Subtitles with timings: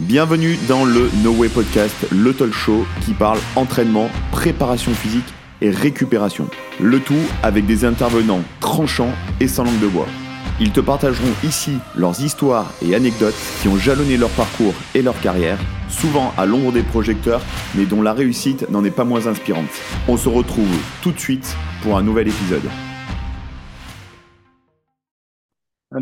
[0.00, 5.24] Bienvenue dans le No Way Podcast, le talk show qui parle entraînement, préparation physique
[5.62, 6.48] et récupération.
[6.78, 10.06] Le tout avec des intervenants tranchants et sans langue de bois.
[10.60, 15.18] Ils te partageront ici leurs histoires et anecdotes qui ont jalonné leur parcours et leur
[15.22, 17.40] carrière, souvent à l'ombre des projecteurs,
[17.74, 19.64] mais dont la réussite n'en est pas moins inspirante.
[20.08, 22.68] On se retrouve tout de suite pour un nouvel épisode.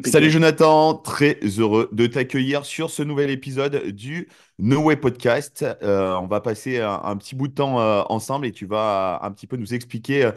[0.07, 4.29] Salut Jonathan, très heureux de t'accueillir sur ce nouvel épisode du
[4.59, 5.63] No Way Podcast.
[5.83, 9.31] Euh, on va passer un, petit bout de temps euh, ensemble et tu vas un
[9.31, 10.33] petit peu nous expliquer euh,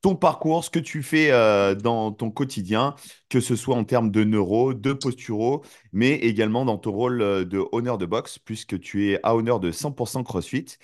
[0.00, 1.30] ton parcours, ce que tu fais
[1.76, 2.94] dans ton quotidien,
[3.28, 7.64] que ce soit en termes de neuro, de posturo, mais également dans ton rôle de
[7.72, 10.76] honneur de boxe, puisque tu es à honneur de 100% CrossFit.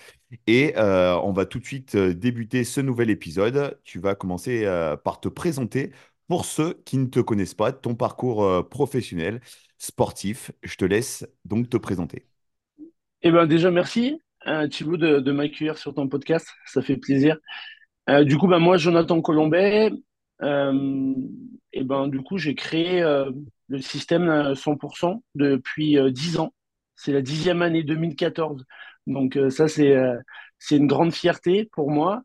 [0.47, 3.79] Et on va tout de suite débuter ce nouvel épisode.
[3.85, 4.65] Tu vas commencer
[5.05, 5.93] par te présenter
[6.27, 9.41] pour ceux qui ne te connaissent pas, ton parcours euh, professionnel,
[9.77, 12.25] sportif, je te laisse donc te présenter.
[13.21, 17.37] Eh ben déjà, merci euh, Thibaut de, m'accueillir sur ton podcast, ça fait plaisir.
[18.09, 19.91] Euh, du coup, ben, moi, Jonathan Colombet,
[20.41, 23.01] et ben, du coup, j'ai créé
[23.67, 26.53] le système 100% depuis 10 ans.
[26.95, 28.65] C'est la dixième année 2014.
[29.07, 29.95] Donc ça, c'est
[30.59, 32.21] c'est une grande fierté pour moi.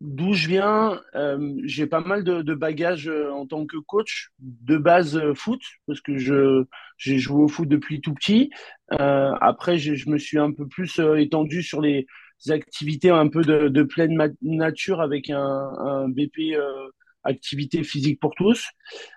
[0.00, 4.30] D'où je viens, euh, j'ai pas mal de, de bagages euh, en tant que coach,
[4.38, 6.64] de base euh, foot, parce que je
[6.98, 8.50] j'ai joué au foot depuis tout petit.
[8.92, 12.06] Euh, après, je me suis un peu plus étendu sur les
[12.48, 16.54] activités un peu de, de pleine nature avec un, un BP
[17.28, 18.66] activité physique pour tous.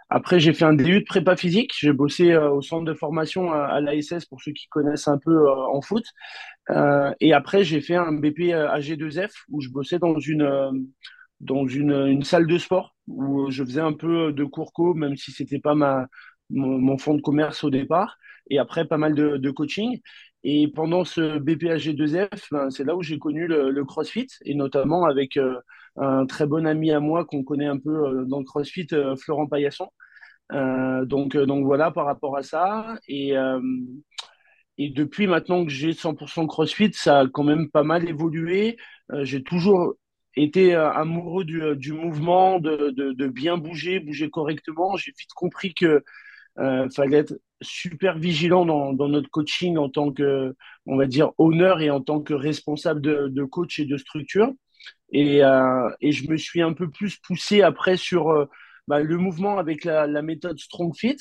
[0.09, 1.71] Après, j'ai fait un DU de prépa physique.
[1.77, 5.49] J'ai bossé au centre de formation à, à l'ASS pour ceux qui connaissent un peu
[5.49, 6.03] en foot.
[6.69, 10.71] Euh, et après, j'ai fait un BP AG2F où je bossais dans une, euh,
[11.39, 15.31] dans une, salle de sport où je faisais un peu de cours co, même si
[15.31, 16.07] c'était pas ma,
[16.49, 18.17] mon, fonds de commerce au départ.
[18.49, 19.99] Et après, pas mal de, coaching.
[20.43, 25.37] Et pendant ce BPAG2F, ben, c'est là où j'ai connu le, CrossFit, et notamment avec
[25.37, 25.55] euh,
[25.97, 28.87] un très bon ami à moi qu'on connaît un peu dans le CrossFit,
[29.17, 29.89] Florent Paillasson.
[30.53, 32.95] Euh, donc, donc voilà par rapport à ça.
[33.07, 33.35] Et,
[34.77, 38.77] et depuis maintenant que j'ai 100% CrossFit, ça a quand même pas mal évolué.
[39.11, 39.95] Euh, j'ai toujours
[40.35, 44.95] été euh, amoureux du, euh, du mouvement, de, de, bien bouger, bouger correctement.
[44.97, 46.03] J'ai vite compris que
[46.59, 51.31] euh, fallait être super vigilant dans, dans, notre coaching en tant que, on va dire,
[51.37, 54.51] honneur et en tant que responsable de, de coach et de structure.
[55.11, 58.47] Et, euh, et, je me suis un peu plus poussé après sur
[58.87, 61.17] bah, le mouvement avec la, la méthode Strong Fit,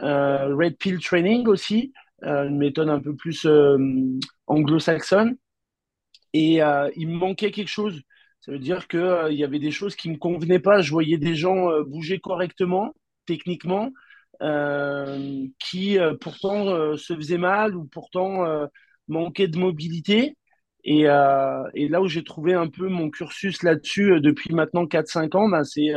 [0.00, 1.92] Red Pill Training aussi,
[2.24, 3.78] euh, une méthode un peu plus euh,
[4.46, 5.36] anglo-saxonne.
[6.32, 8.02] Et euh, il me manquait quelque chose.
[8.40, 10.82] Ça veut dire qu'il il y avait des choses qui ne me convenaient pas.
[10.82, 12.94] Je voyais des gens bouger correctement,
[13.26, 13.90] techniquement,
[15.58, 18.46] qui pourtant se faisaient mal ou pourtant
[19.08, 20.38] manquaient de mobilité.
[20.84, 25.48] Et, et, là où j'ai trouvé un peu mon cursus là-dessus depuis maintenant 4-5 ans,
[25.48, 25.92] ben c'est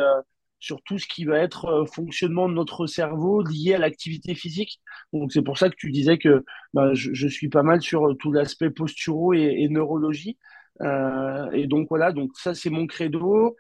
[0.64, 4.80] sur tout ce qui va être euh, fonctionnement de notre cerveau lié à l'activité physique.
[5.12, 8.14] Donc c'est pour ça que tu disais que bah, je, suis pas mal sur euh,
[8.14, 10.38] tout l'aspect posturaux et, neurologie.
[10.82, 13.58] Euh, et donc voilà, donc ça c'est mon credo.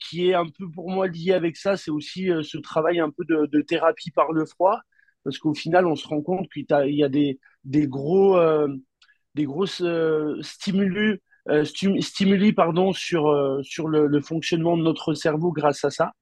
[0.00, 3.24] qui est un peu pour moi lié avec ça, c'est aussi ce travail un peu
[3.28, 4.80] de, thérapie par le froid,
[5.24, 8.38] parce qu'au final, on se rend compte qu'il y a des gros,
[9.36, 9.82] des grosses
[10.40, 11.20] stimuli,
[12.00, 16.12] stimuli pardon, sur, sur le, fonctionnement de notre cerveau grâce à ça.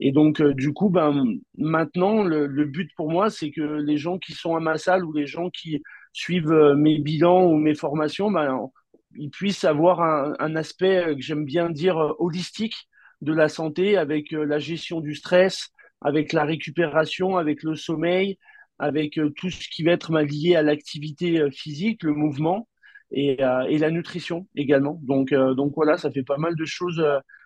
[0.00, 1.24] Et donc, euh, du coup, ben,
[1.56, 5.12] maintenant, le, but pour moi, c'est que les gens qui sont à ma salle ou
[5.12, 5.82] les gens qui
[6.12, 8.68] suivent euh, mes bilans ou mes formations, ben,
[9.16, 12.88] ils puissent avoir un, aspect euh, que j'aime bien dire holistique
[13.20, 15.70] de la santé avec la gestion du stress,
[16.00, 18.38] avec la récupération, avec le sommeil,
[18.78, 22.68] avec tout ce qui va être ben, lié à l'activité physique, le mouvement
[23.10, 25.00] et, et, la nutrition également.
[25.02, 27.04] Donc, donc voilà, ça fait pas mal de choses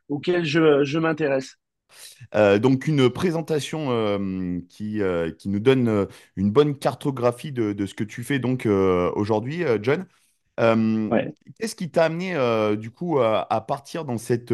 [0.08, 1.56] auxquelles je, je m'intéresse.
[2.34, 6.06] Euh, donc une présentation euh, qui, euh, qui nous donne
[6.36, 10.06] une bonne cartographie de, de ce que tu fais donc aujourd'hui, John.
[10.58, 12.36] Qu'est-ce qui t'a amené
[12.76, 14.52] du coup à, partir dans cette,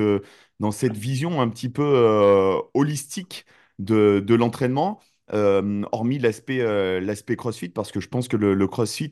[0.60, 3.46] dans cette vision un petit peu holistique
[3.78, 5.00] de, de l'entraînement?
[5.32, 6.58] Hormis l'aspect
[7.00, 9.10] l'aspect CrossFit, parce que je pense que le, CrossFit,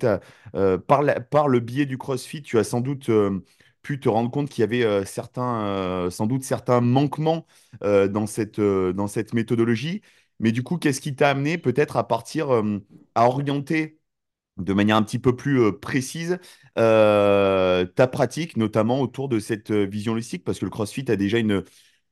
[0.87, 3.11] par, par, le biais du CrossFit, tu as sans doute
[3.83, 7.47] pu te rendre compte qu'il y avait euh, certains, euh, sans doute certains manquements
[7.83, 10.03] euh, dans cette, dans cette méthodologie.
[10.41, 12.51] Mais du coup, qu'est-ce qui t'a amené peut-être à partir,
[13.15, 13.99] à orienter
[14.59, 16.39] de manière un petit peu plus précise
[16.75, 21.63] ta pratique, notamment autour de cette vision holistique, parce que le CrossFit a déjà une,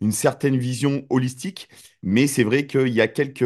[0.00, 1.69] une certaine vision holistique,
[2.02, 3.41] mais c'est vrai qu'il y a quelques,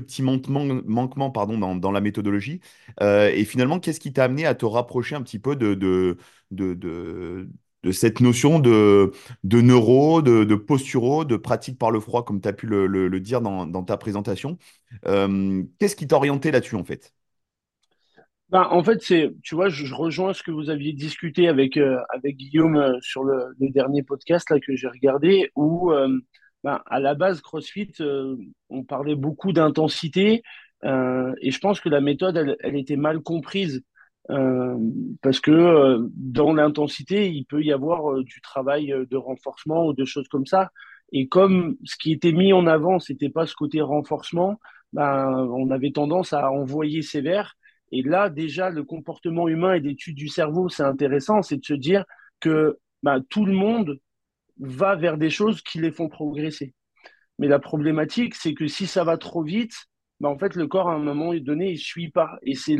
[0.00, 2.60] petits manquements, pardon, dans, la méthodologie.
[3.00, 6.16] Euh, et finalement, qu'est-ce qui t'a amené à te rapprocher un petit peu de,
[7.92, 9.12] cette notion de,
[9.44, 13.40] neuro, de, de posturo, de pratique par le froid, comme tu as pu le, dire
[13.40, 14.58] dans, dans, ta présentation?
[15.06, 17.12] Euh, qu'est-ce qui t'a orienté là-dessus, en fait?
[18.52, 21.78] Ben, en fait, c'est, tu vois, je, je rejoins ce que vous aviez discuté avec,
[21.78, 25.90] euh, avec Guillaume euh, sur le, le dernier podcast là, que j'ai regardé, où
[26.62, 28.36] ben, à la base, CrossFit, euh,
[28.68, 30.42] on parlait beaucoup d'intensité,
[30.84, 33.82] euh, et je pense que la méthode, elle, elle était mal comprise,
[35.22, 40.28] parce que dans l'intensité, il peut y avoir du travail de renforcement ou de choses
[40.28, 40.70] comme ça.
[41.10, 44.60] Et comme ce qui était mis en avant, c'était pas ce côté renforcement,
[44.92, 47.56] ben, on avait tendance à envoyer sévère.
[47.92, 51.74] Et là, déjà, le comportement humain et l'étude du cerveau, c'est intéressant, c'est de se
[51.74, 52.04] dire
[52.40, 53.98] que bah, tout le monde
[54.58, 56.74] va vers des choses qui les font progresser.
[57.38, 59.74] Mais la problématique, c'est que si ça va trop vite,
[60.20, 62.38] bah, en fait, le corps, à un moment donné, il ne suit pas.
[62.42, 62.76] Et c'est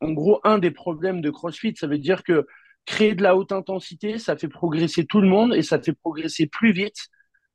[0.00, 1.74] en gros un des problèmes de CrossFit.
[1.76, 2.46] Ça veut dire que
[2.86, 6.46] créer de la haute intensité, ça fait progresser tout le monde et ça fait progresser
[6.46, 7.08] plus vite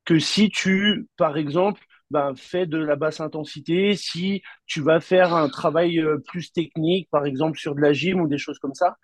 [0.06, 1.82] que si tu, par exemple,
[2.12, 7.10] ben, fais de la basse intensité, si tu vas faire un travail euh, plus technique,
[7.12, 8.98] par exemple sur de la gym ou des choses comme ça.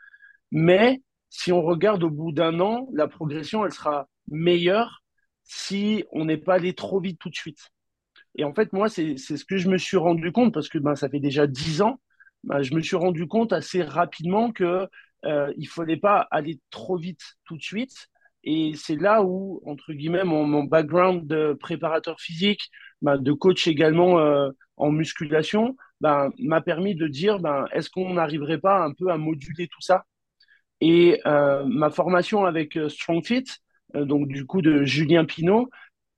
[0.52, 5.04] Mais si on regarde au bout d'un an, la progression, elle sera meilleure
[5.44, 7.70] si on n'est pas allé trop vite tout de suite.
[8.36, 10.96] Et en fait, moi, c'est ce que je me suis rendu compte parce que ben,
[10.96, 12.00] ça fait déjà dix ans.
[12.44, 14.88] Ben, je me suis rendu compte assez rapidement que
[15.26, 18.08] euh, il fallait pas aller trop vite tout de suite.
[18.46, 22.70] Et c'est là où, entre guillemets, mon, background de préparateur physique,
[23.02, 28.14] ben, de coach également euh, en musculation, ben, m'a permis de dire, ben, est-ce qu'on
[28.14, 30.06] n'arriverait pas un peu à moduler tout ça?
[30.82, 33.46] Et euh, ma formation avec euh, StrongFit,
[33.96, 35.70] euh, donc du coup de Julien Pinault,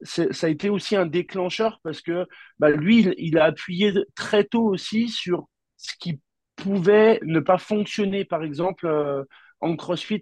[0.02, 2.28] ça a été aussi un déclencheur parce que
[2.60, 5.48] bah, lui, il, a appuyé très tôt aussi sur
[5.78, 6.22] ce qui
[6.56, 8.88] pouvait ne pas fonctionner, par exemple,
[9.60, 10.22] en CrossFit.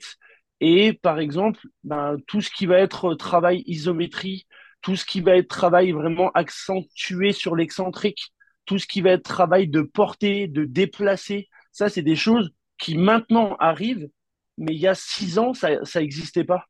[0.61, 4.47] Et par exemple, ben, tout ce qui va être travail isométrie,
[4.81, 8.33] tout ce qui va être travail vraiment accentué sur l'excentrique,
[8.65, 12.97] tout ce qui va être travail de porter, de déplacer, ça, c'est des choses qui
[12.97, 14.09] maintenant arrivent,
[14.57, 16.65] mais il y a six ans, ça n'existait pas.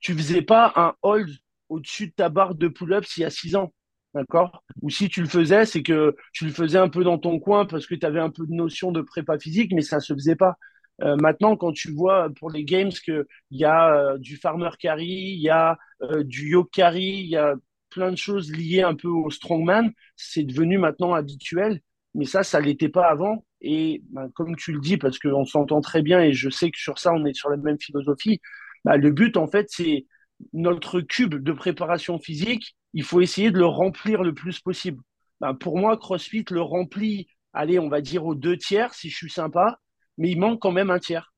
[0.00, 1.30] Tu faisais pas un hold
[1.68, 3.72] au-dessus de ta barre de pull-ups il y a six ans.
[4.14, 4.62] D'accord?
[4.82, 7.64] Ou si tu le faisais, c'est que tu le faisais un peu dans ton coin
[7.66, 10.12] parce que tu avais un peu de notion de prépa physique, mais ça ne se
[10.12, 10.56] faisait pas.
[11.02, 15.06] Euh, maintenant, quand tu vois pour les games qu'il y a euh, du farmer carry,
[15.06, 17.54] il y a euh, du yoke carry, il y a
[17.90, 21.80] plein de choses liées un peu au strongman, c'est devenu maintenant habituel.
[22.14, 23.44] Mais ça, ça l'était pas avant.
[23.60, 26.78] Et ben, comme tu le dis, parce qu'on s'entend très bien et je sais que
[26.78, 28.40] sur ça, on est sur la même philosophie,
[28.84, 30.06] ben, le but, en fait, c'est
[30.52, 35.02] notre cube de préparation physique, il faut essayer de le remplir le plus possible.
[35.40, 39.16] Ben, pour moi, CrossFit le remplit, allez, on va dire aux deux tiers, si je
[39.16, 39.78] suis sympa,
[40.18, 41.32] mais il manque quand même un tiers.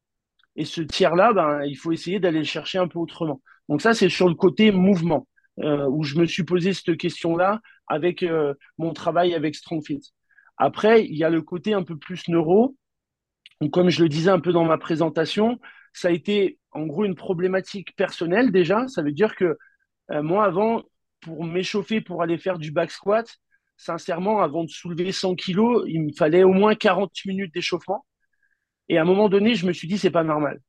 [0.56, 3.40] Et ce tiers-là, ben, il faut essayer d'aller le chercher un peu autrement.
[3.68, 5.26] Donc ça, c'est sur le côté mouvement,
[5.60, 10.00] euh, où je me suis posé cette question-là avec euh, mon travail avec StrongFit.
[10.56, 12.76] Après, il y a le côté un peu plus neuro.
[13.60, 15.58] Donc, comme je le disais un peu dans ma présentation,
[15.92, 18.86] ça a été en gros une problématique personnelle déjà.
[18.88, 19.56] Ça veut dire que
[20.10, 20.82] euh, moi, avant,
[21.20, 23.38] pour m'échauffer, pour aller faire du back squat,
[23.76, 28.04] sincèrement, avant de soulever 100 kilos, il me fallait au moins 40 minutes d'échauffement.
[28.88, 30.60] Et à un moment donné, je me suis dit, c'est pas normal.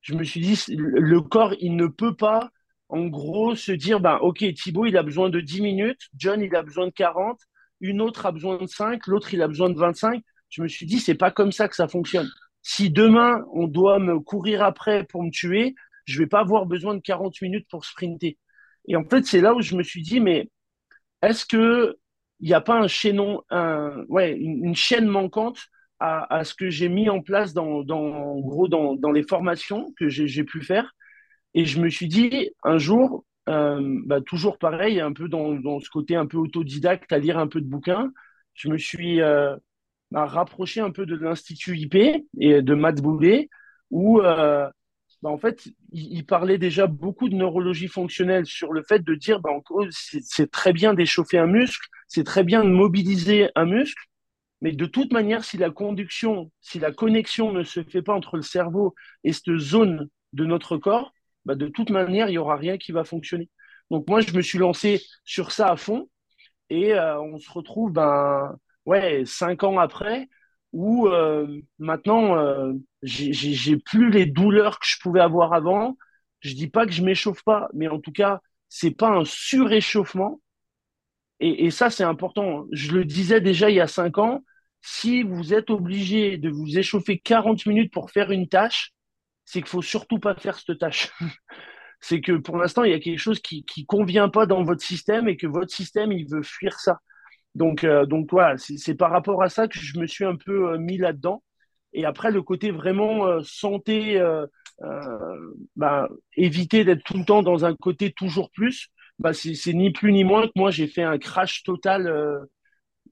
[0.00, 2.50] Je me suis dit, le corps, il ne peut pas,
[2.88, 6.54] en gros, se dire, ben, OK, Thibaut, il a besoin de 10 minutes, John, il
[6.56, 7.38] a besoin de 40,
[7.80, 10.22] une autre a besoin de 5, l'autre, il a besoin de 25.
[10.48, 12.28] Je me suis dit, c'est pas comme ça que ça fonctionne.
[12.62, 15.74] Si demain, on doit me courir après pour me tuer,
[16.04, 18.36] je vais pas avoir besoin de 40 minutes pour sprinter.
[18.88, 20.50] Et en fait, c'est là où je me suis dit, mais
[21.22, 21.96] est-ce que
[22.40, 23.42] il n'y a pas un chaînon,
[24.08, 25.60] ouais, une chaîne manquante
[26.00, 30.62] à, ce que j'ai mis en place dans, gros, dans, les formations que j'ai pu
[30.62, 30.94] faire.
[31.54, 35.90] Et je me suis dit, un jour, euh, bah, toujours pareil, un peu dans, ce
[35.90, 38.10] côté un peu autodidacte, à lire un peu de bouquins,
[38.54, 39.56] je me suis euh,
[40.10, 41.96] bah, rapproché un peu de l'Institut IP
[42.38, 43.50] et de Matt Boulet,
[43.90, 44.68] où euh,
[45.22, 49.40] bah, en fait, il, parlait déjà beaucoup de neurologie fonctionnelle sur le fait de dire,
[49.90, 54.02] c'est très bien d'échauffer un muscle, c'est très bien de mobiliser un muscle,
[54.60, 58.36] mais de toute manière, si la conduction, si la connexion ne se fait pas entre
[58.36, 61.12] le cerveau et cette zone de notre corps,
[61.44, 63.48] bah de toute manière, il n'y aura rien qui va fonctionner.
[63.90, 66.08] Donc moi, je me suis lancé sur ça à fond
[66.70, 70.28] et euh, on se retrouve ben, ouais, cinq ans après
[70.72, 75.96] où euh, maintenant, euh, j'ai plus les douleurs que je pouvais avoir avant.
[76.40, 80.40] Je dis pas que je m'échauffe pas, mais en tout cas, c'est pas un suréchauffement.
[81.40, 82.66] Et ça, c'est important.
[82.70, 84.42] Je le disais déjà il y a cinq ans.
[84.82, 88.92] Si vous êtes obligé de vous échauffer 40 minutes pour faire une tâche,
[89.44, 91.10] c'est qu'il faut surtout pas faire cette tâche.
[92.00, 94.82] c'est que pour l'instant, il y a quelque chose qui qui convient pas dans votre
[94.82, 96.98] système et que votre système, il veut fuir ça.
[97.54, 100.78] Donc, euh, voilà, c'est par rapport à ça que je me suis un peu euh,
[100.78, 101.42] mis là-dedans.
[101.92, 104.22] Et après, le côté vraiment euh, santé,
[105.76, 110.12] bah, éviter d'être tout le temps dans un côté toujours plus, bah, c'est ni plus
[110.12, 112.46] ni moins que moi, j'ai fait un crash total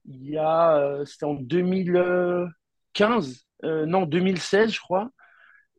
[0.08, 5.10] il y a, c'était en 2015, non, 2016, je crois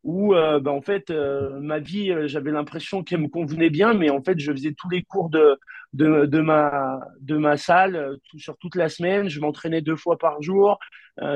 [0.03, 3.93] où euh, bah, en fait euh, ma vie euh, j'avais l'impression qu'elle me convenait bien
[3.93, 5.57] mais en fait je faisais tous les cours de
[5.93, 9.27] de, de ma de ma salle sur toute la semaine.
[9.27, 10.77] Je m'entraînais deux fois par jour.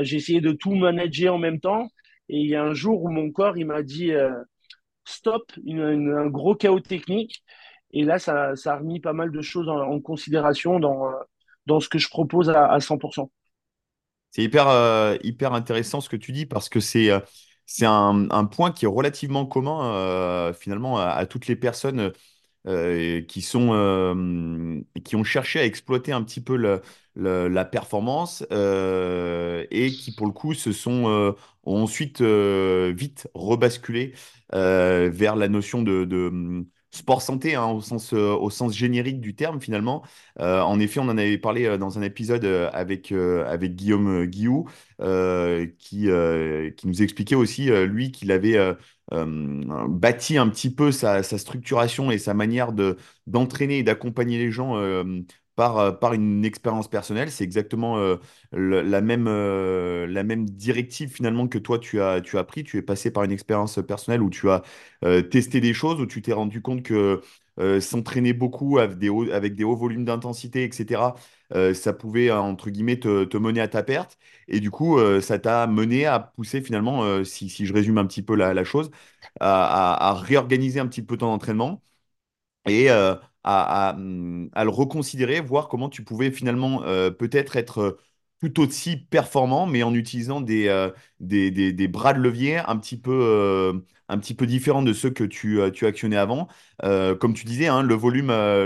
[0.01, 1.87] J'essayais de tout manager en même temps.
[2.29, 4.11] Et il y a un jour où mon corps il m'a dit
[5.05, 7.43] stop une, un gros chaos technique.
[7.93, 11.09] Et là ça, ça a remis pas mal de choses en, en considération dans
[11.65, 13.29] dans ce que je propose à, à 100%
[14.31, 17.11] C'est hyper, hyper intéressant ce que tu dis parce que c'est
[17.65, 22.11] c'est un, point qui est relativement commun euh, finalement à, toutes les personnes
[22.67, 26.57] euh, qui sont, euh, qui ont cherché à exploiter un petit peu
[27.15, 31.31] la performance euh, et qui pour le coup se sont euh,
[31.63, 34.13] ont ensuite euh, vite rebasculé
[34.53, 36.05] euh, vers la notion de,
[36.93, 40.03] sport santé hein, au sens, euh, au sens générique du terme finalement.
[40.39, 44.65] Euh, en effet, on en avait parlé euh, dans un épisode avec, Guillaume Guillou
[45.79, 48.75] qui, nous expliquait aussi, lui, qu'il avait
[49.11, 52.97] bâti un petit peu sa, sa structuration et sa manière de,
[53.27, 54.75] d'entraîner et d'accompagner les gens
[55.55, 57.31] par, euh, par une expérience personnelle.
[57.31, 58.17] C'est exactement euh,
[58.51, 62.63] la même, euh, la même directive finalement que toi tu as, tu as pris.
[62.63, 64.61] Tu es passé par une expérience personnelle où tu as
[65.31, 67.21] testé des choses, où tu t'es rendu compte que
[67.79, 71.15] s'entraîner beaucoup avec des hauts, avec des hauts volumes d'intensité, etc.,
[71.73, 74.17] ça pouvait, entre guillemets, te, te mener à ta perte.
[74.47, 78.21] Et du coup, ça t'a mené à pousser finalement, si, si je résume un petit
[78.23, 78.89] peu la, la chose,
[79.39, 81.81] à, à- à réorganiser un petit peu ton entraînement
[82.67, 82.89] et
[83.43, 87.97] hum, à le reconsidérer, voir comment tu pouvais finalement euh, peut-être être euh,
[88.41, 92.77] tout aussi performant, mais en utilisant des, euh, des, des- des bras de levier un
[92.77, 96.47] petit peu, un petit peu différents de ceux que tu, tu actionnais avant.
[96.81, 98.65] Comme tu disais, hein, le volume, le,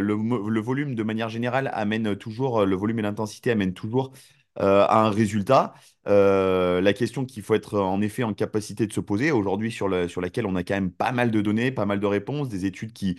[0.50, 4.14] le volume de manière générale amène toujours, le volume et l'intensité amènent toujours
[4.56, 5.74] à un résultat.
[6.06, 10.22] La question qu'il faut être en effet en capacité de se poser aujourd'hui, sur, sur
[10.22, 12.94] laquelle on a quand même pas mal de données, pas mal de réponses, des études
[12.94, 13.18] qui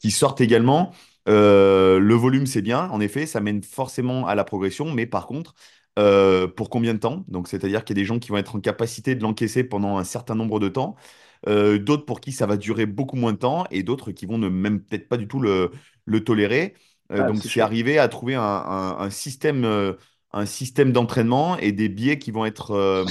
[0.00, 0.92] qui sortent également.
[1.28, 5.26] Euh, le volume, c'est bien, en effet, ça mène forcément à la progression, mais par
[5.28, 5.54] contre,
[5.98, 7.24] euh, pour combien de temps?
[7.28, 9.98] Donc, c'est-à-dire qu'il y a des gens qui vont être en capacité de l'encaisser pendant
[9.98, 10.96] un certain nombre de temps,
[11.48, 14.38] euh, d'autres pour qui ça va durer beaucoup moins de temps, et d'autres qui vont
[14.38, 15.70] ne même peut-être pas du tout le,
[16.06, 16.74] le tolérer.
[17.16, 19.64] Ah, donc, c'est arriver à trouver un, un- un système,
[20.32, 23.08] un système d'entraînement et des biais qui vont être,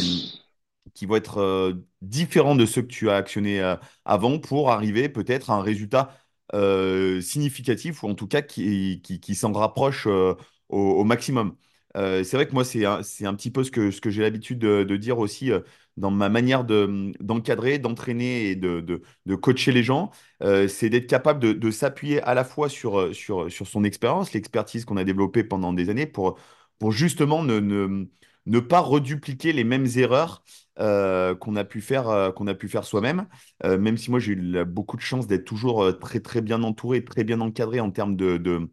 [0.93, 5.09] qui vont être euh, différents de ceux que tu as actionnés euh, avant pour arriver
[5.09, 6.15] peut-être à un résultat
[6.53, 10.33] euh, significatif ou en tout cas qui, qui, s'en rapproche euh,
[10.69, 11.55] au, maximum.
[11.97, 14.21] Euh, c'est vrai que moi, c'est un, un petit peu ce que, ce que j'ai
[14.21, 15.51] l'habitude de, dire aussi
[15.97, 20.11] dans ma manière de, d'encadrer, d'entraîner et de, de, coacher les gens.
[20.41, 24.97] C'est d'être capable de, s'appuyer à la fois sur, sur, sur son expérience, l'expertise qu'on
[24.97, 26.39] a développée pendant des années pour,
[26.79, 28.05] pour justement ne, ne,
[28.45, 30.43] ne pas redupliquer les mêmes erreurs
[30.79, 33.27] euh, qu'on a pu faire, euh, qu'on a pu faire soi-même.
[33.63, 37.03] Euh, même si moi j'ai eu beaucoup de chance d'être toujours très très bien entouré,
[37.03, 38.69] très bien encadré en termes de,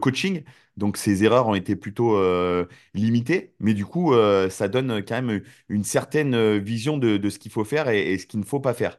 [0.00, 0.44] coaching.
[0.76, 2.18] Donc ces erreurs ont été plutôt
[2.94, 4.12] limitées, mais du coup
[4.50, 8.18] ça donne quand même une certaine vision de, de ce qu'il faut faire et, et
[8.18, 8.98] ce qu'il ne faut pas faire.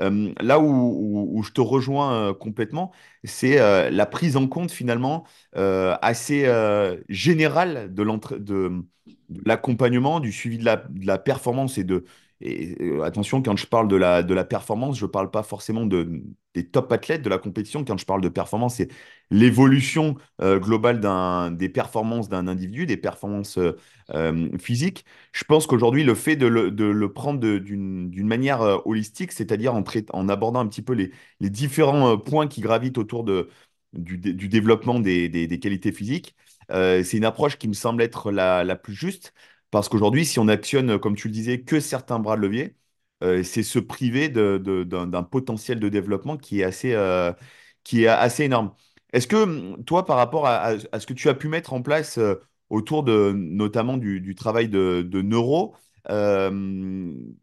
[0.00, 2.92] Euh, là où, je te rejoins euh, complètement,
[3.24, 5.24] c'est euh, la prise en compte finalement
[5.54, 6.46] assez
[7.08, 8.02] générale de
[9.44, 10.64] l'accompagnement, du suivi de
[11.06, 12.04] la performance et de
[12.40, 15.42] et, euh, attention, quand je parle de la, de la performance, je ne parle pas
[15.42, 16.22] forcément de,
[16.54, 17.84] des top athlètes de la compétition.
[17.84, 18.88] Quand je parle de performance, c'est
[19.30, 21.00] l'évolution euh, globale
[21.56, 23.76] des performances d'un individu, des performances euh,
[24.14, 25.04] euh, physiques.
[25.32, 29.82] Je pense qu'aujourd'hui, le fait de le, de le prendre d'une, manière holistique, c'est-à-dire en,
[30.12, 33.48] en abordant un petit peu les, les différents points qui gravitent autour de,
[33.92, 36.34] du, du développement des, des- des qualités physiques,
[36.70, 39.32] c'est une approche qui me semble être la, la plus juste.
[39.70, 42.76] Parce qu'aujourd'hui, si on actionne, comme tu le disais, que certains bras de levier,
[43.22, 47.32] euh, c'est se priver d'un potentiel de développement qui est assez, euh,
[47.84, 48.74] qui est assez énorme.
[49.12, 52.18] Est-ce que hum, toi, par rapport à, ce que tu as pu mettre en place
[52.18, 52.36] euh,
[52.70, 55.74] autour de notamment du, travail de, neuro,
[56.10, 56.50] euh,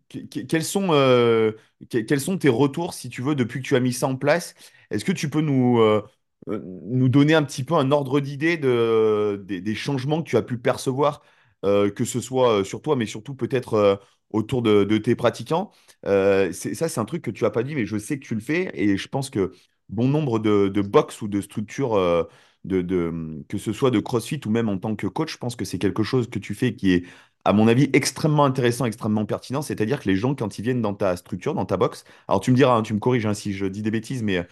[0.10, 1.52] que- que- quels sont, euh,
[1.90, 4.16] que- quels sont tes retours, si tu veux, depuis que tu as mis ça en
[4.16, 4.54] place?
[4.92, 6.02] Est-ce que tu peux nous, euh,
[6.48, 10.58] nous donner un petit peu un ordre d'idée de, des, changements que tu as pu
[10.58, 11.22] percevoir,
[11.64, 14.02] que ce soit sur toi, mais surtout peut-être
[14.32, 15.72] autour de, tes pratiquants.
[16.04, 18.42] ça, c'est un truc que tu n'as pas dit, mais je sais que tu le
[18.42, 18.72] fais.
[18.74, 19.54] Et je pense que
[19.90, 22.28] bon nombre de, de box ou de structures,
[22.64, 25.66] de, que ce soit de CrossFit ou même en tant que coach, je pense que
[25.66, 27.06] c'est quelque chose que tu fais qui est,
[27.46, 29.62] à mon avis, extrêmement intéressant, extrêmement pertinent.
[29.62, 32.52] C'est-à-dire que les gens, quand ils viennent dans ta structure, dans ta box, alors tu
[32.52, 34.48] me diras, hein, tu me corriges hein, si je dis des bêtises, mais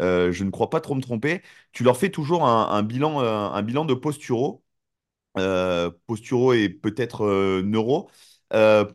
[0.00, 1.42] euh, je ne crois pas trop me tromper.
[1.72, 4.63] Tu leur fais toujours un, bilan, euh, un bilan de posturo,
[5.36, 8.10] euh, posturo et peut-être neuro,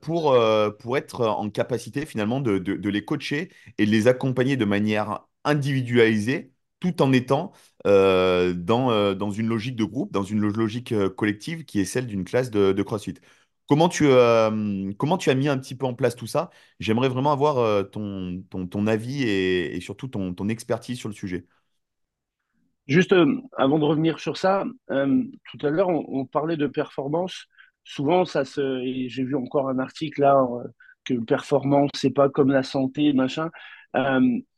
[0.01, 0.37] pour,
[0.79, 5.25] pour être en capacité finalement de, de, les coacher et de les accompagner de manière
[5.43, 7.51] individualisée, tout en étant
[7.85, 12.51] dans, dans une logique de groupe, dans une logique collective qui est celle d'une classe
[12.51, 13.15] de, CrossFit.
[13.67, 16.49] Comment tu, euh, comment tu as mis un petit peu en place tout ça?
[16.79, 21.07] J'aimerais vraiment avoir euh, ton, ton, ton avis et, et surtout ton, ton expertise sur
[21.07, 21.45] le sujet.
[22.89, 27.45] Juste euh, avant de revenir sur ça, tout à l'heure, on, parlait de performance.
[27.83, 30.43] Souvent, ça se, j'ai vu encore un article là
[31.05, 33.49] que performance, c'est pas comme la santé, machin.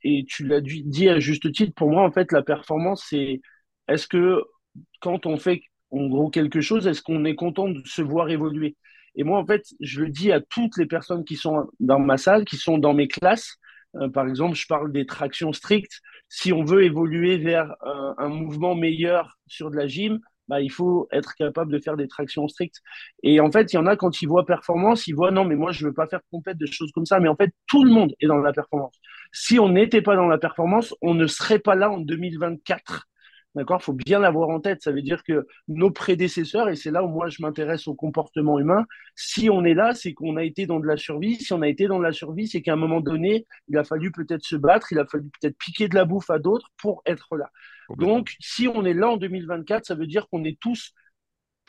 [0.03, 1.73] et tu l'as dit à juste titre.
[1.75, 3.41] Pour moi, en fait, la performance, c'est
[3.87, 4.41] est-ce que
[5.01, 5.61] quand on fait
[5.91, 8.77] en gros quelque chose, est-ce qu'on est content de se voir évoluer?
[9.15, 12.17] Et moi, en fait, je le dis à toutes les personnes qui sont dans ma
[12.17, 13.57] salle, qui sont dans mes classes.
[13.95, 15.99] Euh, par exemple, je parle des tractions strictes.
[16.33, 20.71] Si on veut évoluer vers euh, un mouvement meilleur sur de la gym, bah, il
[20.71, 22.77] faut être capable de faire des tractions strictes.
[23.21, 25.55] Et en fait, il y en a quand ils voient performance, ils voient non, mais
[25.55, 27.19] moi, je veux pas faire complète de choses comme ça.
[27.19, 28.95] Mais en fait, tout le monde est dans la performance.
[29.33, 33.09] Si on n'était pas dans la performance, on ne serait pas là en 2024
[33.53, 33.83] D'accord?
[33.83, 34.81] Faut bien l'avoir en tête.
[34.81, 38.59] Ça veut dire que nos prédécesseurs, et c'est là où moi je m'intéresse au comportement
[38.59, 41.35] humain, si on est là, c'est qu'on a été dans de la survie.
[41.35, 43.83] Si on a été dans de la survie, c'est qu'à un moment donné, il a
[43.83, 47.01] fallu peut-être se battre, il a fallu peut-être piquer de la bouffe à d'autres pour
[47.05, 47.49] être là.
[47.97, 50.93] Donc, si on est là en 2024, ça veut dire qu'on est tous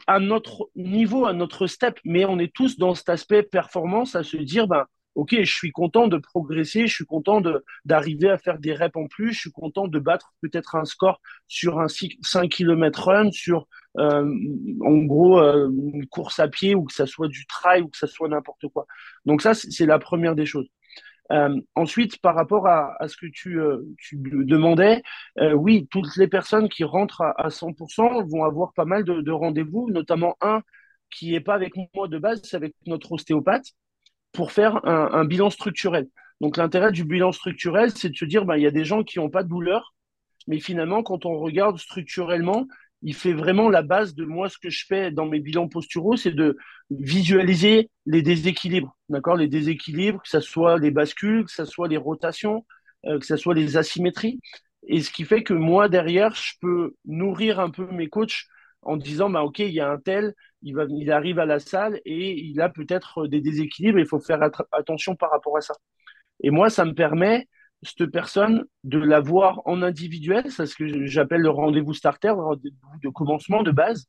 [0.06, 4.22] à notre niveau, à notre step, mais on est tous dans cet aspect performance à
[4.22, 7.42] se dire, ben, ok, je suis content de progresser, je suis content
[7.84, 11.20] d'arriver à faire des reps en plus, je suis content de battre peut-être un score
[11.48, 13.66] sur un 5 km run, sur
[13.98, 14.24] euh,
[14.80, 17.98] en gros euh, une course à pied ou que ça soit du trail ou que
[17.98, 18.86] ça soit n'importe quoi.
[19.26, 20.68] Donc ça, c'est la première des choses.
[21.30, 25.02] Euh, ensuite, par rapport à, à ce que tu, euh, tu demandais,
[25.38, 29.20] euh, oui, toutes les personnes qui rentrent à, à 100% vont avoir pas mal de,
[29.22, 30.62] de rendez-vous, notamment un
[31.10, 33.72] qui n'est pas avec moi de base, c'est avec notre ostéopathe
[34.32, 36.08] pour faire un, bilan structurel.
[36.40, 39.04] Donc l'intérêt du bilan structurel, c'est de se dire, ben, il y a des gens
[39.04, 39.94] qui n'ont pas de douleur,
[40.48, 42.66] mais finalement, quand on regarde structurellement,
[43.02, 46.16] il fait vraiment la base de moi, ce que je fais dans mes bilans posturaux,
[46.16, 46.56] c'est de
[46.90, 49.36] visualiser les déséquilibres, d'accord?
[49.36, 52.64] Les déséquilibres, que ce soit les bascules, que ce soit les rotations,
[53.06, 54.38] euh, que ce soit les asymétries.
[54.86, 58.44] Et ce qui fait que moi, derrière, je peux nourrir un peu mes coachs
[58.82, 62.38] en disant, bah, OK, il y a un tel, il, arrive à la salle et
[62.40, 64.40] il a peut-être des déséquilibres, il faut faire
[64.72, 65.74] attention par rapport à ça.
[66.42, 67.48] Et moi, ça me permet,
[67.82, 72.34] cette personne, de la voir en individuel, c'est ce que j'appelle le rendez-vous starter, le
[72.34, 74.06] rendez-vous de commencement de base,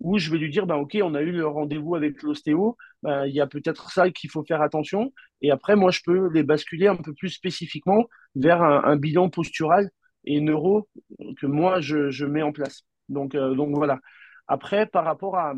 [0.00, 3.26] où je vais lui dire, bah, OK, on a eu le rendez-vous avec l'ostéo, bah,
[3.28, 5.12] il y a peut-être ça qu'il faut faire attention.
[5.40, 9.90] Et après, moi, je peux les basculer un peu plus spécifiquement vers un, bilan postural
[10.24, 10.88] et neuro
[11.38, 12.84] que moi, je, mets en place.
[13.10, 14.00] Euh, donc voilà.
[14.48, 15.54] Après, par rapport à,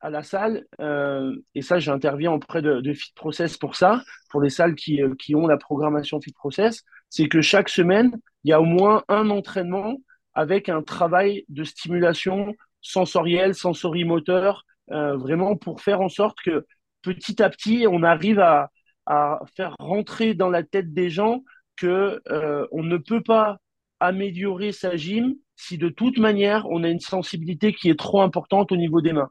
[0.00, 4.40] à la salle, euh, et ça, j'interviens auprès de, de, Fit Process pour ça, pour
[4.40, 8.12] les salles qui, euh, qui ont la programmation Fit Process, c'est que chaque semaine,
[8.44, 9.96] il y a au moins un entraînement
[10.34, 16.64] avec un travail de stimulation sensorielle, sensorimoteur, euh, vraiment pour faire en sorte que
[17.02, 18.70] petit à petit, on arrive à,
[19.06, 21.42] à faire rentrer dans la tête des gens
[21.76, 23.58] que euh, on ne peut pas
[24.00, 28.70] améliorer sa gym si de toute manière on a une sensibilité qui est trop importante
[28.70, 29.30] au niveau des mains.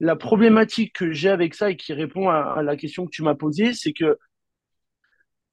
[0.00, 3.34] La problématique que j'ai avec ça et qui répond à, la question que tu m'as
[3.34, 4.18] posée, c'est que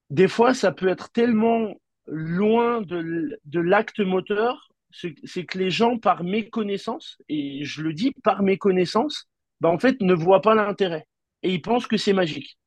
[0.09, 1.75] des fois, ça peut être tellement
[2.07, 8.43] loin de, l'acte moteur, c'est que les gens, par méconnaissance, et je le dis par
[8.43, 9.29] méconnaissance,
[9.61, 11.05] bah, en fait, ne voient pas l'intérêt.
[11.43, 12.57] Et ils pensent que c'est magique.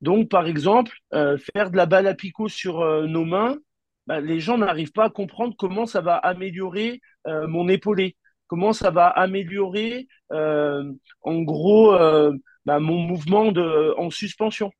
[0.00, 3.56] Donc, par exemple, euh, faire de la balle à picot sur euh, nos mains,
[4.06, 8.16] bah, les gens n'arrivent pas à comprendre comment ça va améliorer euh, mon épaulé,
[8.48, 12.32] comment ça va améliorer euh, en gros euh,
[12.66, 14.72] bah, mon mouvement de, en suspension.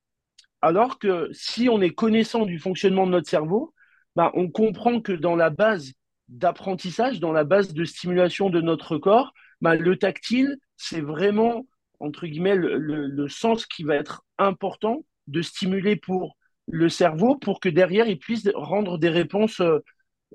[0.60, 3.72] Alors que si on est connaissant du fonctionnement de notre cerveau,
[4.16, 5.92] bah, on comprend que dans la base
[6.28, 11.66] d'apprentissage, dans la base de stimulation de notre corps, bah, le tactile, c'est vraiment,
[12.00, 17.68] entre guillemets, le, sens qui va être important de stimuler pour le cerveau pour que
[17.68, 19.78] derrière, il puisse rendre des réponses euh,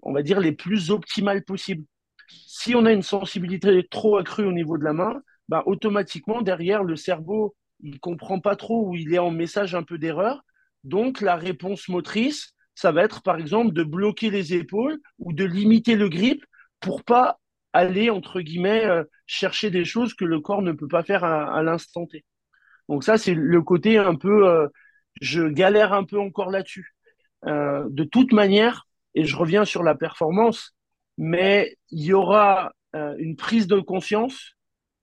[0.02, 1.86] on va dire, les plus optimales possibles.
[2.48, 6.84] Si on a une sensibilité trop accrue au niveau de la main, bah, automatiquement, derrière,
[6.84, 10.44] le cerveau, il comprend pas trop où il est en message un peu d'erreur.
[10.84, 15.44] Donc, la réponse motrice, ça va être, par exemple, de bloquer les épaules ou de
[15.44, 16.44] limiter le grip
[16.80, 17.40] pour pas
[17.74, 21.62] aller, entre guillemets, euh, chercher des choses que le corps ne peut pas faire à,
[21.64, 22.24] l'instant T.
[22.90, 24.68] Donc ça, c'est le côté un peu, euh,
[25.22, 26.96] je galère un peu encore là-dessus.
[27.46, 30.76] Euh, de toute manière, et je reviens sur la performance,
[31.18, 32.74] mais il y aura
[33.18, 34.56] une prise de conscience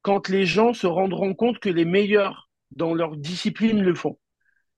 [0.02, 4.18] quand les gens se rendront compte que les meilleurs dans leur discipline le font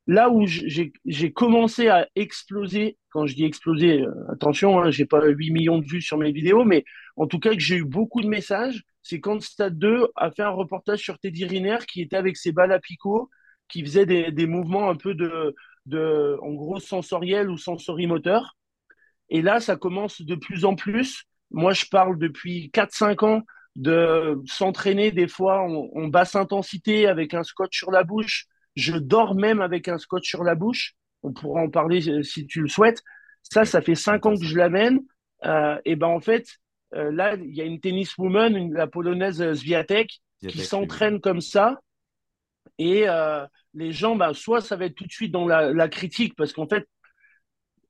[0.07, 5.25] là où j'ai commencé à exploser, quand je dis exploser, euh, attention, hein, j'ai pas
[5.27, 6.85] 8 millions de vues sur mes vidéos, mais
[7.17, 10.43] en tout cas que j'ai eu beaucoup de messages, c'est quand Stade 2 a fait
[10.43, 13.31] un reportage sur Teddy Riner qui était avec ses balles à picot,
[13.69, 15.55] qui faisait des, des mouvements un peu de,
[15.87, 18.57] de, en gros, sensoriel ou sensorimoteur.
[19.33, 21.25] Et là, ça commence de plus en plus.
[21.51, 23.43] Moi, je parle depuis 4-5 ans
[23.75, 29.35] de s'entraîner des fois en basse intensité avec un scotch sur la bouche, je dors
[29.35, 30.95] même avec un scotch sur la bouche.
[31.23, 33.03] On pourra en parler euh, si tu le souhaites.
[33.43, 35.01] Ça, ça fait cinq ans que je l'amène.
[35.45, 36.47] Euh, et ben en fait,
[36.95, 41.81] euh, là, il y a une tenniswoman, la polonaise Zviatek, qui s'entraîne comme ça.
[42.79, 43.07] Et
[43.75, 46.67] les gens, bah, soit ça va être tout de suite dans la, critique, parce qu'en
[46.67, 46.89] fait,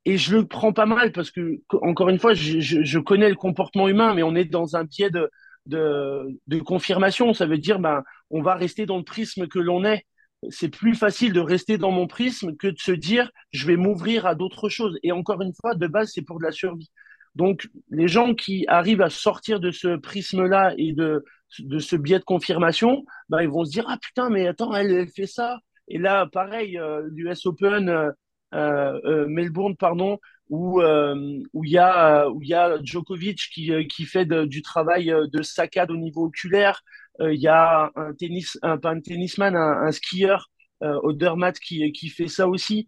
[0.05, 3.87] et je le prends pas mal, parce que, encore une fois, je, connais le comportement
[3.87, 7.33] humain, mais on est dans un biais de, confirmation.
[7.33, 10.05] Ça veut dire, ben, on va rester dans le prisme que l'on est
[10.49, 14.25] c'est plus facile de rester dans mon prisme que de se dire je vais m'ouvrir
[14.25, 14.97] à d'autres choses.
[15.03, 16.91] Et encore une fois, de base, c'est pour de la survie.
[17.35, 22.23] Donc, les gens qui arrivent à sortir de ce prisme-là et de, ce biais de
[22.23, 25.59] confirmation, bah, ils vont se dire ah putain, mais attends, elle, fait ça.
[25.87, 28.11] Et là, pareil, euh, l'US Open, euh,
[28.53, 34.61] Melbourne, pardon, où où il y a où y a Djokovic qui, qui fait du
[34.61, 36.83] travail de saccade au niveau oculaire,
[37.21, 40.49] euh, il y a un tennis, un, pas un tennisman, un, skieur,
[40.83, 42.87] euh, Odermatt, qui, qui fait ça aussi.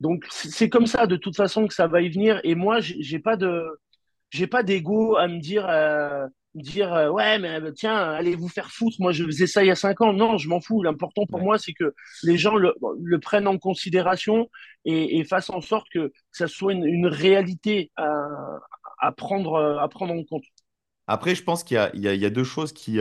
[0.00, 2.40] Donc c'est comme ça de toute façon que ça va y venir.
[2.44, 3.36] Et moi, j'ai pas
[4.50, 8.96] pas d'ego à me dire, euh, dire ouais mais tiens allez vous faire foutre.
[9.00, 10.12] Moi je faisais ça il y a cinq ans.
[10.12, 10.82] Non, je m'en fous.
[10.82, 14.48] L'important pour moi c'est que les gens le, le, prennent en considération
[14.84, 18.08] et, et fassent en sorte que ça soit une, une réalité à,
[19.00, 20.44] à, prendre à prendre en compte.
[21.06, 22.98] Après, je pense qu'il y, y, y a, deux choses qui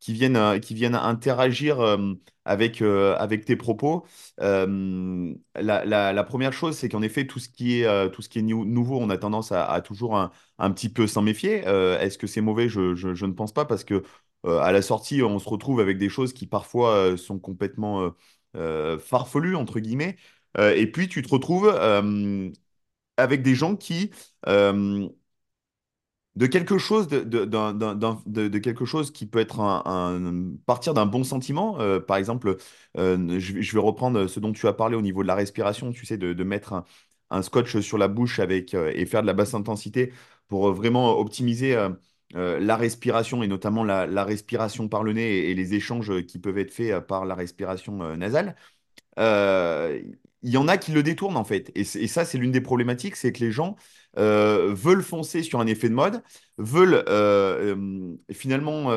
[0.00, 4.06] qui viennent, euh, qui viennent interagir euh, avec, euh, avec tes propos.
[4.38, 8.42] La, la, première chose, c'est qu'en effet, tout ce qui est, tout ce qui est
[8.42, 11.58] nouveau, on a tendance à, toujours un, un, petit peu s'en méfier.
[12.00, 12.68] Est-ce que c'est mauvais?
[12.68, 14.02] Je, je, je, ne pense pas parce que
[14.44, 18.12] à la sortie, on se retrouve avec des choses qui parfois sont complètement
[19.00, 20.16] farfelues, entre guillemets.
[20.58, 21.68] et puis, tu te retrouves
[23.16, 24.10] avec des gens qui
[26.38, 29.82] de quelque chose de, de, quelque chose qui peut être
[30.66, 31.80] partir d'un bon sentiment.
[31.80, 32.56] Euh, par exemple,
[32.96, 36.06] euh, je, vais reprendre ce dont tu as parlé au niveau de la respiration, tu
[36.06, 36.84] sais, de, mettre
[37.30, 40.12] un, scotch sur la bouche avec, euh, et faire de la basse intensité
[40.46, 41.76] pour vraiment optimiser
[42.34, 46.72] la respiration et notamment la, respiration par le nez et, les échanges qui peuvent être
[46.72, 48.54] faits par la respiration nasale
[50.42, 51.70] il y en a qui le détournent en fait.
[51.74, 53.76] Et, ça, c'est l'une des problématiques, c'est que les gens
[54.16, 56.22] euh, veulent foncer sur un effet de mode,
[56.56, 58.90] veulent euh, euh, finalement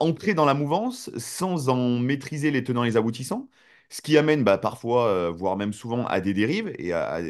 [0.00, 3.48] entrer dans la mouvance sans en maîtriser les tenants et les aboutissants,
[3.90, 7.20] ce qui amène bah, parfois, voire même souvent, à des dérives et à,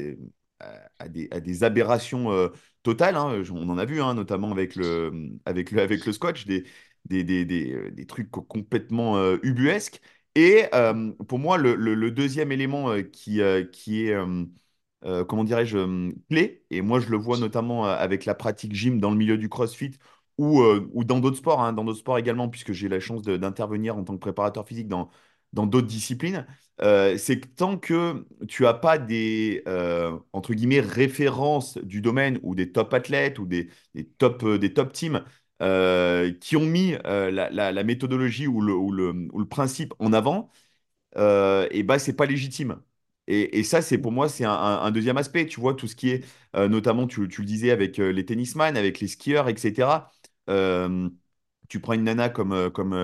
[1.09, 2.51] des, aberrations
[2.83, 3.17] totales.
[3.17, 3.43] Hein.
[3.53, 5.13] On en a vu, hein, notamment avec le,
[5.45, 5.71] avec
[6.13, 10.01] scotch, des, trucs complètement ubuesques.
[10.37, 10.65] Et
[11.29, 14.15] pour moi, le, deuxième élément qui est,
[15.29, 19.17] comment dirais-je, clé, et moi je le vois notamment avec la pratique gym dans le
[19.17, 19.93] milieu du CrossFit
[20.39, 23.97] ou, ou dans d'autres sports, hein, dans d'autres sports également, puisque j'ai la chance d'intervenir
[23.97, 25.11] en tant que préparateur physique dans
[25.53, 26.47] dans d'autres disciplines,
[26.81, 29.63] c'est que tant que tu n'as pas des,
[30.33, 34.93] entre guillemets, références du domaine ou des top athlètes ou des, des top, des top
[34.93, 35.23] teams
[35.63, 40.51] euh, qui ont mis euh, la, méthodologie ou le, ou le, principe en avant,
[41.17, 42.83] euh, et bah c'est pas légitime.
[43.27, 45.47] Et, ça, c'est pour moi, c'est un, deuxième aspect.
[45.47, 49.09] Tu vois, tout ce qui est, notamment, tu, le disais avec les tennisman, avec les
[49.09, 50.11] skieurs, etc.
[51.69, 52.95] tu prends une nana comme, comme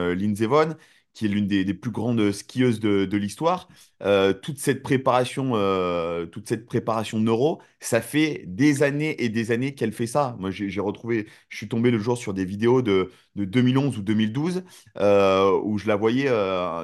[0.46, 0.76] Vonn,
[1.12, 3.68] qui est l'une des, plus grandes skieuses de, l'histoire.
[4.02, 9.50] Euh, toute cette préparation, euh, toute cette préparation neuro, ça fait des années et des
[9.50, 10.36] années qu'elle fait ça.
[10.38, 14.64] Moi, j'ai retrouvé, je suis tombé le jour sur des vidéos de, 2011 ou 2012
[14.98, 16.28] euh, où je la voyais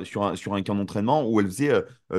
[0.04, 1.72] sur un, sur un camp d'entraînement où elle faisait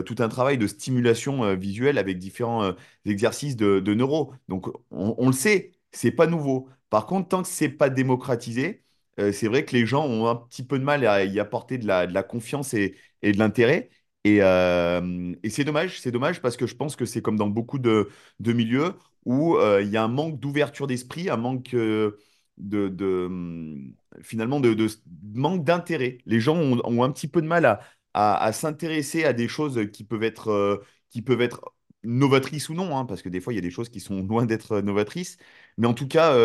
[0.06, 2.74] tout un travail de stimulation visuelle avec différents
[3.06, 4.34] exercices de, neuro.
[4.48, 6.70] Donc, on, on le sait, c'est pas nouveau.
[6.90, 8.84] Par contre, tant que c'est pas démocratisé,
[9.20, 11.78] euh, c'est vrai que les gens ont un petit peu de mal à y apporter
[11.78, 13.90] de la, confiance et, de l'intérêt.
[14.24, 17.48] Et, euh, et c'est dommage, c'est dommage parce que je pense que c'est comme dans
[17.48, 18.94] beaucoup de, milieux
[19.26, 22.20] où euh, il y a un manque d'ouverture d'esprit, un manque de,
[22.60, 24.88] hum, finalement de,
[25.34, 26.20] manque d'intérêt.
[26.26, 27.80] Les gens ont, un petit peu de mal
[28.14, 31.62] à, s'intéresser à des choses qui peuvent être, qui peuvent être
[32.04, 34.22] novatrices ou non, hein, parce que des fois il y a des choses qui sont
[34.28, 35.38] loin d'être novatrices,
[35.78, 36.36] mais en tout cas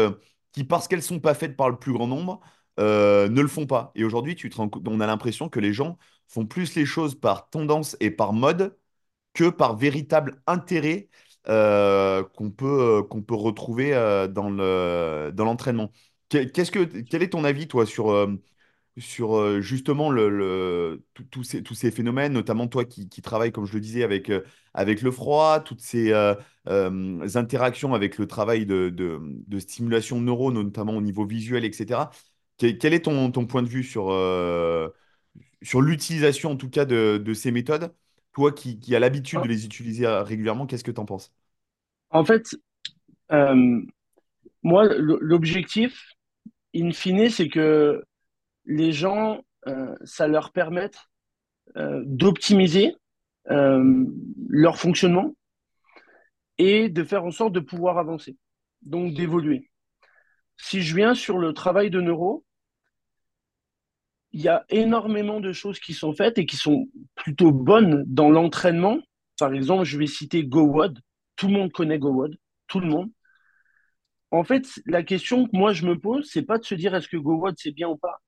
[0.53, 2.41] qui parce qu'elles sont pas faites par le plus grand nombre
[2.81, 3.93] euh, ne le font pas.
[3.95, 4.37] Et aujourd'hui,
[4.87, 8.77] on a l'impression que les gens font plus les choses par tendance et par mode
[9.35, 11.09] que par véritable intérêt
[11.49, 13.93] euh, qu'on peut, euh, qu'on peut retrouver
[14.31, 15.91] dans le, dans l'entraînement.
[16.29, 20.11] Que- Qu'est-ce que, quel est ton avis, toi, sur, justement
[21.31, 25.81] tous ces, phénomènes, notamment toi qui, travailles, comme je le disais, avec, le froid, toutes
[25.81, 26.13] ces
[26.67, 32.11] interactions avec le travail de, de, stimulation de neurones, notamment au niveau visuel, etc.
[32.71, 34.89] Quel, est ton, point de vue sur, euh,
[35.63, 37.93] sur l'utilisation, en tout cas, de, ces méthodes?
[38.33, 41.33] Toi qui, as l'habitude de les utiliser euh, régulièrement, qu'est-ce que tu en penses?
[42.11, 42.57] En fait,
[43.33, 43.81] euh,
[44.63, 46.13] moi, l'objectif,
[46.75, 48.05] in fine, c'est que
[48.65, 49.43] les gens,
[50.05, 50.99] ça leur permette
[51.77, 52.95] d'optimiser
[53.47, 55.35] leur fonctionnement
[56.59, 58.37] et de faire en sorte de pouvoir avancer,
[58.83, 59.71] donc d'évoluer.
[60.57, 62.45] Si je viens sur le travail de neuro,
[64.33, 68.31] il y a énormément de choses qui sont faites et qui sont plutôt bonnes dans
[68.31, 68.99] l'entraînement.
[69.39, 70.99] Par exemple, je vais citer GoWOD.
[71.37, 72.37] Tout le monde connaît GoWOD.
[72.67, 73.11] Tout le monde.
[74.31, 77.09] En fait, la question que moi je me pose, c'est pas de se dire est-ce
[77.09, 78.23] que GoWOD c'est bien ou pas.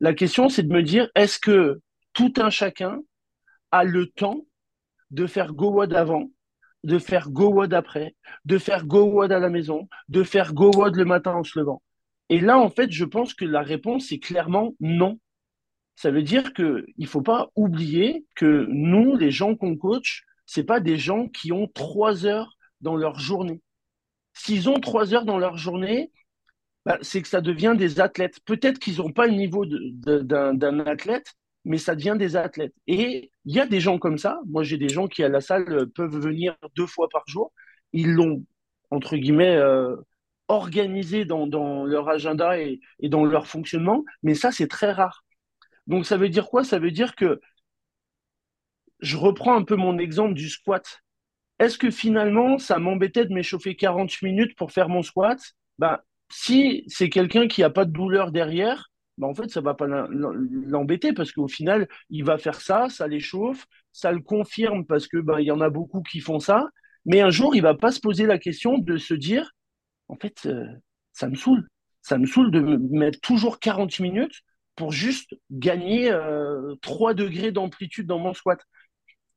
[0.00, 1.80] La question, c'est de me dire est-ce que
[2.12, 3.00] tout un chacun
[3.70, 4.46] a le temps
[5.10, 6.30] de faire GoWOD avant,
[6.84, 11.34] de faire GoWOD après, de faire GoWOD à la maison, de faire GoWOD le matin
[11.34, 11.82] en se levant.
[12.30, 15.18] Et là, en fait, je pense que la réponse est clairement non.
[15.96, 20.64] Ça veut dire qu'il ne faut pas oublier que nous, les gens qu'on coach, c'est
[20.64, 23.62] pas des gens qui ont trois heures dans leur journée.
[24.34, 26.10] S'ils ont trois heures dans leur journée,
[26.84, 28.40] bah, c'est que ça devient des athlètes.
[28.44, 32.74] Peut-être qu'ils n'ont pas le niveau d'un athlète, mais ça devient des athlètes.
[32.86, 34.40] Et il y a des gens comme ça.
[34.46, 37.52] Moi, j'ai des gens qui à la salle peuvent venir deux fois par jour.
[37.92, 38.44] Ils l'ont,
[38.90, 39.96] entre guillemets, euh,
[40.48, 41.46] organisé dans,
[41.84, 45.21] leur agenda et dans leur fonctionnement, mais ça, c'est très rare.
[45.86, 46.64] Donc, ça veut dire quoi?
[46.64, 47.40] Ça veut dire que
[49.00, 51.00] je reprends un peu mon exemple du squat.
[51.58, 55.38] Est-ce que finalement, ça m'embêtait de m'échauffer 40 minutes pour faire mon squat?
[55.78, 59.64] Ben, Si c'est quelqu'un qui n'a pas de douleur derrière, ben, en fait, ça ne
[59.64, 64.86] va pas l'embêter parce qu'au final, il va faire ça, ça l'échauffe, ça le confirme
[64.86, 66.66] parce que ben, il y en a beaucoup qui font ça.
[67.04, 69.52] Mais un jour, il ne va pas se poser la question de se dire,
[70.08, 70.66] en fait, euh,
[71.12, 71.68] ça me saoule.
[72.02, 74.42] Ça me saoule de me mettre toujours 40 minutes
[74.76, 78.60] pour juste gagner euh, 3 degrés d'amplitude dans mon squat.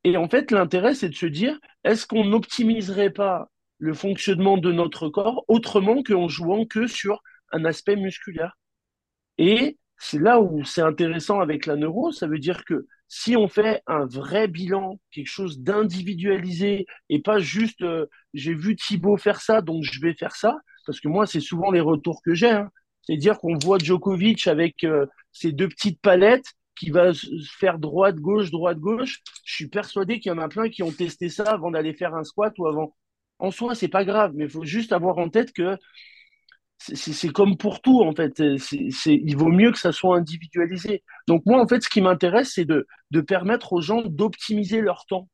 [0.04, 4.72] Et en fait, l'intérêt, c'est de se dire, est-ce qu'on n'optimiserait pas le fonctionnement de
[4.72, 7.22] notre corps autrement qu'en jouant que sur
[7.52, 8.56] un aspect musculaire?
[9.38, 13.48] Et c'est là où c'est intéressant avec la neuro, ça veut dire que si on
[13.48, 19.40] fait un vrai bilan, quelque chose d'individualisé et pas juste euh, j'ai vu Thibaut faire
[19.40, 22.50] ça, donc je vais faire ça, parce que moi, c'est souvent les retours que j'ai.
[22.50, 22.70] Hein.
[23.02, 27.12] C'est-à-dire qu'on voit Djokovic avec euh, ses deux petites palettes qui va
[27.58, 29.20] faire droite, gauche, droite, gauche.
[29.44, 32.14] Je suis persuadé qu'il y en a plein qui ont testé ça avant d'aller faire
[32.14, 32.94] un squat ou avant.
[33.38, 35.76] En soi, c'est pas grave, mais il faut juste avoir en tête que
[36.78, 38.38] c'est comme pour tout, en fait.
[38.38, 41.02] Il vaut mieux que ça soit individualisé.
[41.26, 45.06] Donc, moi, en fait, ce qui m'intéresse, c'est de, de, permettre aux gens d'optimiser leur
[45.06, 45.28] temps.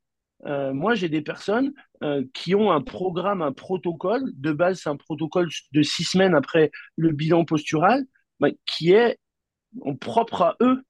[0.45, 4.23] Euh, moi, j'ai des personnes euh, qui ont un programme, un protocole.
[4.35, 8.03] De base, c'est un protocole de six semaines après le bilan postural,
[8.39, 9.17] bah, qui est
[9.99, 10.83] propre à eux.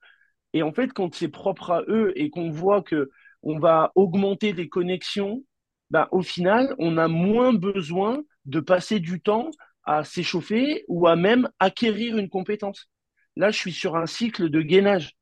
[0.53, 3.09] Et en fait, quand c'est propre à eux et qu'on voit que
[3.41, 5.43] on va augmenter les connexions,
[5.89, 9.51] bah, au final, on a moins besoin de passer du temps
[9.83, 12.89] à s'échauffer ou à même acquérir une compétence.
[13.35, 15.13] Là, je suis sur un cycle de gainage.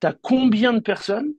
[0.00, 1.34] Tu as combien de personnes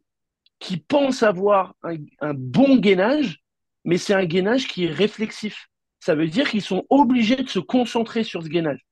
[0.60, 3.40] qui pensent avoir un bon gainage,
[3.86, 5.70] mais c'est un gainage qui est réflexif.
[6.00, 8.86] Ça veut dire qu'ils sont obligés de se concentrer sur ce gainage.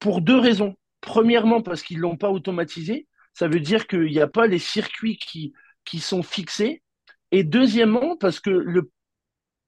[0.00, 0.74] Pour deux raisons.
[1.04, 3.06] Premièrement, parce qu'ils ne l'ont pas automatisé.
[3.34, 5.52] Ça veut dire qu'il n'y a pas les circuits qui,
[6.00, 6.82] sont fixés.
[7.30, 8.90] Et deuxièmement, parce que le,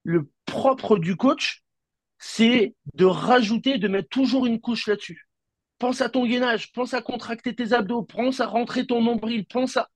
[0.01, 1.63] le propre du coach,
[2.17, 5.27] c'est de rajouter, de mettre toujours une couche là-dessus.
[5.77, 9.77] Pense à ton gainage, pense à contracter tes abdos, pense à rentrer ton nombril, pense
[9.77, 9.89] à.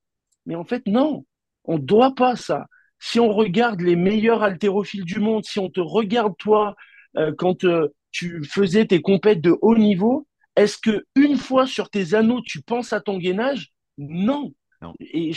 [0.45, 1.25] Mais en fait, non,
[1.63, 2.67] on ne doit pas ça.
[2.99, 6.75] Si on regarde les meilleurs haltérophiles du monde, si on te regarde toi,
[7.17, 10.27] euh, quand euh, tu faisais tes compètes de haut niveau,
[10.63, 13.71] est-ce que une fois sur tes anneaux, tu penses à ton gainage?
[13.97, 14.51] Non.
[14.99, 15.33] Et,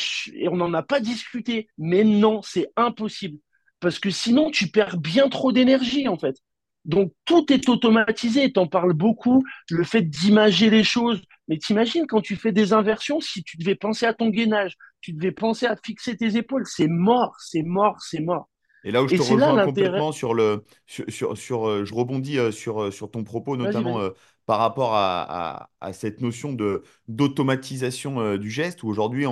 [0.51, 1.69] on n'en a pas discuté.
[1.79, 3.39] Mais non, c'est impossible.
[3.81, 6.37] Parce que sinon, tu perds bien trop d'énergie, en fait.
[6.85, 8.53] Donc, tout est automatisé.
[8.53, 9.43] Tu en parles beaucoup.
[9.71, 11.23] Le fait d'imager les choses.
[11.49, 15.13] Mais t'imagines quand tu fais des inversions, si tu devais penser à ton gainage, tu
[15.13, 18.49] devais penser à fixer tes épaules, c'est mort, c'est mort, c'est mort.
[18.85, 22.51] Et là où je te rejoins complètement sur le, sur, sur, euh, je rebondis euh,
[22.51, 24.01] sur, euh, sur ton propos, notamment
[24.47, 29.27] par rapport à, cette notion de d'automatisation du geste, où aujourd'hui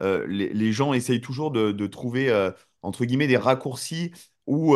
[0.00, 2.50] les, gens essayent toujours de, trouver
[2.82, 4.12] entre guillemets des raccourcis
[4.46, 4.74] ou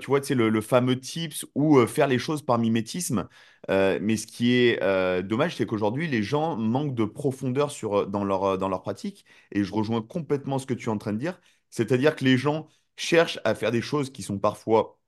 [0.00, 3.28] tu vois, c'est le, le, fameux tips ou faire les choses par mimétisme.
[3.68, 8.58] mais ce qui est dommage, c'est qu'aujourd'hui, les gens manquent de profondeur sur, dans, leur,
[8.58, 9.24] dans leur pratique.
[9.52, 11.40] Et je rejoins complètement ce que tu es en train de dire.
[11.70, 14.98] C'est-à-dire que les gens cherchent à faire des choses qui sont parfois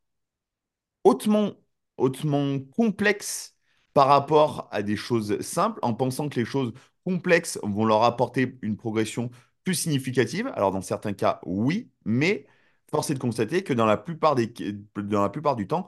[1.05, 1.55] hautement,
[1.97, 3.56] hautement complexes
[3.97, 6.75] par rapport à des choses simples, en pensant que les choses
[7.07, 9.31] complexes vont leur apporter une progression
[9.65, 10.49] plus significative.
[10.55, 12.47] Alors dans certains cas, oui, mais
[12.91, 15.87] force est de constater que dans la plupart, du temps,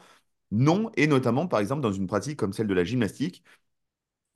[0.53, 3.45] non, et notamment par exemple dans une pratique comme celle de la gymnastique,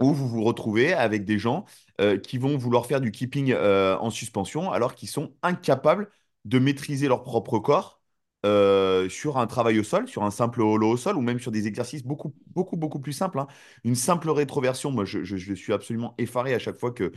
[0.00, 1.64] où vous vous retrouvez avec des gens
[2.00, 6.10] euh, qui vont vouloir faire du keeping euh, en suspension alors qu'ils sont incapables
[6.44, 8.01] de maîtriser leur propre corps
[8.44, 11.52] euh, sur un travail au sol, sur un simple holo au sol, ou même sur
[11.52, 13.38] des exercices beaucoup, beaucoup, beaucoup plus simples.
[13.38, 13.46] Hein.
[13.84, 17.12] Une simple rétroversion, moi, je, suis absolument effaré à chaque fois que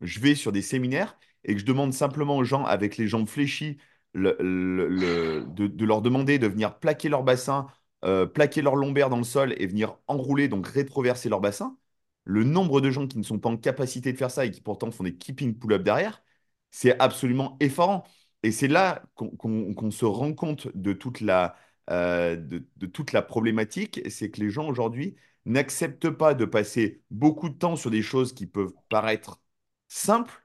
[0.00, 3.28] je vais sur des séminaires et que je demande simplement aux gens avec les jambes
[3.28, 3.78] fléchies
[4.14, 7.66] de, leur demander de venir plaquer leur bassin,
[8.04, 11.76] euh, plaquer leur lombaire dans le sol et venir enrouler, donc rétroverser leur bassin.
[12.24, 14.60] Le nombre de gens qui ne sont pas en capacité de faire ça et qui
[14.60, 16.22] pourtant font des keeping pull-up derrière,
[16.70, 18.04] c'est absolument effarant.
[18.42, 21.56] Et c'est là qu'on se rend compte de toute la,
[21.90, 27.48] euh, de, toute la problématique, c'est que les gens aujourd'hui n'acceptent pas de passer beaucoup
[27.48, 29.40] de temps sur des choses qui peuvent paraître
[29.88, 30.42] simples,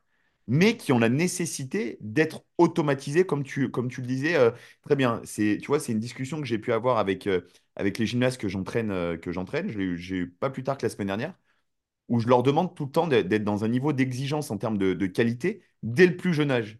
[0.47, 4.51] mais qui ont la nécessité d'être automatisées, comme tu, comme tu le disais euh,
[4.83, 5.21] très bien.
[5.25, 7.41] Tu vois, c'est une discussion que j'ai pu avoir avec, euh,
[7.75, 9.69] avec les gymnastes que j'entraîne, que j'entraîne.
[9.97, 11.33] J'ai eu pas plus tard que la semaine dernière,
[12.09, 15.07] où je leur demande tout le temps d'être dans un niveau d'exigence en termes de
[15.07, 16.79] qualité dès le plus jeune âge.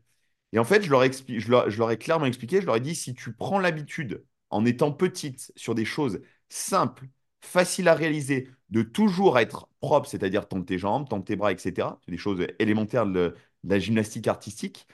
[0.56, 3.60] Et en fait, je leur, ai clairement expliqué, je leur ai dit, si tu prends
[3.60, 7.10] l'habitude, en étant petite, sur des choses simples,
[7.42, 12.00] faciles à réaliser, de toujours être propre, c'est-à-dire tendre tes jambes, tendre tes bras, etc.,
[12.06, 14.88] c'est des choses élémentaires de, la gymnastique artistique,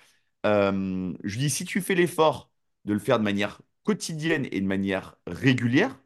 [0.48, 2.50] euh, je dis, si tu fais l'effort
[2.86, 6.00] de le faire de manière quotidienne et de manière régulière,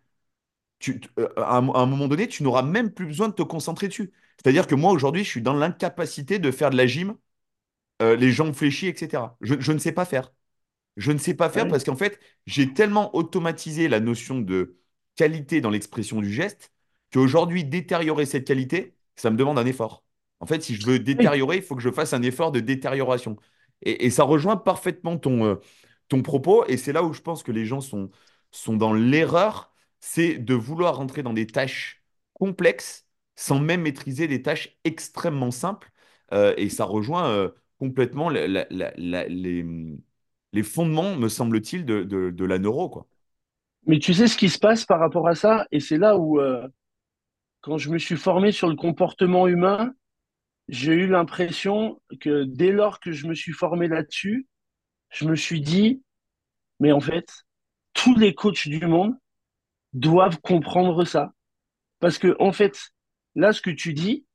[0.89, 4.11] euh, à, un, moment donné, tu n'auras même plus besoin de te concentrer dessus.
[4.37, 7.15] C'est-à-dire que moi, aujourd'hui, je suis dans l'incapacité de faire de la gym
[8.01, 9.37] euh, les jambes fléchies, etc.
[9.41, 10.33] Je, ne sais pas faire.
[10.97, 14.77] Je ne sais pas faire parce qu'en fait, j'ai tellement automatisé la notion de
[15.15, 16.71] qualité dans l'expression du geste
[17.13, 20.03] qu'aujourd'hui, détériorer cette qualité, ça me demande un effort.
[20.39, 23.37] En fait, si je veux détériorer, il faut que je fasse un effort de détérioration.
[23.81, 25.55] Et, ça rejoint parfaitement ton, euh,
[26.09, 26.65] ton propos.
[26.67, 28.09] Et c'est là où je pense que les gens sont,
[28.51, 32.03] sont dans l'erreur, c'est de vouloir rentrer dans des tâches
[32.33, 35.91] complexes sans même maîtriser des tâches extrêmement simples.
[36.33, 38.47] Euh, et ça rejoint complètement les,
[40.51, 42.89] les, fondements, me semble-t-il, de, de, la neuro.
[42.89, 43.07] Quoi.
[43.85, 45.67] Mais tu sais ce qui se passe par rapport à ça?
[45.71, 46.67] Et c'est là où, euh,
[47.61, 49.93] quand je me suis formé sur le comportement humain,
[50.67, 54.47] j'ai eu l'impression que dès lors que je me suis formé là-dessus,
[55.09, 56.01] je me suis dit,
[56.79, 57.45] mais en fait,
[57.93, 59.13] tous les coachs du monde
[59.93, 61.33] doivent comprendre ça.
[61.99, 62.91] Parce que, en fait,
[63.35, 64.25] là, ce que tu dis,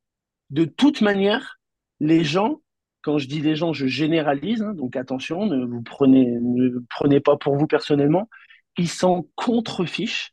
[0.51, 1.61] de toute manière,
[2.01, 2.61] les gens,
[3.03, 7.21] quand je dis les gens, je généralise, hein, donc attention, ne vous prenez, ne prenez
[7.21, 8.29] pas pour vous personnellement.
[8.77, 10.33] Ils s'en contrefichent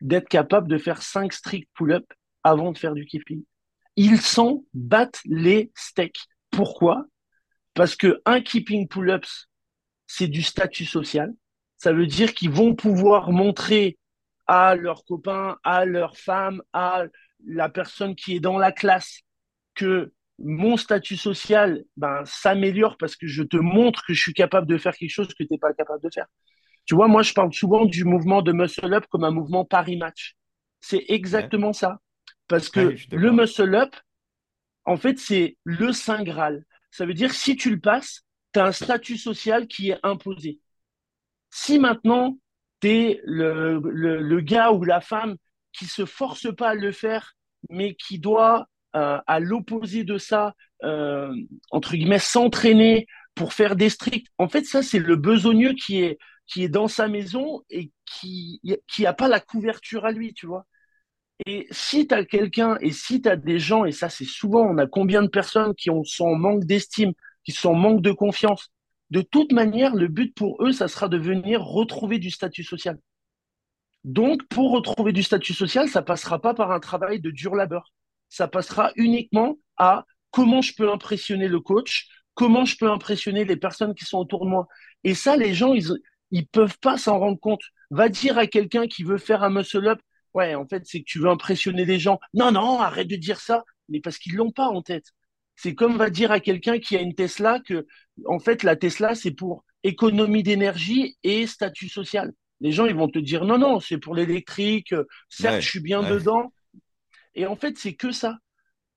[0.00, 2.04] d'être capable de faire 5 strict pull-up
[2.44, 3.42] avant de faire du keeping.
[3.96, 6.26] Ils s'en battent les steaks.
[6.50, 7.06] Pourquoi?
[7.74, 9.48] Parce que un keeping pull-ups,
[10.06, 11.32] c'est du statut social.
[11.76, 13.98] Ça veut dire qu'ils vont pouvoir montrer
[14.46, 17.04] à leurs copains, à leurs femmes, à
[17.46, 19.20] la personne qui est dans la classe
[19.74, 24.66] que mon statut social ben, s'améliore parce que je te montre que je suis capable
[24.66, 26.26] de faire quelque chose que tu n'es pas capable de faire.
[26.84, 29.96] Tu vois, moi, je parle souvent du mouvement de muscle up comme un mouvement Paris
[29.96, 30.36] match.
[30.80, 31.98] C'est exactement ça.
[32.46, 33.94] Parce que le muscle up,
[34.84, 36.64] en fait, c'est le Saint Graal.
[36.90, 38.22] Ça veut dire si tu le passes,
[38.54, 40.60] tu as un statut social qui est imposé.
[41.50, 42.38] Si maintenant,
[42.80, 45.36] tu es le, le, le, gars ou la femme
[45.72, 47.34] qui se force pas à le faire,
[47.68, 48.66] mais qui doit
[48.96, 51.32] euh, à l'opposé de ça, euh,
[51.70, 54.28] entre guillemets, s'entraîner pour faire des stricts.
[54.38, 56.18] En fait, ça, c'est le besogneux qui est,
[56.68, 60.66] dans sa maison et qui qui a pas la couverture à lui, tu vois.
[61.46, 64.62] Et si tu as quelqu'un et si tu as des gens, et ça c'est souvent,
[64.62, 67.12] on a combien de personnes qui ont, sont en manque d'estime,
[67.44, 68.70] qui sont en manque de confiance,
[69.10, 72.98] de toute manière, le but pour eux, ça sera de venir retrouver du statut social.
[74.04, 77.92] Donc, pour retrouver du statut social, ça passera pas par un travail de dur labeur.
[78.28, 83.56] Ça passera uniquement à comment je peux impressionner le coach, comment je peux impressionner les
[83.56, 84.68] personnes qui sont autour de moi.
[85.04, 85.88] Et ça, les gens, ils,
[86.30, 87.62] ils peuvent pas s'en rendre compte.
[87.90, 90.00] Va dire à quelqu'un qui veut faire un muscle-up,
[90.34, 92.20] ouais, en fait, c'est que tu veux impressionner les gens.
[92.34, 93.64] Non, non, arrête de dire ça.
[93.88, 95.06] Mais parce qu'ils l'ont pas en tête.
[95.56, 97.86] C'est comme va dire à quelqu'un qui a une Tesla que,
[98.26, 102.32] en fait, la Tesla, c'est pour économie d'énergie et statut social.
[102.60, 104.94] Les gens, ils vont te dire, non, non, c'est pour l'électrique.
[105.28, 106.52] Certes, je suis bien dedans.
[107.34, 108.38] Et en fait, c'est que ça.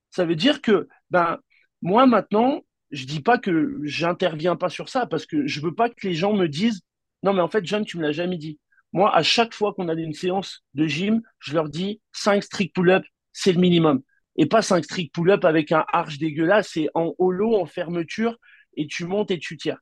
[0.09, 1.39] Ça veut dire que, ben,
[1.81, 2.61] moi, maintenant,
[2.91, 6.15] je dis pas que j'interviens pas sur ça parce que je veux pas que les
[6.15, 6.81] gens me disent,
[7.23, 8.59] non, mais en fait, John, tu me l'as jamais dit.
[8.93, 12.75] Moi, à chaque fois qu'on a une séance de gym, je leur dis 5 strict
[12.75, 14.01] pull-up, c'est le minimum.
[14.35, 18.37] Et pas 5 strict pull-up avec un arche dégueulasse, c'est en holo, en fermeture,
[18.75, 19.79] et tu montes et tu tires.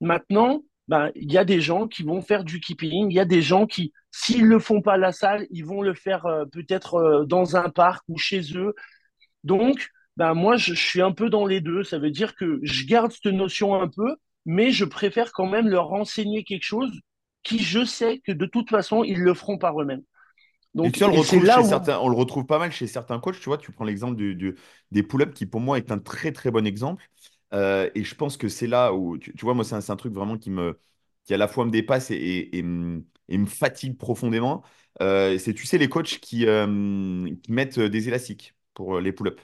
[0.00, 3.24] Maintenant, ben, il y a des gens qui vont faire du keeping, il y a
[3.24, 6.44] des gens qui, s'ils le font pas à la salle, ils vont le faire euh,
[6.44, 8.74] peut-être euh, dans un parc ou chez eux.
[9.44, 11.84] Donc, ben, moi, je, je suis un peu dans les deux.
[11.84, 15.68] Ça veut dire que je garde cette notion un peu, mais je préfère quand même
[15.68, 16.92] leur renseigner quelque chose
[17.42, 20.02] qui, je sais que de toute façon, ils le feront par eux-mêmes.
[20.74, 23.38] Donc, on, le retrouve certains, on le retrouve pas mal chez certains coachs.
[23.38, 24.56] Tu vois, tu prends l'exemple du,
[24.90, 27.04] des pull-ups qui, pour moi, est un très, très bon exemple.
[27.54, 30.12] Euh, et je pense que c'est là où, tu, vois, moi, c'est un, un, truc
[30.12, 30.78] vraiment qui, me,
[31.24, 34.62] qui à la fois me dépasse et, et, et, me, fatigue profondément.
[35.00, 39.42] Euh, c'est, tu sais, les coachs qui, euh, qui, mettent des élastiques pour les pull-ups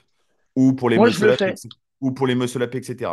[0.55, 1.67] ou pour les muscle-ups
[2.01, 3.11] ou pour les muscle-up, etc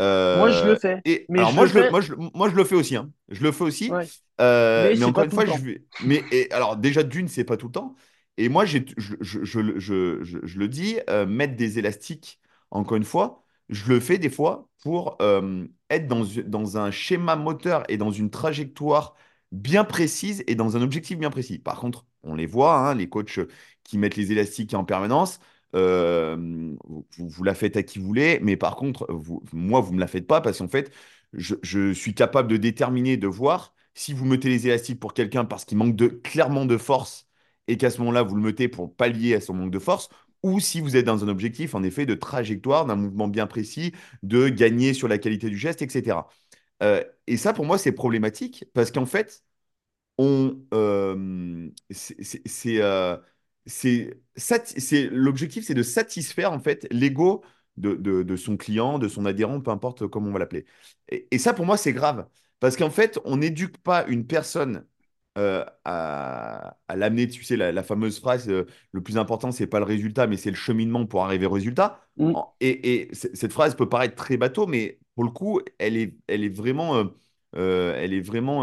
[0.00, 1.00] moi, je le fais.
[1.04, 2.96] Et, mais alors, moi, je le, moi, je, moi, je le fais aussi.
[2.96, 3.12] Hein.
[3.28, 3.90] Je le fais aussi.
[4.38, 7.94] Mais, encore une fois, je Mais et, alors, déjà, d'une, c'est pas tout le temps.
[8.36, 12.40] Et moi, je, je, je, le dis, mettre des élastiques,
[12.72, 15.18] encore une fois, je le fais des fois pour
[15.90, 19.14] être dans, un schéma moteur et dans une trajectoire
[19.52, 21.58] bien précise et dans un objectif bien précis.
[21.58, 23.40] Par contre, on les voit, hein, les coachs
[23.84, 25.40] qui mettent les élastiques en permanence,
[25.74, 26.36] euh,
[26.84, 29.06] vous, vous, la faites à qui vous voulez, mais par contre,
[29.52, 30.92] moi, vous ne me la faites pas parce qu'en fait,
[31.32, 35.64] je, suis capable de déterminer, de voir si vous mettez les élastiques pour quelqu'un parce
[35.64, 37.28] qu'il manque de, clairement de force
[37.68, 40.08] et qu'à ce moment-là, vous le mettez pour pallier à son manque de force,
[40.44, 43.92] ou si vous êtes dans un objectif, en effet, de trajectoire, d'un mouvement bien précis,
[44.22, 46.28] de gagner sur la qualité du geste, etc.
[46.82, 49.44] Euh, et ça, pour moi, c'est problématique parce qu'en fait,
[50.18, 52.16] on, euh, c'est
[53.66, 57.42] c'est l'objectif, c'est de satisfaire en fait l'ego
[57.76, 60.66] de, son client, de son adhérent, peu importe comment on va l'appeler.
[61.08, 62.28] Et, ça, pour moi, c'est grave.
[62.60, 64.86] Parce qu'en fait, on n'éduque pas une personne
[65.36, 69.84] euh, à, l'amener, tu sais, la, fameuse phrase, euh, le plus important, c'est pas le
[69.84, 72.00] résultat, mais c'est le cheminement pour arriver au résultat.
[72.16, 72.32] Mm.
[72.60, 76.54] Et, cette phrase peut paraître très bateau, mais pour le coup, elle est, elle est
[76.54, 76.96] vraiment...
[76.96, 78.62] Euh, elle est vraiment,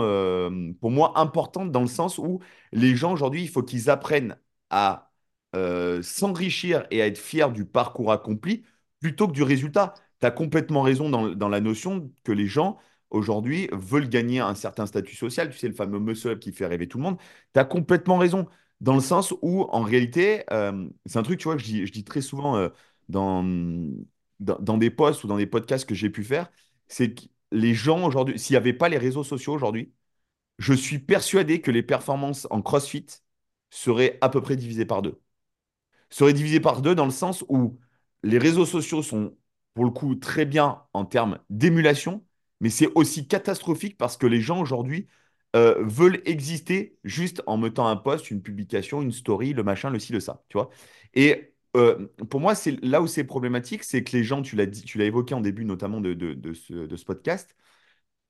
[0.82, 2.42] pour moi, importante dans le sens où
[2.74, 4.38] les gens aujourd'hui, il faut qu'ils apprennent
[4.70, 5.14] à
[6.02, 8.64] s'enrichir et à être fier du parcours accompli
[9.00, 9.94] plutôt que du résultat.
[10.20, 12.78] Tu as complètement raison dans, la notion que les gens
[13.12, 15.50] aujourd'hui veulent gagner un certain statut social.
[15.52, 17.18] Tu sais, le fameux muscle qui fait rêver tout le monde.
[17.54, 18.48] Tu as complètement raison
[18.82, 22.04] dans le sens où, en réalité, euh, c'est un truc, tu vois, que je dis,
[22.04, 22.70] très souvent euh,
[23.10, 23.44] dans,
[24.40, 26.52] dans, des posts ou dans des podcasts que j'ai pu faire,
[26.88, 29.94] c'est que les gens aujourd'hui, s'il n'y avait pas les réseaux sociaux aujourd'hui,
[30.60, 33.08] je suis persuadé que les performances en CrossFit
[33.70, 35.22] serait à peu près divisé par deux.
[36.10, 37.80] Serait divisé par deux dans le sens où
[38.24, 39.36] les réseaux sociaux sont
[39.74, 42.24] pour le coup très bien en termes d'émulation,
[42.62, 45.08] mais c'est aussi catastrophique parce que les gens aujourd'hui
[45.56, 50.00] euh, veulent exister juste en mettant un post, une publication, une story, le machin, le
[50.00, 50.70] ci, le ça, tu vois.
[51.14, 54.66] Et euh, pour moi, c'est là où c'est problématique, c'est que les gens, tu l'as
[54.66, 57.56] dit, tu l'as évoqué en début notamment de, de, ce, de ce podcast,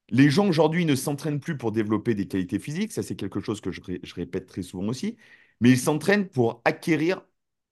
[0.10, 3.62] les gens aujourd'hui ne s'entraînent plus pour développer des qualités physiques, ça c'est quelque chose
[3.62, 3.82] que je,
[4.16, 5.18] répète très souvent aussi,
[5.60, 7.22] mais ils s'entraînent pour acquérir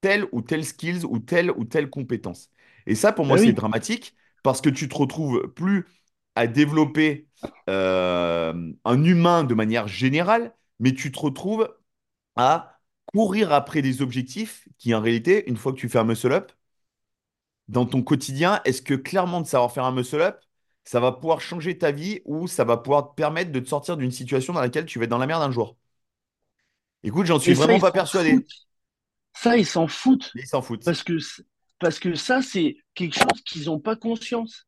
[0.01, 2.49] telle ou telle skills ou telle ou telle compétence.
[2.87, 5.85] Et ça, pour moi, ah c'est dramatique parce que tu te retrouves plus
[6.35, 7.27] à développer
[7.69, 11.69] euh, un humain de manière générale, mais tu te retrouves
[12.35, 16.51] à courir après des objectifs qui, en réalité, une fois que tu fais un muscle-up,
[17.67, 20.39] dans ton quotidien, est-ce que clairement de savoir faire un muscle-up,
[20.83, 23.95] ça va pouvoir changer ta vie ou ça va pouvoir te permettre de te sortir
[23.95, 25.77] d'une situation dans laquelle tu vas être dans la merde un jour?
[27.03, 28.45] Écoute, j'en suis vraiment pas persuadé.
[29.35, 30.31] Ça, ils s'en foutent.
[30.35, 30.83] Ils s'en foutent.
[30.83, 31.17] Parce que,
[31.79, 34.67] parce que ça, c'est quelque chose qu'ils n'ont pas conscience.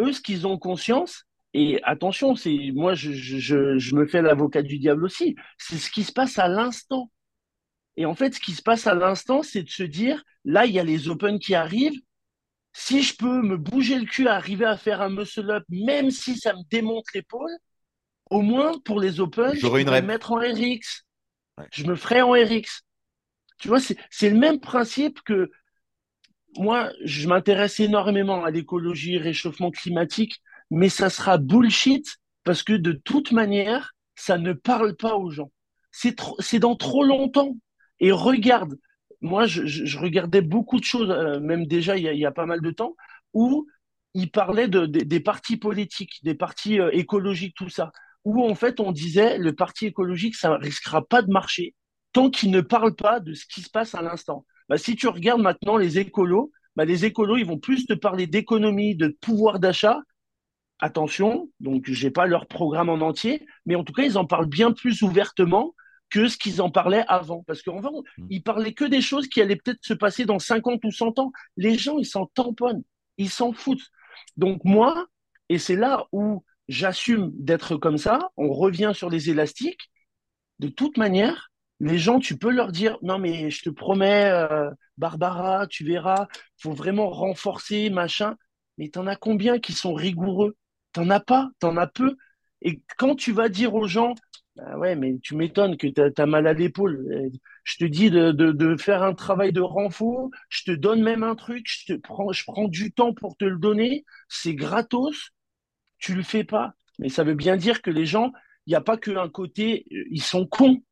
[0.00, 1.24] Eux, ce qu'ils ont conscience,
[1.54, 5.36] Et attention, c'est moi, je, je, je me fais l'avocat du diable aussi.
[5.58, 7.10] C'est ce qui se passe à l'instant.
[7.96, 10.72] Et en fait, ce qui se passe à l'instant, c'est de se dire, là, il
[10.72, 12.00] y a les Open qui arrivent.
[12.72, 16.54] Si je peux me bouger le cul, arriver à faire un muscle-up, même si ça
[16.54, 17.50] me démonte l'épaule,
[18.30, 21.04] au moins pour les Open, je vais me mettre en RX.
[21.72, 22.82] Je me ferai en RX.
[23.58, 25.50] Tu vois, c'est le même principe que
[26.56, 32.92] moi, je m'intéresse énormément à l'écologie, réchauffement climatique, mais ça sera bullshit parce que de
[32.92, 35.50] toute manière, ça ne parle pas aux gens.
[35.90, 37.56] C'est dans trop longtemps.
[38.00, 38.78] Et regarde,
[39.20, 42.70] moi, je, regardais beaucoup de choses, euh, même déjà il y, a, pas mal de
[42.70, 42.96] temps,
[43.34, 43.66] où
[44.14, 47.92] il parlait de, des partis politiques, des partis euh, écologiques, tout ça,
[48.24, 51.74] où en fait on disait le parti écologique, ça risquera pas de marcher
[52.12, 54.44] tant qu'il ne parle pas de ce qui se passe à l'instant.
[54.72, 58.26] Bah, si tu regardes maintenant les écolos, bah, les écolos, ils vont plus te parler
[58.26, 60.00] d'économie, de pouvoir d'achat.
[60.78, 64.48] Attention, donc j'ai pas leur programme en entier, mais en tout cas, ils en parlent
[64.48, 65.74] bien plus ouvertement
[66.08, 67.42] que ce qu'ils en parlaient avant.
[67.46, 68.26] Parce qu'en fait, mmh.
[68.30, 71.32] ils parlaient que des choses qui allaient peut-être se passer dans 50 ou 100 ans.
[71.58, 72.82] Les gens, ils s'en tamponnent,
[73.18, 73.90] ils s'en foutent.
[74.38, 75.06] Donc moi,
[75.50, 79.90] et c'est là où j'assume d'être comme ça, on revient sur les élastiques.
[80.60, 81.51] De toute manière,
[81.82, 86.28] les gens, tu peux leur dire, non mais je te promets, euh, Barbara, tu verras,
[86.56, 88.36] faut vraiment renforcer, machin.
[88.78, 90.56] Mais t'en as combien qui sont rigoureux?
[90.92, 92.16] T'en as pas, t'en as peu.
[92.62, 94.14] Et quand tu vas dire aux gens,
[94.56, 97.30] bah ouais, mais tu m'étonnes que tu as, mal à l'épaule.
[97.64, 101.66] Je te dis de, faire un travail de renfort, je te donne même un truc,
[101.68, 105.30] je, te prends, je prends du temps pour te le donner, c'est gratos,
[105.98, 106.74] tu le fais pas.
[106.98, 108.32] Mais ça veut bien dire que les gens,
[108.66, 110.82] il n'y a pas qu'un côté, euh, ils sont cons.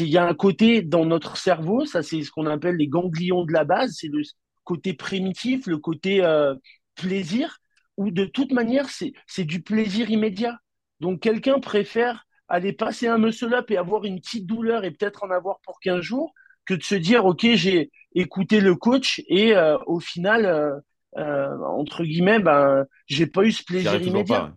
[0.00, 3.44] Il y a un côté dans notre cerveau, ça c'est ce qu'on appelle les ganglions
[3.44, 4.22] de la base, c'est le
[4.64, 6.54] côté primitif, le côté euh,
[6.96, 7.58] plaisir,
[7.96, 10.58] où de toute manière, c'est du plaisir immédiat.
[11.00, 15.24] Donc quelqu'un préfère aller passer un muscle up et avoir une petite douleur et peut-être
[15.24, 16.32] en avoir pour 15 jours
[16.64, 20.78] que de se dire, OK, j'ai écouté le coach et euh, au final, euh,
[21.16, 24.52] euh, entre guillemets, ben, j'ai pas eu ce plaisir immédiat.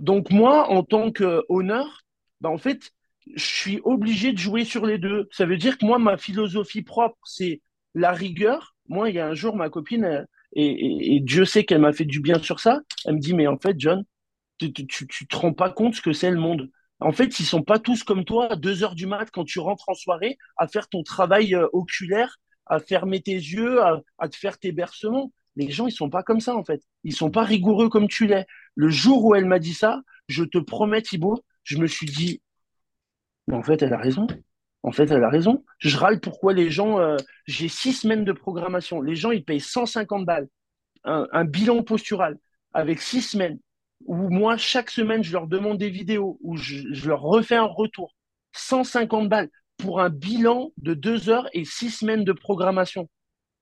[0.00, 2.02] Donc moi, en tant qu'honneur,
[2.40, 2.90] ben, en fait,
[3.34, 5.28] je suis obligé de jouer sur les deux.
[5.32, 7.60] Ça veut dire que moi, ma philosophie propre, c'est
[7.94, 8.76] la rigueur.
[8.88, 12.20] Moi, il y a un jour, ma copine, et, Dieu sait qu'elle m'a fait du
[12.20, 14.04] bien sur ça, elle me dit, mais en fait, John,
[14.58, 16.70] tu, tu, tu te rends pas compte ce que c'est le monde.
[17.00, 19.58] En fait, ils sont pas tous comme toi à 2 heures du mat quand tu
[19.58, 24.36] rentres en soirée à faire ton travail euh, oculaire, à fermer tes yeux, à, te
[24.36, 25.30] faire tes bercements.
[25.56, 26.82] Les gens, ils sont pas comme ça, en fait.
[27.04, 28.46] Ils sont pas rigoureux comme tu l'es.
[28.74, 32.40] Le jour où elle m'a dit ça, je te promets, Thibaut, je me suis dit,
[33.46, 34.26] mais en fait, elle a raison.
[34.82, 35.64] En fait, elle a raison.
[35.78, 37.16] Je râle pourquoi les gens, euh,
[37.46, 39.00] j'ai six semaines de programmation.
[39.00, 40.48] Les gens, ils payent 150 balles.
[41.04, 42.36] un bilan postural
[42.72, 43.58] avec six semaines
[44.04, 48.14] où moi, chaque semaine, je leur demande des vidéos, où je, leur refais un retour.
[48.52, 53.08] 150 balles pour un bilan de deux heures et six semaines de programmation.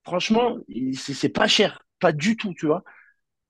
[0.04, 0.58] Franchement,
[0.94, 2.84] c'est pas cher, pas du tout, tu vois.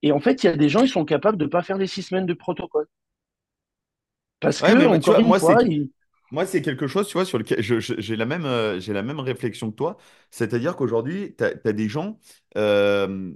[0.03, 1.79] Et en fait, il y a des gens, ils sont capables de ne pas faire
[1.79, 2.87] les six semaines de protocole.
[4.41, 5.59] Parce que, encore une fois,
[6.35, 9.21] moi, c'est quelque chose, tu vois, sur lequel j'ai la même, euh, j'ai la même
[9.21, 9.97] réflexion que toi.
[10.33, 12.19] C'est-à-dire qu'aujourd'hui, tu as, des gens
[12.57, 13.33] euh,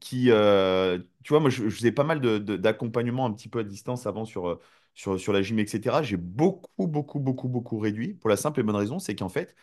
[0.00, 4.06] qui, euh, tu vois, moi, je, faisais pas mal d'accompagnement un petit peu à distance
[4.06, 4.60] avant sur,
[4.94, 6.02] sur, sur la gym, etc.
[6.02, 9.56] J'ai beaucoup, beaucoup, beaucoup, beaucoup réduit pour la simple et bonne raison, c'est qu'en fait,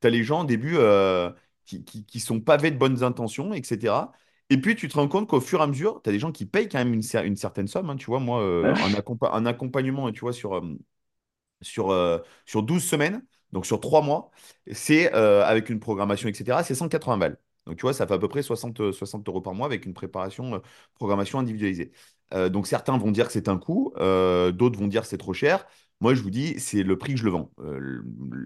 [0.00, 0.76] tu as les gens au début
[1.64, 4.12] qui, qui, sont pavés de bonnes intentions, etc.
[4.50, 6.32] Et puis, tu te rends compte qu'au fur et à mesure, tu as des gens
[6.32, 7.90] qui payent quand même une, une certaine somme.
[7.90, 10.60] Hein, tu vois, moi, un, un, accompagnement, tu vois, sur
[11.60, 14.30] sur, euh, sur 12 semaines, donc sur 3 mois,
[14.72, 17.38] c'est euh, avec une programmation, etc., c'est 180 balles.
[17.66, 19.94] Donc, tu vois, ça fait à peu près 60, 60 euros par mois avec une
[19.94, 20.58] préparation, euh,
[20.94, 21.92] programmation individualisée.
[22.50, 25.66] donc, certains vont dire que c'est un coût, d'autres vont dire que c'est trop cher.
[26.00, 27.50] Moi, je vous dis, c'est le prix que je le vends.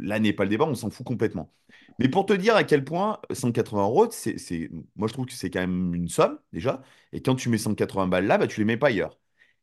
[0.00, 1.52] là n'est pas le débat, on s'en fout complètement.
[1.98, 5.50] Mais pour te dire à quel point 180 euros, c'est, moi, je trouve que c'est
[5.50, 6.82] quand même une somme, déjà.
[7.12, 9.18] Et quand tu mets 180 balles là, bah, tu les mets pas ailleurs.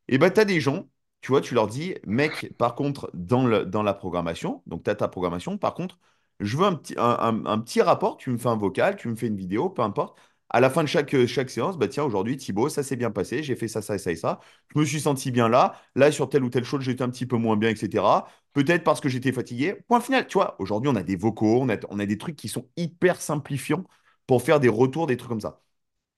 [0.08, 0.88] Et bah, tu as des gens
[1.20, 4.90] tu vois, tu leur dis, mec, par contre, dans, le, dans la programmation, donc tu
[4.90, 5.98] as ta programmation, par contre,
[6.40, 9.26] je veux un petit, un, petit rapport, tu me fais un vocal, tu me fais
[9.26, 10.16] une vidéo, peu importe.
[10.50, 13.42] À la fin de chaque, chaque séance, bah tiens, aujourd'hui, Thibaut, ça s'est bien passé,
[13.42, 14.40] j'ai fait ça, ça, ça et ça.
[14.74, 15.74] Je me suis senti bien là.
[15.94, 18.26] Là, sur telle ou telle chose, j'étais un petit peu moins bien, etc.
[18.54, 19.74] Peut-être parce que j'étais fatigué.
[19.88, 22.36] Point final, tu vois, aujourd'hui, on a des vocaux, on a, on a des trucs
[22.36, 23.84] qui sont hyper simplifiants
[24.26, 25.60] pour faire des retours, des trucs comme ça.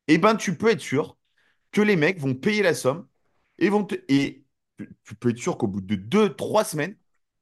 [0.09, 1.17] Eh ben, tu peux être sûr
[1.73, 3.09] que les mecs vont payer la somme
[3.59, 4.45] et vont te, et
[5.05, 6.97] tu peux être sûr qu'au bout de deux, trois semaines,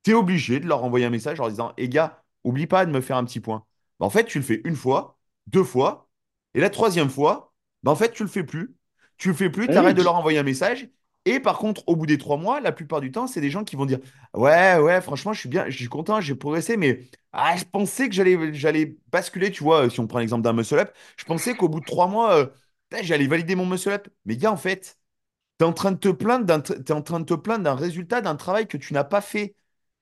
[0.05, 2.87] tu es obligé de leur envoyer un message en leur disant Eh gars, oublie pas
[2.87, 3.65] de me faire un petit point.
[4.01, 6.09] Bah, en fait, tu le fais une fois, deux fois,
[6.55, 8.75] et la troisième fois, bah, en fait, tu le fais plus.
[9.17, 10.89] Tu le fais plus, tu arrêtes de leur envoyer un message,
[11.25, 13.65] Et par contre, au bout des trois mois, la plupart du temps, c'est des gens
[13.65, 13.99] qui vont dire
[14.35, 17.01] Ouais, ouais, franchement, je suis bien, je suis content, j'ai progressé, mais
[17.33, 20.79] ah, je pensais que j'allais, j'allais basculer, tu vois, si on prend l'exemple d'un muscle
[20.79, 22.47] up, je pensais qu'au bout de trois mois, euh,
[23.03, 24.09] j'allais valider mon muscle up.
[24.25, 24.99] Mais gars, en fait,
[25.59, 29.21] tu es en train de te plaindre d'un, résultat d'un travail que tu n'as pas
[29.21, 29.55] fait.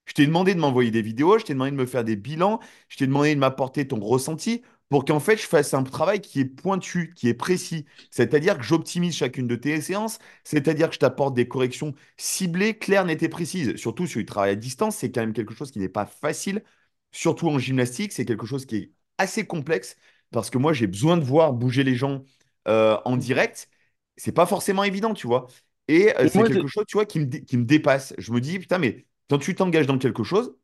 [0.07, 2.61] Je t'ai demandé de m'envoyer des vidéos, je t'ai demandé de me faire des bilans,
[2.89, 6.41] je t'ai demandé de m'apporter ton ressenti pour qu'en fait, je fasse un travail qui
[6.41, 7.87] est pointu, qui est précis.
[8.11, 13.05] C'est-à-dire que j'optimise chacune de tes séances, c'est-à-dire que je t'apporte des corrections ciblées, claires,
[13.05, 13.75] nettes et précises.
[13.77, 16.63] Surtout sur le travail à distance, c'est quand même quelque chose qui n'est pas facile.
[17.11, 19.97] Surtout en gymnastique, c'est quelque chose qui est assez complexe
[20.31, 22.25] parce que moi, j'ai besoin de voir bouger les gens
[22.69, 23.69] euh, en direct.
[24.17, 25.47] C'est pas forcément évident, tu vois.
[25.89, 28.15] Et euh, c'est quelque chose, tu vois, qui me, qui me dépasse.
[28.19, 30.57] Je me dis, putain, mais quand tu t'engages dans quelque chose,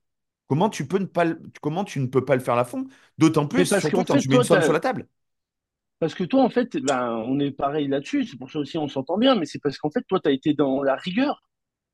[0.48, 1.26] comment tu, peux ne pas
[1.60, 2.86] comment tu ne peux pas le faire à fond?
[3.18, 5.06] D'autant plus surtout quand tu mets une somme sur la table.
[5.98, 8.24] Parce que toi, en fait, ben, on est pareil là-dessus.
[8.24, 9.36] C'est pour ça aussi on s'entend bien.
[9.36, 11.42] Mais c'est parce qu'en fait, toi, tu as été dans la rigueur.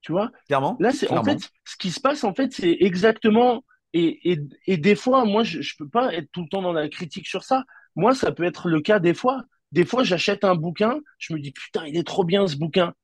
[0.00, 0.76] Tu vois Clairement.
[0.80, 3.64] Là, c'est en fait, ce qui se passe, en fait, c'est exactement.
[3.92, 6.72] Et, et, et, des fois, moi, je ne peux pas être tout le temps dans
[6.72, 7.64] la critique sur ça.
[7.96, 9.42] Moi, ça peut être le cas des fois.
[9.72, 12.94] Des fois, j'achète un bouquin, je me dis, putain, il est trop bien ce bouquin.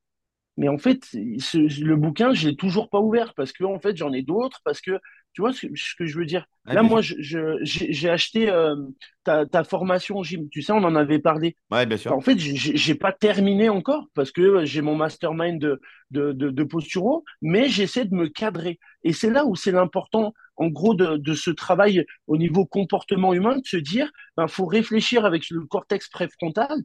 [0.56, 4.12] Mais en fait, le bouquin, je l'ai toujours pas ouvert parce que en fait, j'en
[4.12, 5.00] ai d'autres, parce que
[5.34, 5.66] tu vois ce
[5.98, 6.46] que, je veux dire?
[6.64, 8.76] Là, moi, j'ai acheté euh,
[9.24, 10.48] ta, formation gym.
[10.48, 11.56] Tu sais, on en avait parlé.
[11.72, 12.12] Ouais, bien sûr.
[12.12, 15.80] En fait, j'ai pas terminé encore parce que j'ai mon mastermind de,
[16.12, 18.78] de, de, posturo, mais j'essaie de me cadrer.
[19.02, 23.58] Et c'est là où c'est l'important, en gros, de, ce travail au niveau comportement humain,
[23.58, 26.76] de se dire, il ben, faut réfléchir avec le cortex préfrontal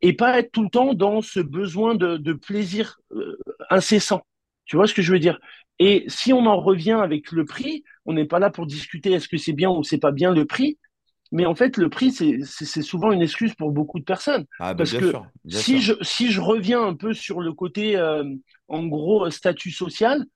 [0.00, 3.38] et pas être tout le temps dans ce besoin de, plaisir euh,
[3.68, 4.22] incessant.
[4.64, 5.38] Tu vois ce que je veux dire?
[5.78, 9.28] Et si on en revient avec le prix, on n'est pas là pour discuter est-ce
[9.28, 10.78] que c'est bien ou c'est pas bien le prix,
[11.32, 14.44] mais en fait, le prix, c'est souvent une excuse pour beaucoup de personnes.
[14.60, 15.12] Ah, bah, Parce que
[15.48, 18.22] si, Je, si je reviens un peu sur le côté, euh,
[18.68, 20.26] en gros, statut social,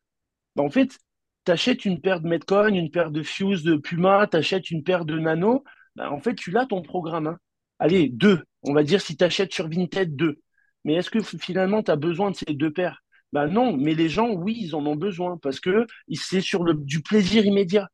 [0.56, 0.96] bah, en fait,
[1.44, 4.82] tu achètes une paire de Metcoin, une paire de Fuse de Puma, tu achètes une
[4.82, 5.64] paire de Nano,
[5.96, 7.26] bah, en fait, tu l'as ton programme.
[7.26, 7.38] Hein.
[7.78, 8.42] Allez, deux.
[8.62, 10.40] On va dire si tu achètes sur Vinted deux.
[10.84, 13.02] Mais est-ce que finalement tu as besoin de ces deux paires?
[13.32, 16.74] Ben non, mais les gens, oui, ils en ont besoin parce que c'est sur le,
[16.74, 17.88] du plaisir immédiat.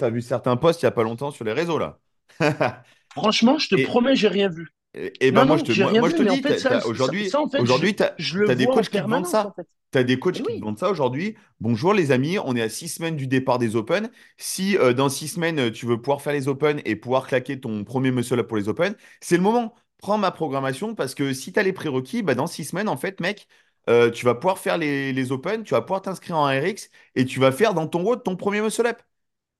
[0.05, 1.99] as vu certains posts il n'y a pas longtemps sur les réseaux, là.
[3.13, 4.69] Franchement, je te promets, j'ai rien vu.
[4.95, 8.91] Et, ben moi, je te, moi, je te dis, aujourd'hui, aujourd'hui, tu as, des coachs
[8.91, 9.55] qui te vendent ça.
[9.91, 11.35] Tu as des coachs qui te vendent ça aujourd'hui.
[11.61, 14.11] Bonjour les amis, on est à six semaines du départ des Open.
[14.37, 17.85] Si euh, dans six semaines, tu veux pouvoir faire les Open et pouvoir claquer ton
[17.85, 19.75] premier muscle up pour les Open, c'est le moment.
[19.99, 22.97] Prends ma programmation parce que si tu as les prérequis, bah, dans six semaines, en
[22.97, 23.47] fait, mec,
[23.89, 27.25] euh, tu vas pouvoir faire les, les Open, tu vas pouvoir t'inscrire en RX et
[27.25, 29.01] tu vas faire dans ton road ton premier muscle up.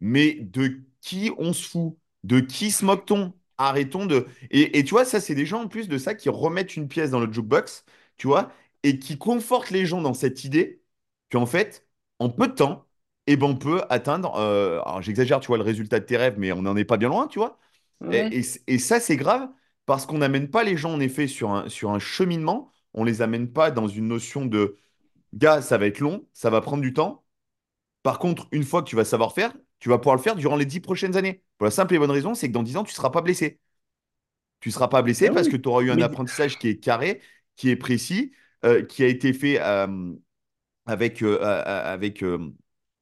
[0.01, 1.97] Mais de qui on se fout?
[2.25, 3.33] De qui se moque-t-on?
[3.63, 4.27] Arrêtons de.
[4.51, 7.11] Et, tu vois, ça, c'est des gens en plus de ça qui remettent une pièce
[7.11, 7.85] dans le jukebox,
[8.17, 8.51] tu vois,
[8.83, 10.83] et qui confortent les gens dans cette idée
[11.31, 11.87] qu'en fait,
[12.19, 12.87] en peu de temps,
[13.29, 14.35] eh ben, on peut atteindre.
[14.37, 16.97] Euh, alors, j'exagère, tu vois, le résultat de tes rêves, mais on n'en est pas
[16.97, 17.59] bien loin, tu vois.
[18.11, 18.43] Et,
[18.79, 19.49] ça, c'est grave
[19.87, 22.71] parce qu'on n'amène pas les gens, en effet, sur un, sur un cheminement.
[22.95, 24.77] On les amène pas dans une notion de
[25.35, 27.25] gars, ça va être long, ça va prendre du temps.
[28.03, 29.53] Par contre, une fois que tu vas savoir faire,
[29.83, 31.43] tu vas pouvoir le faire durant les dix prochaines années.
[31.59, 33.21] Pour la simple et bonne raison, c'est que dans dix ans, tu ne seras pas
[33.21, 33.59] blessé.
[34.61, 36.79] Tu ne seras pas blessé ah parce que tu auras eu un apprentissage qui est
[36.79, 37.21] carré,
[37.57, 38.31] qui est précis,
[38.65, 40.13] euh, qui a été fait euh,
[40.87, 42.25] avec, euh, avec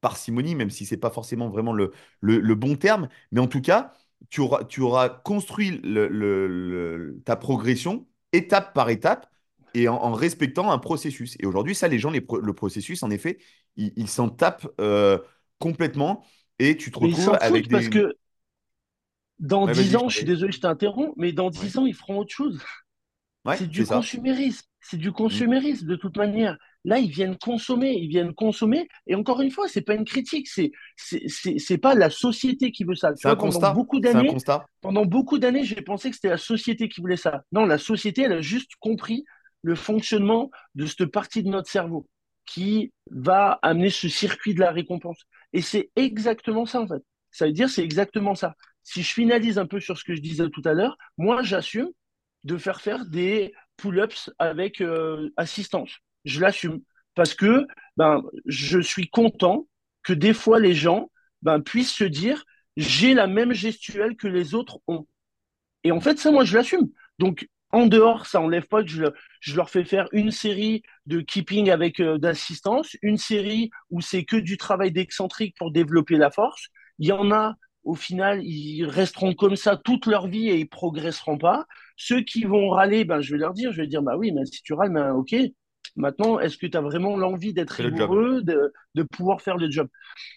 [0.00, 3.10] parcimonie, même si ce n'est pas forcément vraiment le, le, bon terme.
[3.30, 3.92] Mais en tout cas,
[4.30, 9.30] tu auras, tu auras construit le, ta progression étape par étape
[9.74, 11.36] et en, respectant un processus.
[11.40, 13.36] Et aujourd'hui, ça, les gens, le processus, en effet,
[13.76, 14.66] ils s'en tapent
[15.58, 16.24] complètement.
[16.60, 17.70] Et tu te retrouves avec des...
[17.70, 18.14] Parce que
[19.38, 22.18] dans dix 10 ans, je suis désolé, je t'interromps, mais dans 10 ans, ils feront
[22.18, 22.60] autre chose.
[23.56, 24.66] c'est du consumérisme.
[24.82, 26.56] C'est du consumérisme de toute manière.
[26.84, 28.88] Là, ils viennent consommer, ils viennent consommer.
[29.06, 32.94] Et encore une fois, c'est pas une critique, c'est c'est pas la société qui veut
[32.94, 33.12] ça.
[33.16, 33.68] C'est un, constat.
[34.80, 37.42] Pendant beaucoup d'années, j'ai pensé que c'était la société qui voulait ça.
[37.52, 39.24] Non, la société, elle a juste compris
[39.62, 42.06] le fonctionnement de cette partie de notre cerveau.
[42.46, 45.26] qui va amener ce circuit de la récompense.
[45.52, 47.02] Et c'est exactement ça, en fait.
[47.30, 48.54] Ça veut dire, c'est exactement ça.
[48.82, 51.88] Si je finalise un peu sur ce que je disais tout à l'heure, moi, j'assume
[52.44, 55.90] de faire faire des pull-ups avec euh, assistance.
[56.24, 56.80] Je l'assume
[57.14, 59.66] parce que ben, je suis content
[60.02, 61.10] que des fois les gens
[61.42, 62.44] ben, puissent se dire
[62.76, 65.06] j'ai la même gestuelle que les autres ont.
[65.84, 66.88] Et en fait, ça, moi, je l'assume.
[67.18, 69.04] Donc, en dehors, ça enlève pas que je,
[69.40, 74.24] je leur fais faire une série de keeping avec euh, d'assistance, une série où c'est
[74.24, 76.68] que du travail d'excentrique pour développer la force.
[76.98, 77.54] Il y en a,
[77.84, 81.66] au final, ils resteront comme ça toute leur vie et ils progresseront pas.
[81.96, 84.44] Ceux qui vont râler, ben, je vais leur dire, je vais dire, bah oui, mais
[84.46, 85.34] si tu râles, ben, ok.
[85.96, 89.88] Maintenant, est-ce que tu as vraiment l'envie d'être rigoureux, de, de, pouvoir faire le job?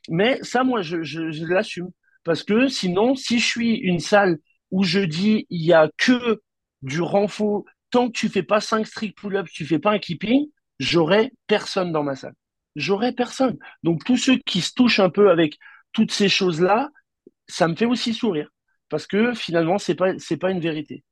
[0.10, 1.90] Mais ça, moi, je, je, je l'assume.
[2.24, 4.38] Parce que sinon, si je suis une salle
[4.72, 6.42] où je dis, il y a que
[6.84, 10.48] du renfort, tant que tu fais pas 5 strict pull-ups, tu fais pas un keeping,
[10.80, 12.36] j'aurai personne dans ma salle.
[12.76, 13.58] J'aurai personne.
[13.84, 15.58] Donc, tous ceux qui se touchent un peu avec
[15.92, 16.90] toutes ces choses-là,
[17.48, 18.50] ça me fait aussi sourire.
[18.90, 21.04] Parce que finalement, c'est pas, pas une vérité.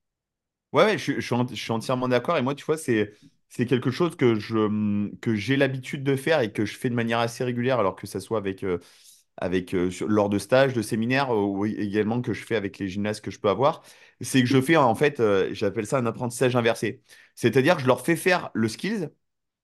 [0.71, 2.37] Ouais, je, je, suis entièrement d'accord.
[2.37, 3.13] Et moi, tu vois, c'est,
[3.55, 7.79] quelque chose que j'ai l'habitude de faire et que je fais de manière assez régulière,
[7.79, 8.79] alors que ça soit avec, euh,
[9.37, 13.23] avec, euh, lors de stages, de séminaires, ou également que je fais avec les gymnastes
[13.23, 13.83] que je peux avoir.
[14.21, 17.01] C'est que je fais, en fait, euh, j'appelle ça un apprentissage inversé.
[17.35, 19.09] C'est-à-dire que je leur fais faire le skills,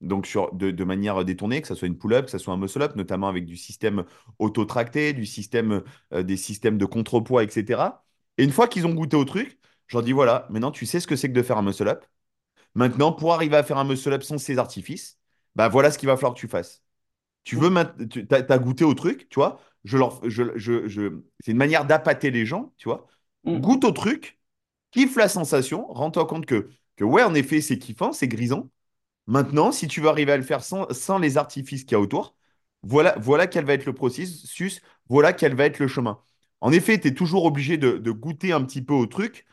[0.02, 2.96] donc sur, de, manière détournée, que ce soit une pull-up, que ce soit un muscle-up,
[2.96, 4.06] notamment avec du système
[4.40, 8.04] auto-tracté, du système, euh, des systèmes de contrepoids, etc.
[8.38, 11.00] Et une fois qu'ils ont goûté au truc, je leur dis voilà, maintenant tu sais
[11.00, 12.06] ce que c'est que de faire un muscle-up.
[12.76, 15.20] Maintenant, pour arriver à faire un muscle-up sans ces artifices,
[15.56, 16.84] bah voilà ce qu'il va falloir que tu fasses.
[17.48, 17.72] Tu veux,
[18.10, 19.62] tu as, goûté au truc, tu vois.
[19.86, 23.08] Je leur, je, je, c'est une manière d'appâter les gens, tu vois.
[23.46, 23.60] Mm.
[23.60, 24.38] Goûte au truc,
[24.92, 26.68] kiffe la sensation, rends-toi compte que,
[26.98, 28.70] que, ouais, en effet, c'est kiffant, c'est grisant.
[29.28, 32.36] Maintenant, si tu veux arriver à le faire sans, les artifices qu'il y a autour,
[32.84, 36.20] voilà, voilà quel va être le processus, voilà quel va être le chemin.
[36.60, 39.46] En effet, tu es toujours obligé de, goûter un petit peu au truc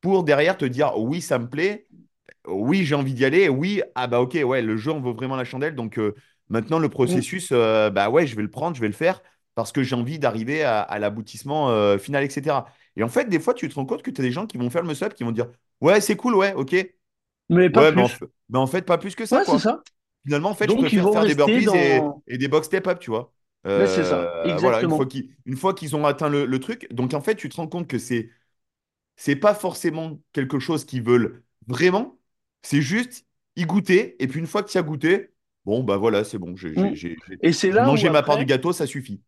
[0.00, 1.86] pour derrière te dire oui, ça me plaît,
[2.46, 5.36] oui, j'ai envie d'y aller, oui, ah bah ok, ouais, le jeu en vaut vraiment
[5.36, 5.74] la chandelle.
[5.74, 6.14] Donc euh,
[6.48, 9.22] maintenant, le processus, euh, bah ouais, je vais le prendre, je vais le faire
[9.54, 12.56] parce que j'ai envie d'arriver à, l'aboutissement euh, final, etc.
[12.96, 14.56] Et en fait, des fois, tu te rends compte que tu as des gens qui
[14.56, 15.48] vont faire le muscle qui vont dire
[15.80, 16.74] ouais, c'est cool, ouais, ok,
[17.50, 18.18] mais pas plus.
[18.48, 19.42] Mais en, fait, pas plus que ça.
[20.24, 21.66] Finalement, en fait, je préfère faire des burpees
[22.26, 23.32] et, des box step up, tu vois.
[23.64, 24.42] c'est ça.
[24.44, 24.96] Exactement.
[24.96, 27.88] Voilà, une fois qu'ils ont atteint le, truc, donc en fait, tu te rends compte
[27.88, 28.30] que c'est
[29.16, 32.18] c'est pas forcément quelque chose qu'ils veulent vraiment.
[32.62, 33.26] C'est juste
[33.56, 34.16] y goûter.
[34.22, 35.31] Et puis une fois que tu as goûté,
[35.64, 36.56] bon, bah voilà, c'est bon.
[36.56, 37.84] J'ai mm.
[37.84, 39.20] mangé ma part du gâteau, ça suffit.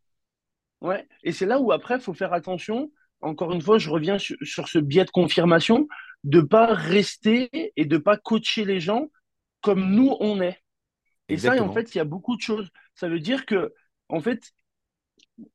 [0.80, 1.06] Ouais.
[1.22, 2.90] Et c'est là où après, il faut faire attention.
[3.20, 5.88] Encore une fois, je reviens sur, sur ce biais de confirmation
[6.24, 9.08] de pas rester et de pas coacher les gens
[9.60, 10.58] comme nous on est.
[11.28, 12.68] Et ça, en fait, il y a beaucoup de choses.
[12.94, 13.72] Ça veut dire que,
[14.08, 14.52] en fait,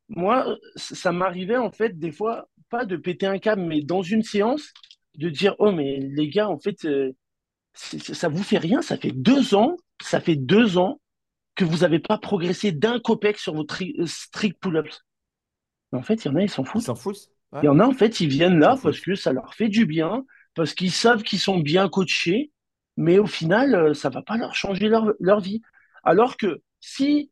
[0.08, 4.24] moi, ça m'arrivait, en fait, des fois, pas de péter un câble, mais dans une
[4.24, 4.74] séance,
[5.16, 7.12] de dire, oh, mais les gars, en fait, euh,
[7.74, 8.82] ça vous fait rien.
[8.82, 11.00] Ça fait deux ans, ça fait deux ans
[11.56, 15.04] que vous n'avez pas progressé d'un copec sur vos euh, strict pull-ups.
[15.92, 16.84] En fait, il y en a, ils s'en foutent.
[16.84, 17.30] Ils s'en foutent.
[17.62, 19.86] Il y en a, en fait, ils viennent là parce que ça leur fait du
[19.86, 20.24] bien,
[20.54, 22.52] parce qu'ils savent qu'ils sont bien coachés,
[22.96, 25.62] mais au final, euh, ça va pas leur changer leur, vie.
[26.04, 27.32] Alors que si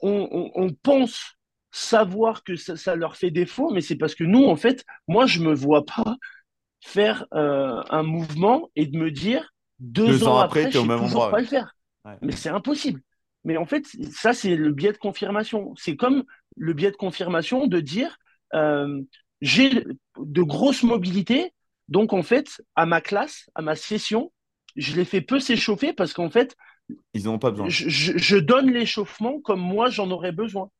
[0.00, 1.36] on, pense
[1.70, 5.40] savoir que ça, leur fait défaut, mais c'est parce que nous, en fait, moi, je
[5.40, 6.16] me vois pas
[6.80, 11.40] faire euh, un mouvement et de me dire deux, ans, après, je ne toujours pas
[11.40, 11.74] le faire.
[12.22, 13.00] Mais c'est impossible.
[13.44, 15.74] Mais en fait, ça, c'est le biais de confirmation.
[15.76, 16.24] C'est comme
[16.56, 18.18] le biais de confirmation de dire
[18.54, 19.02] euh,
[19.40, 19.84] j'ai
[20.18, 21.52] de grosses mobilités,
[21.88, 24.32] donc, en fait, à ma classe, à ma session,
[24.76, 26.56] je les fais peu s'échauffer parce qu'en fait,
[27.14, 27.66] ils n'ont pas besoin.
[27.68, 30.70] Je, donne l'échauffement comme moi j'en aurais besoin.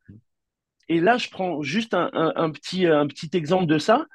[0.89, 4.07] Et là, je prends juste un, petit, un petit exemple de ça.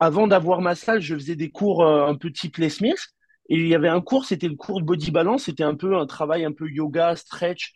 [0.00, 3.13] Avant d'avoir ma salle, je faisais des cours euh, un peu type Les Smith.
[3.48, 5.44] Et il y avait un cours, c'était le cours de body balance.
[5.44, 7.74] C'était un peu un travail un peu yoga, stretch.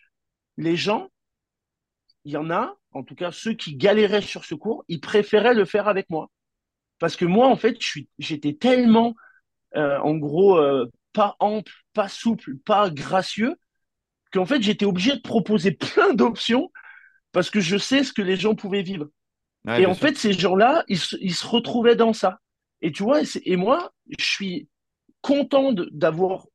[0.56, 1.08] Les gens,
[2.24, 5.54] il y en a, en tout cas ceux qui galéraient sur ce cours, ils préféraient
[5.54, 6.30] le faire avec moi.
[6.98, 7.78] Parce que moi, en fait,
[8.18, 9.14] j'étais tellement,
[9.76, 13.56] euh, en gros, euh, pas ample, pas souple, pas gracieux,
[14.32, 16.70] qu'en fait, j'étais obligé de proposer plein d'options
[17.32, 19.06] parce que je sais ce que les gens pouvaient vivre.
[19.76, 22.40] et en fait, ces gens-là, ils, se retrouvaient dans ça.
[22.80, 24.68] Et tu vois, et, moi, je suis
[25.20, 26.46] content d'avoir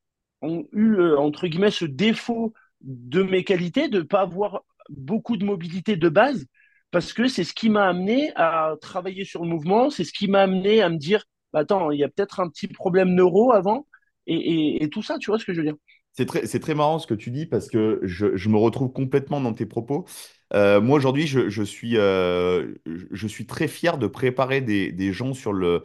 [0.72, 5.46] eu, euh, entre guillemets, ce défaut de mes qualités, de ne pas avoir beaucoup de
[5.46, 6.46] mobilité de base,
[6.92, 10.28] parce que c'est ce qui m'a amené à travailler sur le mouvement, c'est ce qui
[10.28, 13.54] m'a amené à me dire, bah, attends, il y a peut-être un petit problème neuro
[13.54, 13.88] avant,
[14.28, 15.76] et, tout ça, tu vois ce que je veux dire?
[16.14, 19.42] C'est très, très marrant ce que tu dis parce que je, je me retrouve complètement
[19.42, 20.06] dans tes propos.
[20.54, 25.12] Euh, moi, aujourd'hui, je, je suis, euh, je suis très fier de préparer des, des
[25.12, 25.84] gens sur le,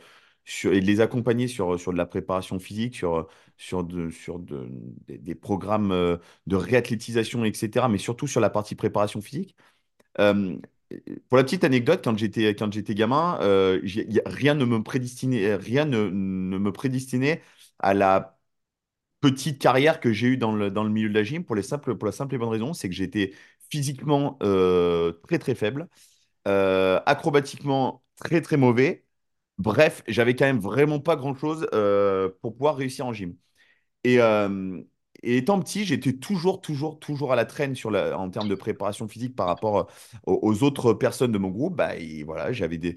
[0.64, 4.66] et de les accompagner sur, sur de la préparation physique, sur, sur, de, sur de,
[5.08, 9.56] des, programmes euh, de réathlétisation, etc., mais surtout sur la partie préparation physique.
[11.28, 13.80] Pour la petite anecdote, quand j'étais quand j'étais gamin, euh,
[14.26, 17.42] rien ne me prédestinait, rien ne, me prédestinait
[17.78, 18.38] à la
[19.20, 21.62] petite carrière que j'ai eue dans le, dans le milieu de la gym pour les
[21.62, 23.34] simples, pour la simple et bonne raison, c'est que j'étais
[23.70, 25.88] physiquement euh, très très faible,
[26.44, 29.04] acrobatiquement très très mauvais.
[29.58, 33.34] Bref, j'avais quand même vraiment pas grand-chose euh, pour pouvoir réussir en gym.
[34.04, 34.80] Et, euh,
[35.22, 39.36] et étant petit, j'étais toujours, toujours, toujours à la traîne en termes de préparation physique
[39.36, 39.84] par rapport euh,
[40.26, 41.76] aux, autres personnes de mon groupe.
[41.76, 42.96] Bah, et voilà, j'avais des,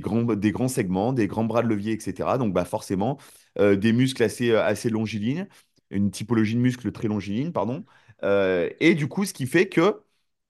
[0.00, 2.38] grands, segments, des grands bras de levier, etc.
[2.38, 3.18] Donc bah, forcément,
[3.58, 5.48] des muscles assez, assez longilignes,
[5.90, 7.84] une typologie de muscles très longiligne, pardon.
[8.24, 10.02] Et du coup, ce qui fait que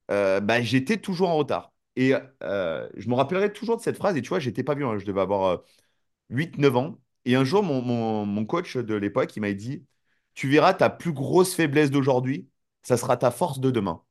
[0.08, 1.72] bah, j'étais toujours en retard.
[2.00, 4.16] Et euh, je me rappellerai toujours de cette phrase.
[4.16, 5.56] Et tu vois, j'étais pas vieux, hein, je devais avoir euh,
[6.30, 6.98] huit neuf ans.
[7.26, 9.84] Et un jour, mon, coach de l'époque, il m'a dit,
[10.34, 12.48] tu verras ta plus grosse faiblesse d'aujourd'hui,
[12.82, 14.02] ça sera ta force de demain.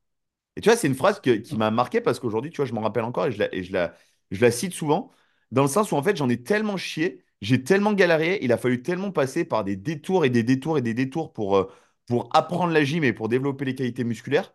[0.56, 2.82] Et tu vois, c'est une phrase qui m'a marqué parce qu'aujourd'hui, tu vois, je m'en
[2.82, 5.10] rappelle encore et je la cite souvent,
[5.52, 8.58] dans le sens où en fait, j'en ai tellement chié, j'ai tellement galéré, il a
[8.58, 11.72] fallu tellement passer par des détours et des détours et des détours pour, euh,
[12.06, 14.54] pour apprendre la gym et pour développer les qualités musculaires,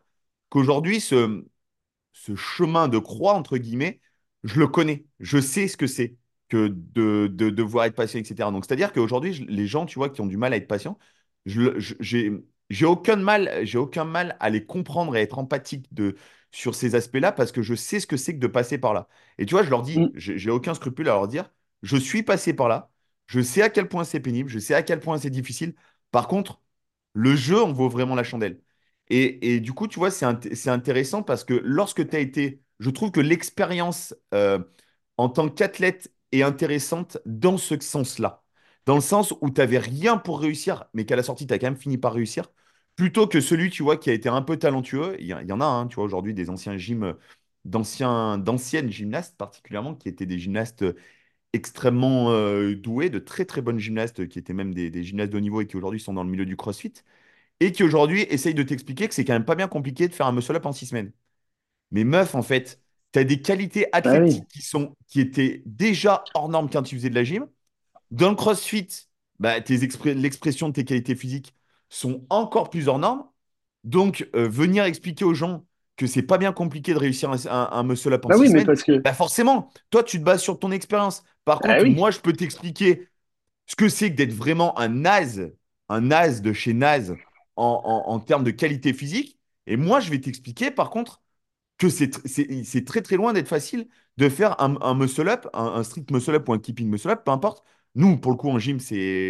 [0.49, 1.45] qu'aujourd'hui, ce,
[2.15, 4.01] ce chemin de croix, entre guillemets,
[4.45, 5.05] je le connais.
[5.21, 6.17] Je sais ce que c'est
[6.49, 8.51] que de, de devoir être patient, etc.
[8.51, 10.67] Donc, c'est-à-dire qu'aujourd'hui, les gens, tu vois, qui ont du mal à être
[11.79, 12.31] je- j'ai,
[12.69, 16.15] j'ai aucun mal, j'ai aucun mal à les comprendre et à être empathique de,
[16.51, 19.07] sur ces aspects-là parce que je sais ce que c'est que de passer par là.
[19.37, 21.51] Et tu vois, je leur dis, Mm, j'ai aucun scrupule à leur dire,
[21.83, 22.91] je suis passé par là,
[23.27, 25.75] je sais à quel point c'est pénible, je sais à quel point c'est difficile.
[26.11, 26.61] Par contre,
[27.13, 28.61] le jeu en vaut vraiment la chandelle.
[29.09, 32.61] Et, du coup, tu vois, c'est int- c'est intéressant parce que lorsque tu as été,
[32.79, 34.59] je trouve que l'expérience euh,
[35.17, 38.43] en tant qu'athlète est intéressante dans ce sens-là.
[38.85, 41.59] Dans le sens où tu n'avais rien pour réussir, mais qu'à la sortie, tu as
[41.59, 42.51] quand même fini par réussir.
[42.95, 45.15] Plutôt que celui, tu vois, qui a été un peu talentueux.
[45.19, 47.15] Il y, en a, hein, tu vois, aujourd'hui, des anciens gyms,
[47.65, 50.85] d'anciens, d'anciennes gymnastes particulièrement, qui étaient des gymnastes
[51.53, 55.37] extrêmement euh, doués, de très très bonnes gymnastes, qui étaient même des, des gymnastes de
[55.37, 56.93] haut niveau et qui aujourd'hui sont dans le milieu du CrossFit
[57.59, 60.27] et qui aujourd'hui essaye de t'expliquer que c'est quand même pas bien compliqué de faire
[60.27, 61.11] un muscle-up en six semaines.
[61.91, 62.81] Mais meuf, en fait,
[63.13, 64.39] tu as des qualités bah oui.
[64.39, 67.47] athlétiques qui sont, qui étaient déjà hors normes quand tu faisais de la gym.
[68.11, 68.87] Dans le CrossFit,
[69.39, 69.59] bah,
[70.05, 71.55] l'expression de tes qualités physiques
[71.89, 73.25] sont encore plus hors normes.
[73.83, 75.65] Donc, euh, venir expliquer aux gens
[75.97, 78.49] que c'est pas bien compliqué de réussir un, un- un muscle-up en Bah six oui,
[78.49, 81.23] mais semaines, parce que, bah forcément, toi, tu te bases sur ton expérience.
[81.45, 83.07] Par ah contre, oui, moi, je peux t'expliquer
[83.67, 85.53] ce que c'est que d'être vraiment un naze,
[85.89, 87.17] un naze de chez naze
[87.55, 89.39] en, en- en termes de qualité physique.
[89.67, 91.21] Et moi, je vais t'expliquer, par contre,
[91.77, 93.87] que c'est tr- c'est c'est très très loin d'être facile
[94.17, 97.65] de faire un, un muscle-up, un, un strict muscle-up ou un keeping muscle-up, peu importe.
[97.95, 98.79] Nous, pour le coup, en gym,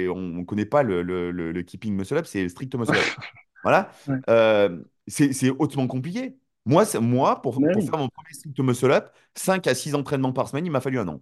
[0.09, 3.11] on ne connaît pas le, le, le- le keeping muscle-up, c'est strict muscle-up.
[3.63, 3.91] Voilà.
[4.07, 6.38] ouais, Euh, c'est hautement compliqué.
[6.65, 7.89] Moi, moi pour, pour oui.
[7.89, 11.07] faire mon premier strict muscle-up, 5 à 6 entraînements par semaine, il m'a fallu un
[11.07, 11.21] an.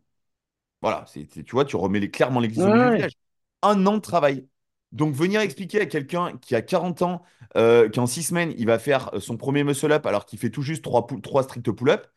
[0.82, 2.98] Voilà, c'est- tu vois, tu remets les- clairement l'église Ouais, au milieu du ouais.
[2.98, 3.14] village.
[3.62, 4.48] Un an de travail.
[4.94, 7.24] Donc, venir expliquer à quelqu'un qui a 40 ans
[7.58, 10.84] euh, qu'en 6 semaines, il va faire son premier muscle-up alors qu'il fait tout juste
[10.84, 12.08] 3, trois stricts pull-up,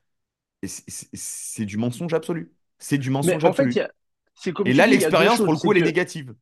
[0.62, 2.52] c'est du mensonge absolu.
[2.78, 3.80] C'est du mensonge en fait, absolu.
[3.80, 6.34] a, comme Et là, l'expérience, pour le coup, elle est négative.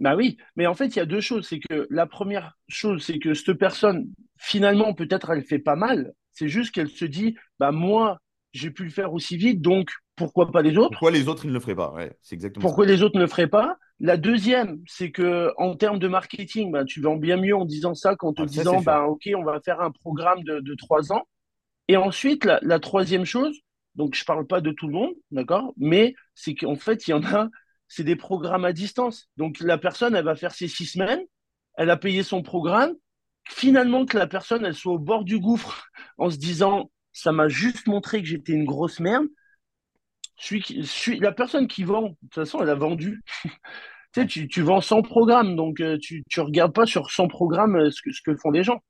[0.00, 1.46] bah oui, mais en fait, il y a deux choses.
[1.48, 6.12] C'est que la première chose, c'est que cette personne, finalement, peut-être elle fait pas mal.
[6.32, 8.18] C'est juste qu'elle se dit, bah moi,
[8.52, 10.90] j'ai pu le faire aussi vite, donc pourquoi pas les autres?
[10.90, 11.92] Pourquoi les autres, ils ne le feraient pas?
[11.92, 12.68] Ouais, c'est exactement ça.
[12.68, 13.76] Pourquoi les autres ne le feraient pas?
[14.02, 17.94] La deuxième, c'est que en termes de marketing, bah, tu vends bien mieux en disant
[17.94, 21.12] ça qu'en te Ah, disant, bah, OK, on va faire un programme de, de trois
[21.12, 21.22] ans.
[21.88, 23.56] Et ensuite, la, la troisième chose,
[23.96, 27.14] donc je parle pas de tout le monde, d'accord, mais c'est qu'en fait, il y
[27.14, 27.48] en a,
[27.88, 29.30] c'est des programmes à distance.
[29.38, 31.22] Donc la personne, elle va faire ses six semaines,
[31.76, 32.94] elle a payé son programme.
[33.48, 35.86] Finalement, que la personne, elle soit au bord du gouffre
[36.18, 39.26] en se disant, ça m'a juste montré que j'étais une grosse merde.
[40.36, 43.22] Celui qui, celui- la personne qui vend, de toute façon, elle a vendu.
[44.12, 47.28] Tu sais, tu, tu vends 100 programmes, donc euh, tu, tu regardes pas sur 100
[47.28, 48.80] programmes euh, ce que, ce que font les gens.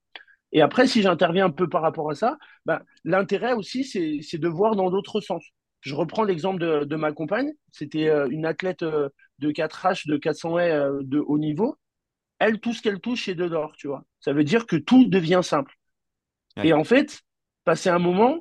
[0.53, 4.39] Et après, si j'interviens un peu par rapport à ça, ben, l'intérêt aussi, c'est c'est
[4.39, 5.43] de voir dans l'autre sens.
[5.81, 7.53] Je reprends l'exemple de, de ma compagne.
[7.73, 9.09] C'était euh, une athlète euh,
[9.39, 11.77] de 4H, de 400 haies euh, de haut niveau.
[12.39, 14.05] Elle, tout ce qu'elle touche, c'est de l'or, tu vois.
[14.20, 15.75] Ça veut dire que tout devient simple.
[16.62, 17.23] Et en fait,
[17.64, 18.39] passé un moment,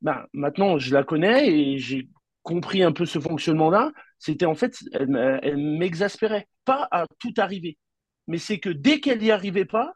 [0.00, 2.08] ben, maintenant, je la connais et j'ai
[2.42, 3.92] compris un peu ce fonctionnement-là.
[4.22, 6.46] C'était en fait, elle, elle m'exaspérait.
[6.64, 7.76] Pas à tout arriver.
[8.28, 9.94] mais c'est que dès qu'elle n'y arrivait pas,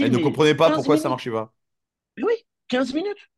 [0.00, 1.10] Elle style, ne comprenait pas 15 pourquoi ça minutes.
[1.10, 1.52] marchait pas.
[2.16, 2.34] Mais oui,
[2.68, 3.30] 15 minutes.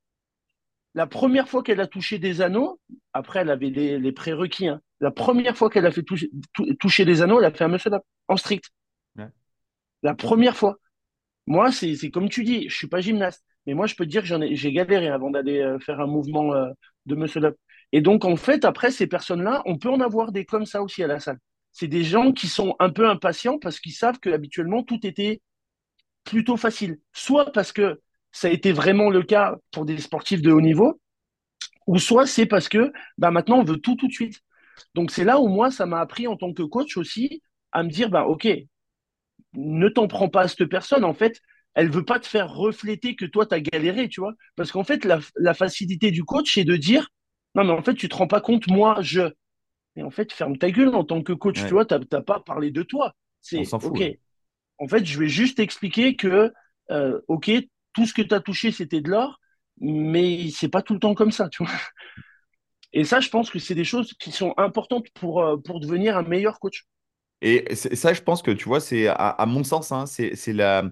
[0.94, 2.80] La première fois qu'elle a touché des anneaux,
[3.12, 4.68] après, elle avait les, les prérequis.
[4.68, 4.80] hein.
[5.00, 7.68] La première fois qu'elle a fait toucher, tou- toucher des anneaux, elle a fait un
[7.68, 8.64] muscle up en strict.
[9.16, 9.28] Ouais.
[10.02, 10.76] La première fois.
[11.46, 14.22] Moi, c'est comme tu dis, je suis pas gymnaste, mais moi, je peux te dire
[14.22, 16.70] que j'ai galéré avant d'aller euh, faire un mouvement euh,
[17.06, 17.56] de muscle up.
[17.92, 21.02] Et donc, en fait, après, ces personnes-là, on peut en avoir des comme ça aussi
[21.02, 21.38] à la salle.
[21.72, 25.40] C'est des gens qui sont un peu impatients parce qu'ils savent que habituellement tout était
[26.24, 26.98] plutôt facile.
[27.12, 28.00] Soit parce que
[28.32, 31.00] ça a été vraiment le cas pour des sportifs de haut niveau,
[31.86, 34.40] ou soit c'est parce que bah, maintenant on veut tout tout de suite.
[34.94, 37.90] Donc c'est là où moi, ça m'a appris en tant que coach aussi à me
[37.90, 38.48] dire, bah, OK,
[39.54, 41.04] ne t'en prends pas à cette personne.
[41.04, 41.40] En fait,
[41.74, 44.34] elle veut pas te faire refléter que toi, tu as galéré, tu vois.
[44.56, 47.08] Parce qu'en fait, la, la facilité du coach, c'est de dire,
[47.54, 49.22] non, mais en fait, tu te rends pas compte, moi, je.
[49.96, 52.40] Et en fait, ferme ta gueule en tant que coach, tu vois, tu n'as pas
[52.40, 53.14] parlé de toi.
[53.42, 53.82] C'est fout.
[53.82, 54.02] OK.
[54.02, 54.20] ouais.
[54.78, 56.52] En fait, je vais juste expliquer que,
[56.90, 57.50] euh, OK,
[57.94, 59.40] tout ce que tu as touché, c'était de l'or,
[59.80, 61.72] mais c'est pas tout le temps comme ça, tu vois.
[62.92, 66.18] Et ça, je pense que c'est des choses qui sont importantes pour, euh, pour devenir
[66.18, 66.84] un meilleur coach.
[67.40, 70.82] Et ça, je pense que tu vois, c'est à, à mon sens, hein, c'est la,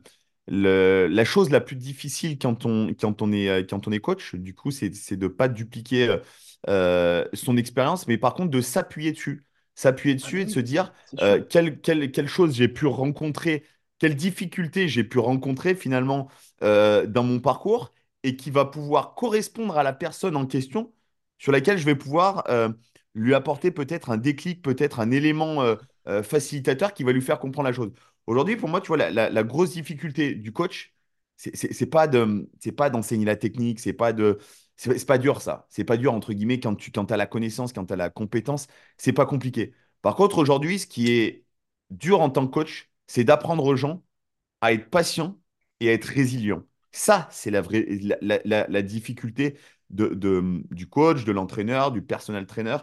[0.46, 3.98] le- la chose la plus difficile quand on, quand on est, euh, quand on est
[4.00, 4.34] coach.
[4.36, 6.16] Du coup, c'est de ne pas dupliquer
[6.66, 9.44] son expérience, mais par contre de s'appuyer dessus.
[9.74, 12.86] S'appuyer Ah dessus ben et de se dire euh, quelle, quelle, quelle chose j'ai pu
[12.86, 13.64] rencontrer,
[13.98, 16.30] quelles difficultés j'ai pu rencontrer finalement
[16.62, 17.92] euh, dans mon parcours
[18.22, 20.92] et qui va pouvoir correspondre à la personne en question
[21.38, 22.70] sur laquelle je vais pouvoir euh,
[23.14, 25.62] lui apporter peut-être un déclic, peut-être un élément.
[25.62, 25.76] euh,
[26.08, 27.90] euh, facilitateur qui va lui faire comprendre la chose.
[28.28, 30.94] Aujourd'hui, pour moi, tu vois, la, la- la grosse difficulté du coach,
[31.36, 34.38] c'est pas de, c'est pas d'enseigner la technique, c'est pas de,
[34.76, 35.66] c'est pas dur ça.
[35.70, 38.10] C'est pas dur entre guillemets quand tu quand as la connaissance, quand tu as la
[38.10, 38.66] compétence,
[38.98, 39.74] c'est pas compliqué.
[40.02, 41.44] Par contre, aujourd'hui, ce qui est
[41.90, 44.02] dur en tant que coach, c'est d'apprendre aux gens
[44.60, 45.38] à être patients
[45.80, 46.62] et à être résilients.
[46.92, 47.86] Ça, c'est la vraie,
[48.22, 49.58] la- la difficulté
[49.90, 52.78] de, de- du coach, de l'entraîneur, du personnel trainer.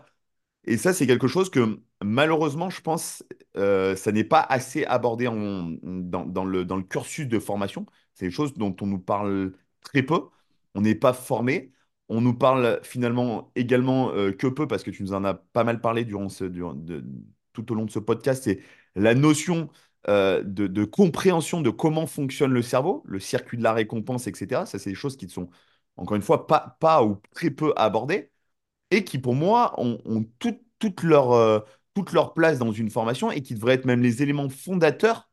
[0.66, 3.24] Et ça, c'est quelque chose que malheureusement, je pense,
[3.58, 7.86] euh, ça n'est pas assez abordé en- dans, dans le, dans le cursus de formation.
[8.14, 10.22] C'est des choses dont on nous parle très peu.
[10.76, 11.72] On n'est pas formé.
[12.10, 15.64] On nous parle finalement également euh, que peu, parce que tu nous en as pas
[15.64, 16.28] mal parlé durant
[17.54, 18.60] tout au long de ce podcast, c'est
[18.96, 19.70] la notion
[20.10, 24.66] euh, de, compréhension de comment fonctionne le cerveau, le circuit de la récompense, etc.
[24.66, 25.50] Ça, c'est des choses qui ne sont,
[25.98, 28.32] encore une fois, pas, ou très peu abordées
[28.92, 29.98] et qui, pour moi, ont,
[30.40, 31.60] toute, leur, euh,
[31.94, 35.30] toute leur place dans une formation et qui devraient être même les éléments fondateurs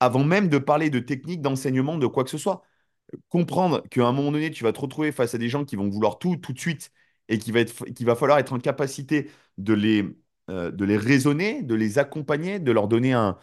[0.00, 2.62] avant même de parler de technique, d'enseignement, de quoi que ce soit.
[3.28, 5.88] Comprendre qu'à un moment donné, tu vas te retrouver face à des gens qui vont
[5.88, 6.90] vouloir tout, tout de suite,
[7.28, 7.72] et qu'il va être,
[8.04, 10.04] va falloir être en capacité de les,
[10.50, 13.38] euh, de les raisonner, de les accompagner, de leur donner un,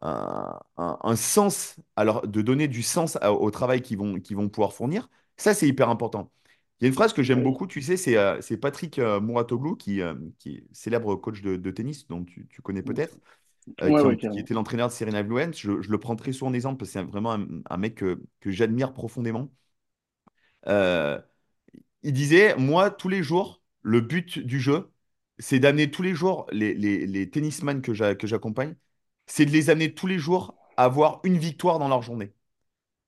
[0.00, 4.48] un, un- un sens, alors de donner du sens à- au travail qu'ils vont, vont
[4.48, 5.08] pouvoir fournir.
[5.36, 6.32] Ça, c'est hyper important.
[6.80, 9.74] Il y a une phrase que j'aime beaucoup, tu sais, c'est euh, Patrick euh, Mouratoglou,
[9.76, 10.00] qui,
[10.38, 13.18] qui est célèbre coach de, de tennis, dont tu, tu connais peut-être,
[13.82, 15.56] euh, Ouais, qui, ouais, était l'entraîneur de Serena Williams.
[15.58, 17.96] Je, je le prends très souvent en exemple parce que c'est vraiment un, un mec
[17.96, 19.50] que, que j'admire profondément.
[20.66, 21.20] Euh,
[22.04, 24.92] il disait, moi, tous les jours, le but du jeu,
[25.38, 28.76] c'est d'amener tous les jours les, les, les tennisman que j'a- que j'accompagne,
[29.26, 32.32] c'est de les amener tous les jours à avoir une victoire dans leur journée.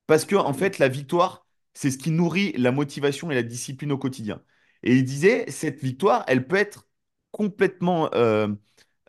[0.06, 3.92] Parce que, en fait, la victoire, c'est ce qui nourrit la motivation et la discipline
[3.92, 4.42] au quotidien.
[4.82, 6.88] Et il disait, cette victoire, elle peut être
[7.32, 8.48] complètement euh,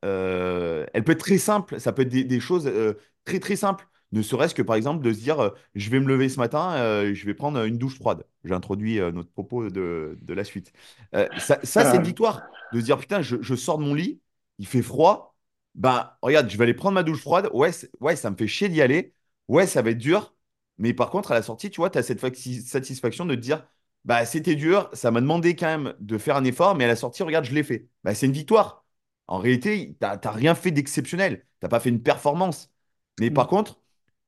[0.01, 2.93] elle peut être très simple, ça peut être des, des choses euh,
[3.25, 3.87] très très simples.
[4.11, 6.73] Ne serait-ce que par exemple de se dire, euh, je vais me lever ce matin,
[6.75, 8.25] euh, je vais prendre une douche froide.
[8.43, 10.73] J'ai introduit euh, notre propos de, de la suite.
[11.15, 12.49] Euh, ça, ça, c'est une Ah, victoire.
[12.71, 14.21] De se dire, putain, je, je sors de mon lit,
[14.59, 15.35] il fait froid,
[15.75, 17.49] ben regarde, je vais aller prendre ma douche froide.
[17.53, 19.13] Ouais, ouais, ça me fait chier d'y aller.
[19.47, 20.33] Ouais, ça va être dur.
[20.77, 22.19] Mais par contre, à la sortie, tu vois, tu as cette
[22.67, 23.65] satisfaction de te dire,
[24.05, 26.95] bah c'était dur, ça m'a demandé quand même de faire un effort, mais à la
[26.95, 27.87] sortie, regarde, je l'ai fait.
[28.03, 28.80] Bah, c'est une victoire.
[29.31, 31.39] En réalité, tu n'as rien fait d'exceptionnel.
[31.41, 32.71] Tu n'as pas fait une performance.
[33.19, 33.81] Mais par mm, contre,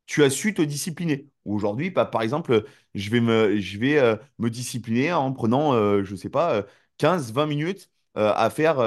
[0.05, 1.29] tu as su te discipliner.
[1.45, 6.03] Aujourd'hui, bah, par exemple, je vais me, je vais, euh, me discipliner en prenant, euh,
[6.03, 6.63] je ne sais pas, euh,
[6.97, 8.77] 15-20 minutes euh, à faire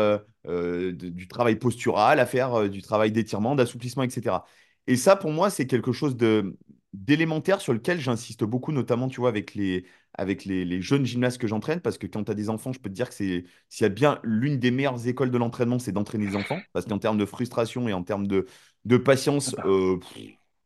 [0.44, 4.46] de- du travail postural, à faire du travail d'étirement, d'assouplissement, etc.
[4.86, 6.56] Et ça, pour moi, c'est quelque chose de,
[6.92, 9.84] d'élémentaire sur lequel j'insiste beaucoup, notamment, tu vois, avec les,
[10.16, 12.80] avec les, les jeunes gymnastes que j'entraîne, parce que quand tu as des enfants, je
[12.80, 15.78] peux te dire que c'est s'il y a bien l'une des meilleures écoles de l'entraînement,
[15.78, 16.66] c'est d'entraîner des enfants.
[16.72, 18.46] Parce qu'en termes de frustration et en termes de,
[18.84, 18.96] de
[19.44, 19.98] ah patience, bah, euh,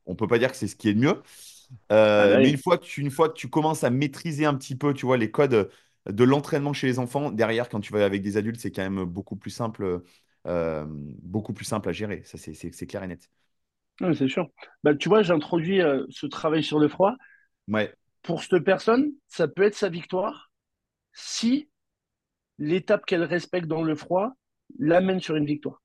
[0.06, 1.22] on peut pas dire que c'est ce qui est de mieux.
[2.16, 4.46] ah Euh, bah mais une fois que tu, une fois que tu commences à maîtriser
[4.46, 5.70] un petit peu, tu vois, les codes
[6.08, 9.04] de l'entraînement chez les enfants, derrière, quand tu vas avec des adultes, c'est quand même
[9.04, 10.02] beaucoup plus simple,
[10.46, 12.22] euh, beaucoup plus simple à gérer.
[12.24, 13.30] Ça, c'est clair et net.
[14.00, 14.48] Ouais, c'est sûr.
[14.82, 17.14] Bah, tu vois, j'introduis euh, ce travail sur le froid.
[17.68, 20.50] Ouais, Pour cette personne, ça peut être sa victoire
[21.12, 21.70] si
[22.58, 24.32] l'étape qu'elle respecte dans le froid
[24.78, 25.82] l'amène sur une victoire.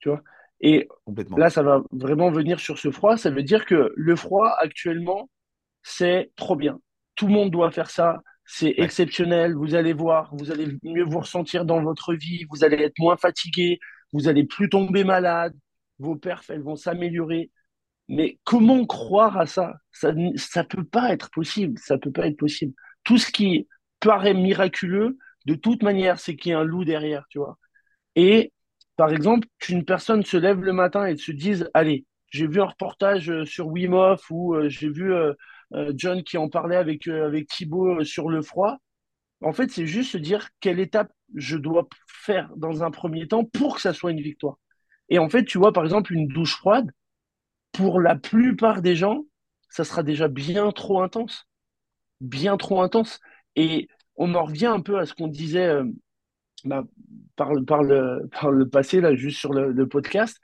[0.00, 0.22] Tu vois?
[0.60, 0.88] Et
[1.36, 3.16] là, ça va vraiment venir sur ce froid.
[3.16, 5.30] Ça veut dire que le froid, actuellement,
[5.82, 6.80] c'est trop bien.
[7.14, 8.20] Tout le monde doit faire ça.
[8.44, 9.54] C'est Ouais, exceptionnel.
[9.54, 12.44] Vous allez voir, vous allez mieux vous ressentir dans votre vie.
[12.50, 13.78] Vous allez être moins fatigué.
[14.12, 15.54] Vous allez plus tomber malade.
[15.98, 17.50] Vos perfs, elles vont s'améliorer.
[18.10, 19.74] Mais comment croire à ça?
[19.92, 21.78] Ça ne peut pas être possible.
[21.78, 22.74] Ça peut pas être possible.
[23.04, 23.68] Tout ce qui
[24.00, 27.56] paraît miraculeux, de toute manière, c'est qu'il y a un loup derrière, tu vois.
[28.16, 28.52] Et
[28.96, 32.66] par exemple, qu'une personne se lève le matin et se dise, allez, j'ai vu un
[32.66, 35.32] reportage euh, sur Wim Hof ou euh, j'ai vu euh,
[35.94, 38.78] John qui en parlait avec, avec Thibaut sur le froid.
[39.40, 43.44] En fait, c'est juste se dire quelle étape je dois faire dans un premier temps
[43.44, 44.58] pour que ça soit une victoire.
[45.08, 46.90] Et en fait, tu vois, par exemple, une douche froide,
[47.72, 49.24] pour la plupart des gens,
[49.68, 51.46] ça sera déjà bien trop intense,
[52.20, 53.20] bien trop intense.
[53.56, 55.84] Et on en revient un peu à ce qu'on disait euh,
[56.64, 56.84] bah,
[57.36, 57.64] par, le-
[58.40, 60.38] par, le, passé, là, juste sur le, le podcast.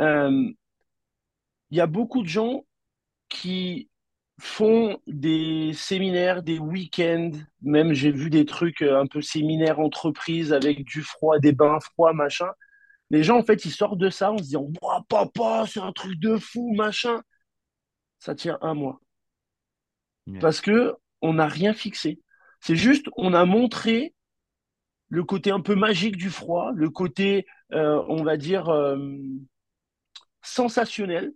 [0.00, 0.50] Euh,
[1.70, 2.64] Il y a beaucoup de gens
[3.30, 3.90] qui
[4.40, 10.52] font des séminaires, des week-ends, même j'ai vu des trucs euh, un peu séminaires entreprises
[10.52, 12.48] avec du froid, des bains froids, machin.
[13.12, 14.68] Les gens, en fait, ils sortent de ça en se disant,
[15.08, 17.22] papa, c'est un truc de fou, machin.
[18.18, 19.00] Ça tient un mois.
[20.40, 22.20] parce que on n'a rien fixé.
[22.60, 24.14] C'est juste, on a montré
[25.08, 28.96] le côté un peu magique du froid, le côté, euh, on va dire, euh,
[30.42, 31.32] sensationnel.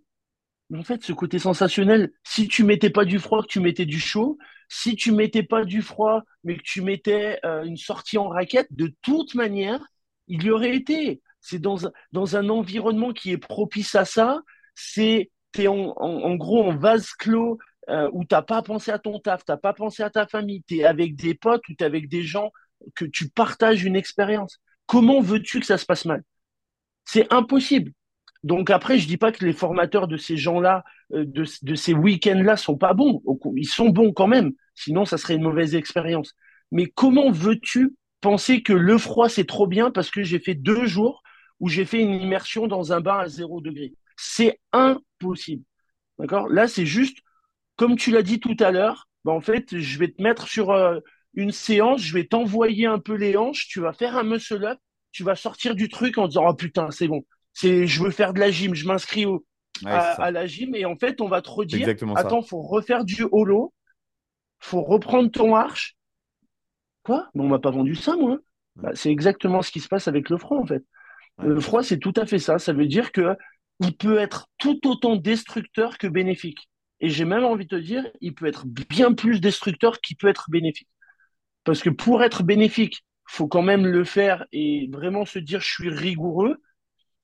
[0.69, 3.85] Mais en fait, ce côté sensationnel, si tu mettais pas du froid, que tu mettais
[3.85, 8.17] du chaud, si tu mettais pas du froid, mais que tu mettais euh, une sortie
[8.17, 9.85] en raquette, de toute manière,
[10.27, 11.21] il y aurait été.
[11.47, 14.41] C'est dans, un- dans un environnement qui est propice à ça.
[14.75, 17.57] C'est, t'es en, gros en vase clos
[17.89, 20.83] euh, où t'as pas pensé à ton taf, t'as pas pensé à ta famille, t'es
[20.83, 22.51] avec des potes ou t'es avec des gens
[22.95, 24.59] que tu partages une expérience.
[24.85, 26.23] Comment veux-tu que ça se passe mal?
[27.05, 27.91] C'est impossible.
[28.43, 30.83] Donc après, je dis pas que les formateurs de ces gens-là,
[31.13, 33.21] euh, de, de ces week-ends-là, sont pas bons.
[33.55, 34.51] Ils sont bons quand même.
[34.75, 36.33] Sinon, ça serait une mauvaise expérience.
[36.71, 40.85] Mais comment veux-tu penser que le froid, c'est trop bien parce que j'ai fait deux
[40.85, 41.23] jours
[41.59, 43.93] où j'ai fait une immersion dans un bain à zéro degré?
[44.15, 45.63] C'est impossible.
[46.19, 46.49] D'accord?
[46.49, 47.19] Là, c'est juste,
[47.75, 50.71] comme tu l'as dit tout à l'heure, ben, en fait, je vais te mettre sur
[50.71, 50.99] euh,
[51.33, 54.79] une séance, je vais t'envoyer un peu les hanches, tu vas faire un muscle-up,
[55.11, 57.23] tu vas sortir du truc en disant, oh putain, c'est bon.
[57.53, 59.45] C'est, je veux faire de la gym, je m'inscris au,
[59.83, 63.25] ouais, à, la gym et en fait, on va te redire, attends, faut refaire du
[63.31, 63.73] holo,
[64.59, 65.95] faut reprendre ton arche.
[67.03, 67.29] Quoi?
[67.33, 68.31] Mais on m'a pas vendu ça, moi.
[68.31, 68.37] Ouais,
[68.75, 70.83] Bah, c'est exactement ce qui se passe avec le froid, en fait.
[71.41, 72.59] Le froid, c'est tout à fait ça.
[72.59, 73.35] Ça veut dire que
[73.79, 76.69] il peut être tout autant destructeur que bénéfique.
[76.99, 80.27] Et j'ai même envie de te dire, il peut être bien plus destructeur qu'il peut
[80.27, 80.89] être bénéfique.
[81.63, 85.71] Parce que pour être bénéfique, faut quand même le faire et vraiment se dire je
[85.71, 86.57] suis rigoureux.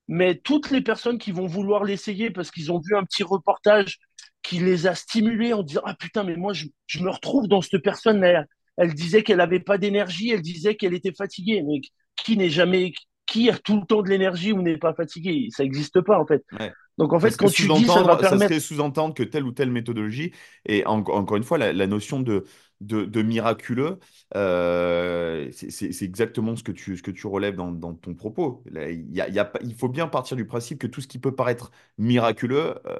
[0.06, 3.98] Mais toutes les personnes qui vont vouloir l'essayer parce qu'ils ont vu un petit reportage
[4.42, 6.66] qui les a stimulés en disant Ah putain, mais moi, je,
[7.00, 8.22] me retrouve dans cette personne.
[8.22, 8.46] Elle,
[8.76, 11.62] elle disait qu'elle n'avait pas d'énergie, elle disait qu'elle était fatiguée.
[11.62, 11.80] Mais
[12.16, 12.92] qui n'est jamais,
[13.26, 16.26] qui a tout le temps de l'énergie ou n'est pas fatigué Ça n'existe pas, en
[16.26, 16.44] fait.
[16.60, 16.76] ouais.
[16.98, 18.38] Donc, en fait, serait quand tu dis ça va sous-entendre, ça permettre.
[18.38, 20.32] serait sous-entendre que telle ou telle méthodologie,
[20.66, 22.44] et en- encore une fois, la, la notion de,
[22.80, 23.98] de, de miraculeux,
[24.36, 28.62] euh, c'est exactement ce que tu, ce que tu relèves dans, dans ton propos.
[28.70, 30.86] Là, il y a, il y a pas- il faut bien partir du principe que
[30.86, 32.98] tout ce qui peut paraître miraculeux, euh,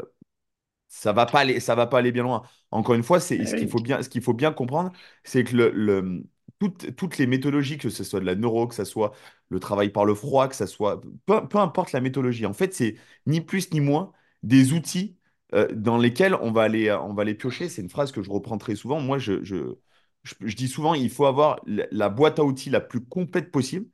[0.88, 2.42] ça va pas aller, ça va pas aller bien loin.
[2.70, 4.92] Encore une fois, c'est ce qu'il faut bien, ce qu'il faut bien comprendre,
[5.24, 6.24] c'est que le, le-
[6.70, 9.12] toutes, toutes les méthodologies, que ce soit de la neuro, que ce soit
[9.50, 12.74] le travail par le froid, que ce soit peu, peu importe la méthodologie, en fait,
[12.74, 12.96] c'est
[13.26, 14.12] ni plus ni moins
[14.42, 15.16] des outils
[15.54, 17.68] euh, dans lesquels on va aller, on va aller piocher.
[17.68, 19.00] C'est une phrase que je reprends très souvent.
[19.00, 19.76] Moi, je, je,
[20.22, 23.86] je, je dis souvent, il faut avoir la, boîte à outils la plus complète possible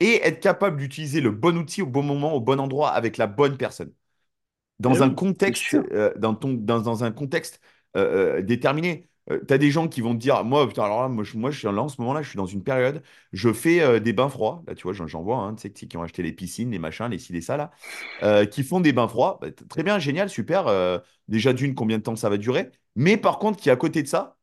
[0.00, 3.26] et être capable d'utiliser le bon outil au bon moment, au bon endroit, avec la
[3.26, 3.92] bonne personne
[4.80, 7.60] dans un oui, contexte, euh, dans ton, dans, dans un contexte
[7.96, 8.42] euh,
[9.30, 11.88] euh, tu as des gens qui vont te dire, moi, putain, moi, je, là, en
[11.88, 13.02] ce moment-là, je suis dans une période,
[13.32, 14.62] je fais euh, des bains froids.
[14.66, 17.08] Là, tu vois, j'en vois, hein, tu sais, qui ont acheté les piscines, les machins,
[17.08, 17.70] les ci, les ça, là,
[18.22, 19.38] euh, qui font des bains froids.
[19.40, 20.66] Bah, très bien, génial, super.
[20.68, 20.98] euh,
[21.28, 22.70] déjà, d'une, combien de temps ça va durer.
[22.96, 24.36] Mais par contre, qui à côté de ça,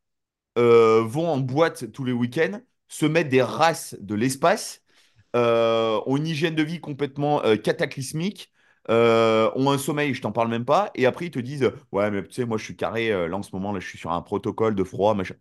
[0.57, 4.83] vont en boîte tous les week-ends, se mettent des races de l'espace
[5.35, 8.51] ont une hygiène de vie complètement cataclysmique,
[8.89, 12.11] euh, ont un sommeil, je t'en parle même pas, et après ils te disent, ouais,
[12.11, 13.97] mais tu sais, moi je suis carré, euh, là en ce moment, là je suis
[13.97, 15.35] sur un protocole de froid, machin.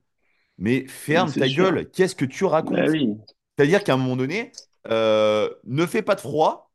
[0.58, 1.50] Mais ferme ta sûr.
[1.50, 2.44] gueule, qu'est-ce que tu
[2.76, 2.90] Eh racontes?
[2.90, 3.16] oui,
[3.58, 4.58] C'est-à-dire qu'à un moment donné,
[4.88, 6.72] euh, ne fais pas de froid,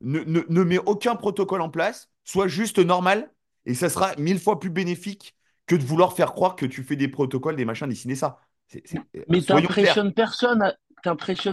[0.00, 3.32] ne, ne, ne mets aucun protocole en place, sois juste normal
[3.66, 5.36] et ça sera mille fois plus bénéfique
[5.66, 8.40] que de vouloir faire croire que tu fais des protocoles, des machins, dessiner ça.
[9.28, 10.74] Mais tu n'impressionnes personne, à,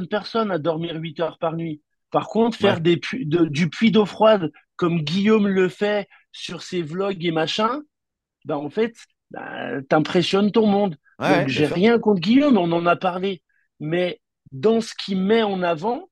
[0.09, 1.81] personne à dormir 8 heures par nuit.
[2.11, 7.23] Par contre, faire des du puits d'eau froide comme Guillaume le fait sur ses vlogs
[7.23, 7.81] et machin,
[8.45, 8.93] ben en fait,
[9.31, 10.97] ben, t'impressionnes ton monde.
[11.19, 13.41] Donc, j'ai rien contre Guillaume, on en a parlé.
[13.79, 14.19] Mais
[14.51, 16.09] dans ce qu'il met en avant,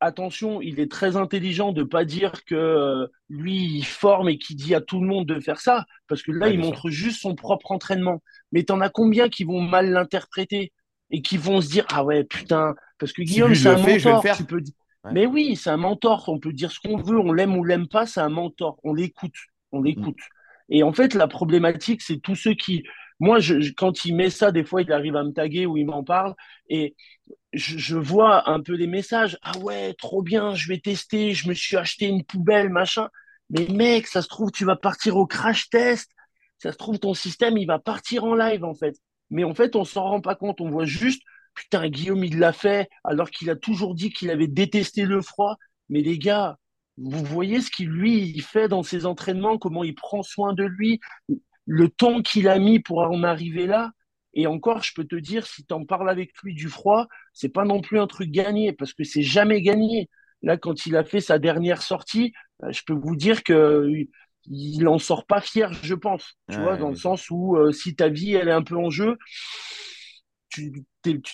[0.00, 4.56] attention, il est très intelligent de pas dire que euh, lui, il forme et qu'il
[4.56, 7.34] dit à tout le monde de faire ça, parce que là, il montre juste son
[7.34, 8.22] propre entraînement.
[8.50, 10.72] Mais t'en as combien qui vont mal l'interpréter
[11.10, 14.22] et qui vont se dire ah ouais putain, parce que Guillaume, c'est un mentor.
[14.36, 14.62] Tu peux...
[15.10, 16.28] Mais oui, c'est un mentor.
[16.28, 18.78] On peut dire ce qu'on veut, on l'aime ou l'aime pas, c'est un mentor.
[18.84, 19.34] On l'écoute,
[19.72, 19.84] on mm.
[19.84, 20.20] l'écoute.
[20.68, 22.84] Et en fait, la problématique, c'est tous ceux qui
[23.22, 23.38] moi,
[23.76, 26.34] quand il met ça, des fois, il arrive à me taguer ou il m'en parle
[26.68, 26.96] et
[27.52, 29.38] je, vois un peu les messages.
[29.42, 33.08] Ah ouais, trop bien, je vais tester, je me suis acheté une poubelle, machin.
[33.48, 36.10] Mais mec, ça se trouve, tu vas partir au crash test.
[36.58, 38.96] Ça se trouve, ton système, il va partir en live, en fait.
[39.30, 40.60] Mais en fait, on s'en rend pas compte.
[40.60, 41.22] On voit juste,
[41.54, 45.56] putain, Guillaume, il l'a fait, alors qu'il a toujours dit qu'il avait détesté le froid.
[45.88, 46.58] Mais les gars,
[46.96, 50.64] vous voyez ce qu'il lui il fait dans ses entraînements, comment il prend soin de
[50.64, 51.00] lui
[51.66, 53.92] le temps qu'il a mis pour en arriver là.
[54.34, 57.50] Et encore, je peux te dire, si tu en parles avec lui du froid, c'est
[57.50, 60.08] pas non plus un truc gagné parce que c'est jamais gagné.
[60.42, 62.32] Là, quand il a fait sa dernière sortie,
[62.64, 63.88] euh, je peux vous dire que
[64.46, 66.36] il en sort pas fier, je pense.
[66.50, 68.90] Tu vois, dans le sens où euh, si ta vie elle est un peu en
[68.90, 69.16] jeu,
[70.52, 70.84] tu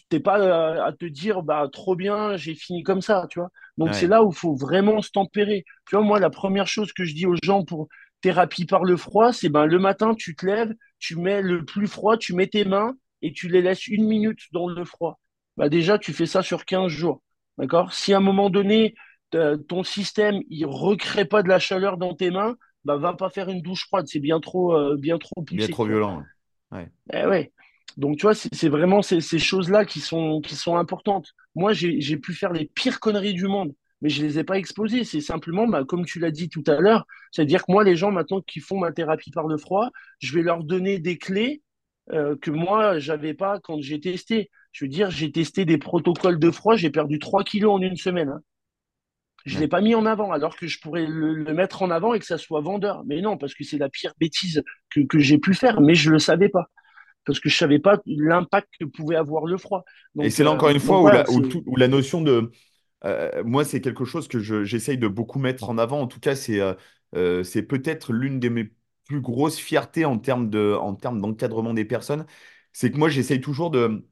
[0.09, 3.51] t'es pas euh, à te dire bah trop bien, j'ai fini comme ça, tu vois.
[3.77, 5.65] Donc c'est là où il faut vraiment se tempérer.
[5.89, 7.89] Tu vois, moi la première chose que je dis aux gens pour
[8.21, 11.87] thérapie par le froid, c'est ben le matin, tu te lèves, tu mets le plus
[11.87, 15.19] froid, tu mets tes mains et tu les laisses une minute dans le froid.
[15.57, 17.23] Bah déjà, tu fais ça sur 15 jours.
[17.59, 17.93] D'accord?
[17.93, 18.95] Si à un moment donné,
[19.31, 23.49] ton système il recrée pas de la chaleur dans tes mains, bah va pas faire
[23.49, 25.59] une douche froide, c'est bien trop euh, bien trop poussé.
[25.59, 26.23] Bien trop violent.
[26.71, 26.89] Ouais.
[27.13, 27.53] Eh ouais.
[27.99, 31.35] Donc tu vois, c'est vraiment ces, ces choses-là qui sont qui sont importantes.
[31.55, 35.05] Moi, j'ai pu faire les pires conneries du monde mais je les ai pas exposés.
[35.05, 38.13] C'est simplement, bah, comme tu l'as dit tout à l'heure, c'est-à-dire que moi, les gens
[38.13, 41.63] maintenant qui font ma thérapie par le froid, je vais leur donner des clés
[42.13, 44.51] euh, que moi, j'avais pas quand j'ai testé.
[44.73, 47.97] Je veux dire, j'ai testé des protocoles de froid, j'ai perdu 3 kilos en une
[47.97, 48.29] semaine.
[48.29, 48.41] Hein.
[49.45, 52.13] Je ne l'ai pas mis en avant, alors que je pourrais le, mettre en avant
[52.13, 53.03] et que ça soit vendeur.
[53.07, 56.09] Mais non, parce que c'est la pire bêtise que, que j'ai pu faire, mais je
[56.09, 56.71] ne le savais pas.
[57.29, 59.85] Parce que je ne savais pas l'impact que pouvait avoir le froid.
[60.21, 61.07] et c'est là encore une euh, fois où,
[61.67, 62.51] où, la, notion de,
[63.05, 66.01] euh, moi, c'est quelque chose que j'essaye de beaucoup mettre en avant.
[66.01, 66.75] En tout cas, c'est euh,
[67.15, 68.73] euh, c'est peut-être l'une de mes
[69.07, 72.27] plus grosses fiertés en termes de, en termes d'encadrement des personnes.
[72.73, 74.07] C'est que moi, j'essaye toujours de,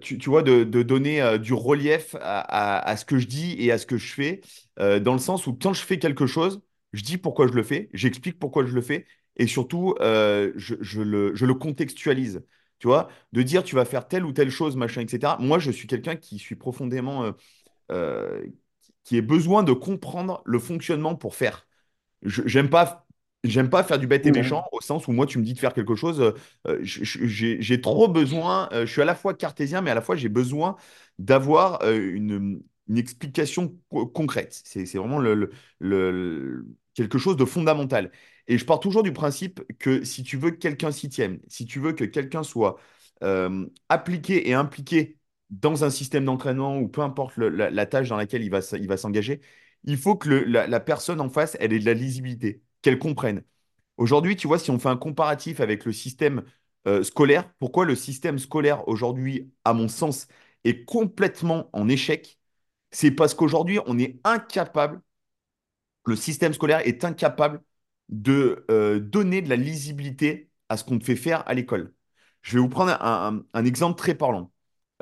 [0.00, 3.72] tu, tu, vois, de, de donner du relief à, à, ce que je dis et
[3.72, 4.40] à ce que je fais,
[4.78, 6.62] dans le sens où quand je fais quelque chose,
[6.94, 9.06] je dis pourquoi je le fais, j'explique pourquoi je le fais,
[9.36, 12.42] et surtout, je, je, le, je le contextualise.
[12.78, 15.36] Tu vois, de dire tu vas faire telle ou telle chose, machin, etc.
[15.38, 17.34] Moi, je suis quelqu'un qui suis profondément
[17.90, 18.46] euh,
[19.02, 21.66] qui ait besoin de comprendre le fonctionnement pour faire.
[22.22, 23.06] J'aime pas
[23.42, 25.58] J'aime pas faire du bête et méchant au sens où moi tu me dis de
[25.58, 26.34] faire quelque chose,
[26.66, 30.14] euh, j'ai trop besoin, euh, je suis à la fois cartésien mais à la fois
[30.14, 30.76] j'ai besoin
[31.18, 32.62] d'avoir une,
[32.94, 33.74] explication
[34.12, 34.60] concrète.
[34.64, 38.12] C'est vraiment le, le, quelque chose de fondamental.
[38.50, 41.66] Et je pars toujours du principe que si tu veux que quelqu'un s'y tienne, si
[41.66, 42.78] tu veux que quelqu'un soit
[43.88, 45.18] appliqué et impliqué
[45.50, 48.96] dans un système d'entraînement ou peu importe la, tâche dans laquelle il va, il va
[48.96, 49.40] s'engager,
[49.84, 53.44] il faut que la, personne en face, elle ait de la lisibilité, qu'elle comprenne.
[53.98, 56.44] Aujourd'hui, tu vois, si on fait un comparatif avec le système
[56.88, 60.26] euh, scolaire, pourquoi le système scolaire aujourd'hui, à mon sens,
[60.64, 62.38] est complètement en échec?
[62.90, 65.02] C'est parce qu'aujourd'hui, on est incapable,
[66.06, 67.62] le système scolaire est incapable
[68.10, 71.94] de euh, donner de la lisibilité à ce qu'on te fait faire à l'école.
[72.42, 74.52] Je vais vous prendre un exemple très parlant.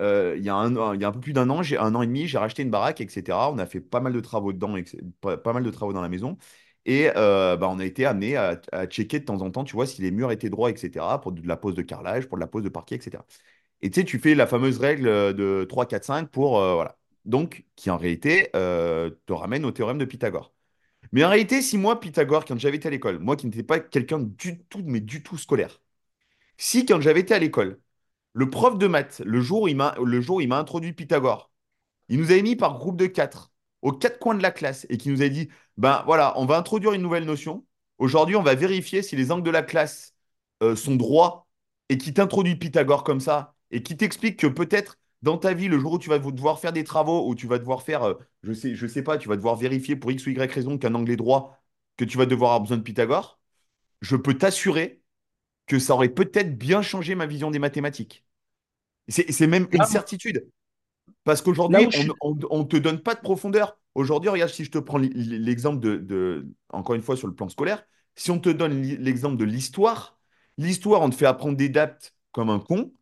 [0.00, 2.02] Euh, il, y a un, il y a un peu plus d'un an, un an
[2.02, 3.50] et demi, j'ai racheté une baraque, etc.
[3.52, 4.76] On a fait pas mal de travaux dedans,
[5.20, 6.36] pas, mal de travaux dans la maison.
[6.84, 9.86] Et euh, bah, on a été amené à, checker de temps en temps, tu vois,
[9.86, 11.04] si les murs étaient droits, etc.
[11.20, 13.22] Pour de la pose de carrelage, pour de la pose de parquet, etc.
[13.82, 16.52] Et tu sais, tu fais la fameuse règle de 3, 4, 5 pour.
[16.60, 16.96] Voilà.
[17.24, 20.52] Donc, qui en réalité te ramène au théorème de Pythagore.
[21.12, 23.80] Mais en réalité, si moi, Pythagore, quand j'avais été à l'école, moi qui n'étais pas
[23.80, 25.80] quelqu'un du tout, mais du tout scolaire,
[26.58, 27.80] si quand j'avais été à l'école,
[28.34, 31.50] le prof de maths, le jour où il m'a, le jour il m'a introduit Pythagore,
[32.08, 33.52] il nous avait mis par groupe de quatre,
[33.82, 36.58] aux quatre coins de la classe, et qui nous a dit, ben voilà, on va
[36.58, 37.64] introduire une nouvelle notion.
[37.98, 40.14] Aujourd'hui, on va vérifier si les angles de la classe
[40.62, 41.48] euh, sont droits,
[41.88, 45.78] et qui t'introduit Pythagore comme ça, et qui t'explique que peut-être dans ta vie, le
[45.78, 48.52] jour où tu vas devoir faire des travaux, où tu vas devoir faire, euh, je
[48.52, 51.10] sais, je sais pas, tu vas devoir vérifier pour X ou Y raison qu'un angle
[51.10, 51.58] est droit,
[51.96, 53.40] que tu vas devoir avoir besoin de Pythagore,
[54.00, 55.02] je peux t'assurer
[55.66, 58.24] que ça aurait peut-être bien changé ma vision des mathématiques.
[59.08, 60.46] C'est même une certitude.
[61.24, 61.88] Parce qu'aujourd'hui,
[62.20, 63.78] on ne te donne pas de profondeur.
[63.94, 67.84] Aujourd'hui, regarde, si je te prends l'exemple de, encore une fois, sur le plan scolaire,
[68.14, 70.18] si on te donne l'exemple de l'histoire,
[70.56, 72.92] l'histoire, on te fait apprendre des dates comme un con.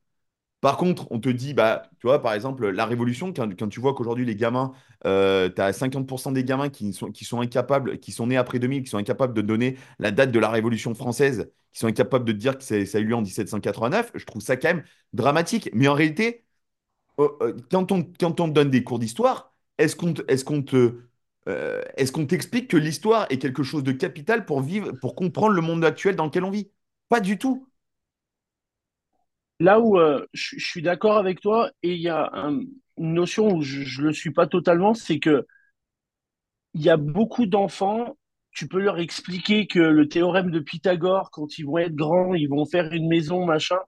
[0.67, 3.95] Par contre, on te dit, bah, tu vois, par exemple, la Révolution, quand, tu vois
[3.95, 4.73] qu'aujourd'hui, les gamins,
[5.07, 8.91] euh, tu as 50% des gamins qui sont, incapables, qui sont nés après 2000, qui
[8.91, 12.59] sont incapables de donner la date de la Révolution française, qui sont incapables de dire
[12.59, 14.83] que ça a eu lieu en 1789, je trouve ça quand même
[15.13, 15.71] dramatique.
[15.73, 16.45] Mais en réalité,
[17.19, 21.01] oh, euh, quand, on, quand on donne des cours d'histoire, est-ce qu'on est te,
[21.49, 25.55] euh, est-ce qu'on t'explique que l'histoire est quelque chose de capital pour vivre, pour comprendre
[25.55, 26.73] le monde actuel dans lequel on vit?
[27.09, 27.69] Pas du tout.
[29.59, 32.31] Là où euh, je, suis d'accord avec toi, et il y a
[32.99, 35.47] une notion où je ne le suis pas totalement, c'est que
[36.75, 38.19] il y a beaucoup d'enfants,
[38.51, 42.49] tu peux leur expliquer que le théorème de Pythagore, quand ils vont être grands, ils
[42.49, 43.79] vont faire une maison, machin.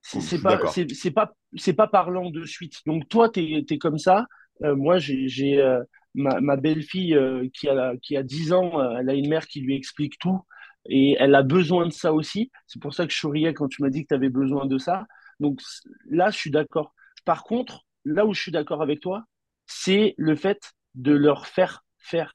[0.00, 2.76] C'est pas, c'est pas, c'est pas parlant de suite.
[2.86, 4.24] Donc toi, tu es, es, comme ça.
[4.62, 5.82] Euh, moi, j'ai euh,
[6.14, 7.18] ma, ma belle-fille
[7.52, 10.40] qui, a, qui a 10 ans, elle a une mère qui lui explique tout.
[10.88, 12.50] Et elle a besoin de ça aussi.
[12.66, 14.78] C'est pour ça que je souriais quand tu m'as dit que tu avais besoin de
[14.78, 15.06] ça.
[15.38, 15.60] Donc
[16.08, 16.94] là, je suis d'accord.
[17.24, 19.24] Par contre, là où je suis d'accord avec toi,
[19.66, 22.32] c'est le fait de leur faire faire.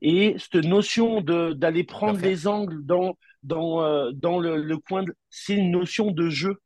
[0.00, 5.70] Et cette notion d'aller prendre les angles dans, dans, euh, dans le, coin, c'est une
[5.70, 6.56] notion de jeu.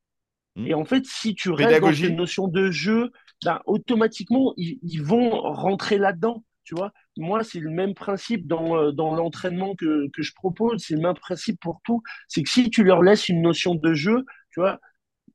[0.54, 0.66] Hmm.
[0.66, 3.10] Et en fait, si tu restes dans cette notion de jeu,
[3.44, 6.44] ben, automatiquement, ils, ils vont rentrer là-dedans.
[6.66, 10.82] Tu vois, moi, c'est le même principe dans, euh, dans l'entraînement que, que je propose.
[10.82, 12.02] C'est le même principe pour tout.
[12.26, 14.80] C'est que si tu leur laisses une notion de jeu, tu vois,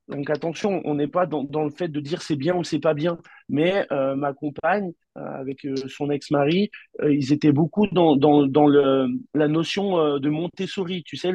[0.10, 2.80] donc attention, on n'est pas dans, dans, le fait de dire c'est bien ou c'est
[2.80, 3.18] pas bien.
[3.48, 6.70] Mais euh, ma compagne, euh, avec son ex-mari,
[7.02, 11.32] ils étaient beaucoup dans, dans, dans le, la notion de Montessori, tu sais,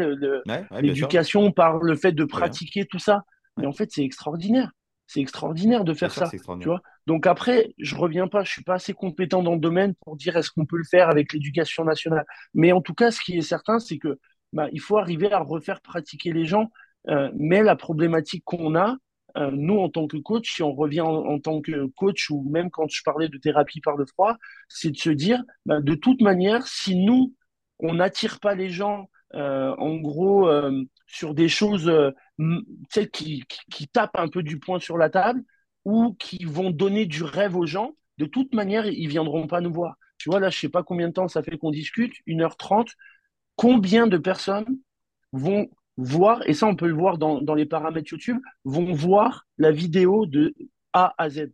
[0.83, 3.25] l'éducation par le fait de pratiquer tout ça.
[3.63, 4.73] Et en fait, c'est extraordinaire.
[5.07, 6.29] C'est extraordinaire de faire ça.
[6.29, 9.95] Tu vois Donc après, je reviens pas, je suis pas assez compétent dans le domaine
[10.05, 12.27] pour dire est-ce qu'on peut le faire avec l'éducation nationale.
[12.55, 14.19] Mais en tout cas, ce qui est certain, c'est que
[14.53, 16.71] bah, il faut arriver à refaire pratiquer les gens.
[17.09, 18.97] Euh, mais la problématique qu'on a,
[19.37, 22.71] euh, nous en tant que coach, si on revient en, tant que coach ou même
[22.71, 24.37] quand je parlais de thérapie par le froid,
[24.69, 27.33] c'est de se dire, bah, de toute manière, si nous
[27.79, 30.51] on n'attire pas les gens euh, en gros,
[31.07, 31.93] sur des choses
[32.41, 33.45] euh, qui,
[33.93, 35.43] tapent un peu du poing sur la table
[35.85, 39.73] ou qui vont donner du rêve aux gens, de toute manière, ils viendront pas nous
[39.73, 39.97] voir.
[40.19, 42.89] Tu vois, là, je sais pas combien de temps ça fait qu'on discute, 1h30.
[43.57, 44.79] Combien de personnes
[45.33, 49.71] vont voir, et ça, on peut le voir dans, les paramètres YouTube, vont voir la
[49.71, 50.55] vidéo de
[50.93, 51.53] A à Z.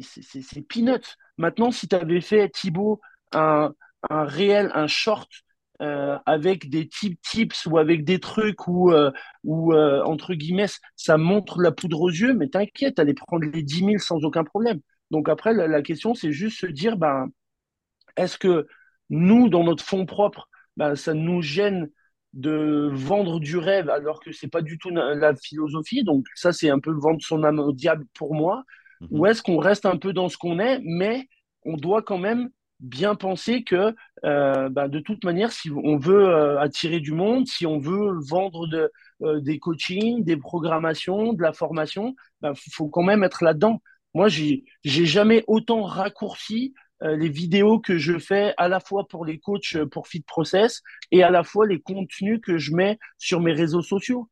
[0.00, 1.16] C'est peanuts.
[1.36, 3.00] Maintenant, si tu avais fait, Thibaut,
[3.32, 3.72] un,
[4.10, 5.30] un réel, un short
[5.82, 9.10] euh, avec des tips ou avec des trucs où, euh,
[9.46, 10.66] euh, entre guillemets,
[10.96, 14.42] ça montre la poudre aux yeux, mais t'inquiète, allez prendre les 10 000 sans aucun
[14.42, 14.80] problème.
[15.10, 17.28] Donc après, la, question, c'est juste se dire, ben,
[18.16, 18.66] est-ce que
[19.10, 20.48] nous, dans notre fonds propre,
[20.78, 21.90] ben, ça nous gêne
[22.32, 26.04] de vendre du rêve alors que c'est pas du tout la philosophie?
[26.04, 28.64] Donc ça, c'est un peu vendre son âme au diable pour moi.
[29.02, 29.08] Mhm.
[29.10, 31.28] Ou est-ce qu'on reste un peu dans ce qu'on est, mais
[31.64, 32.48] on doit quand même
[32.80, 33.94] bien penser que
[34.24, 38.18] euh, bah, de toute manière, si on veut euh, attirer du monde, si on veut
[38.28, 38.90] vendre
[39.22, 43.82] euh, des coachings, des programmations, de la formation, il bah, faut quand même être là-dedans.
[44.14, 49.38] Moi, j'ai jamais autant raccourci les vidéos que je fais à la fois pour les
[49.38, 50.80] coachs pour Fit Process
[51.10, 54.30] et à la fois les contenus que je mets sur mes réseaux sociaux.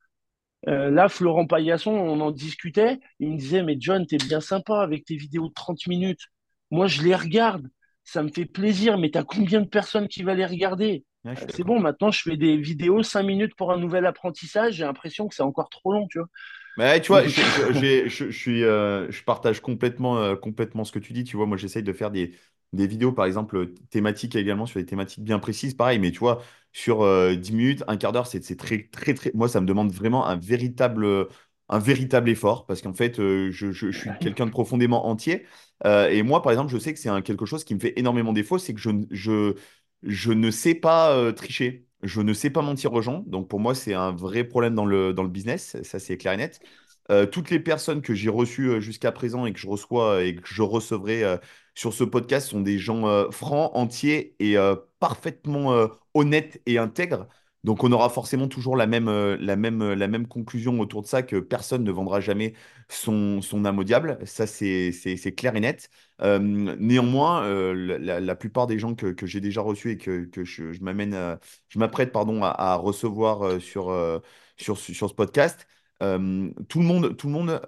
[0.66, 2.98] là, Florent Paillasson, on en discutait.
[3.20, 6.22] Il me disait, mais John, t'es bien sympa avec tes vidéos de 30 minutes.
[6.70, 7.68] Moi, je les regarde
[8.04, 11.04] ça me fait plaisir, mais tu as combien de personnes qui va les regarder?
[11.48, 15.26] C'est bon, maintenant je fais des vidéos 5 minutes pour un nouvel apprentissage, j'ai l'impression
[15.26, 16.28] que c'est encore trop long, tu vois.
[16.76, 21.12] Mais tu vois, je, je, suis, euh, je partage complètement, euh, complètement ce que tu
[21.12, 21.24] dis.
[21.24, 22.34] Tu vois, moi, j'essaye de faire des,
[22.72, 25.98] des vidéos, par exemple, thématiques également, sur des thématiques bien précises, pareil.
[25.98, 29.30] Mais tu vois, sur 10 euh, minutes, un quart d'heure, c'est très, très, très.
[29.34, 31.28] Moi, ça me demande vraiment un véritable,
[31.68, 35.46] un véritable effort parce qu'en fait, je, je, suis quelqu'un de profondément entier.
[35.84, 38.32] Euh, et moi, par exemple, je sais que c'est quelque chose qui me fait énormément
[38.32, 41.86] défaut, c'est que je, ne sais pas euh, tricher.
[42.02, 43.24] Je ne sais pas mentir aux gens.
[43.26, 45.76] Donc, pour moi, c'est un vrai problème dans le, dans le business.
[45.82, 46.60] Ça, c'est clair et net.
[47.10, 50.42] Euh, toutes les personnes que j'ai reçues jusqu'à présent et que je reçois et que
[50.44, 51.22] je recevrai
[51.74, 54.56] sur ce podcast sont des gens francs, entiers et
[55.00, 57.28] parfaitement honnêtes et intègres.
[57.64, 61.02] Donc, on aura forcément toujours la même, euh, la même, euh, la même conclusion autour
[61.02, 62.54] de ça, que personne ne vendra jamais
[62.88, 64.18] son, son âme au diable.
[64.26, 64.92] Ça, c'est
[65.36, 65.90] clair et net.
[66.20, 67.42] Euh, néanmoins,
[67.74, 70.64] la, la plupart des gens que, que j'ai déjà reçus et que, que je,
[71.78, 74.22] m'apprête, pardon, à, recevoir sur,
[74.56, 75.66] sur, sur ce podcast,
[76.00, 77.60] tout le monde, tout le monde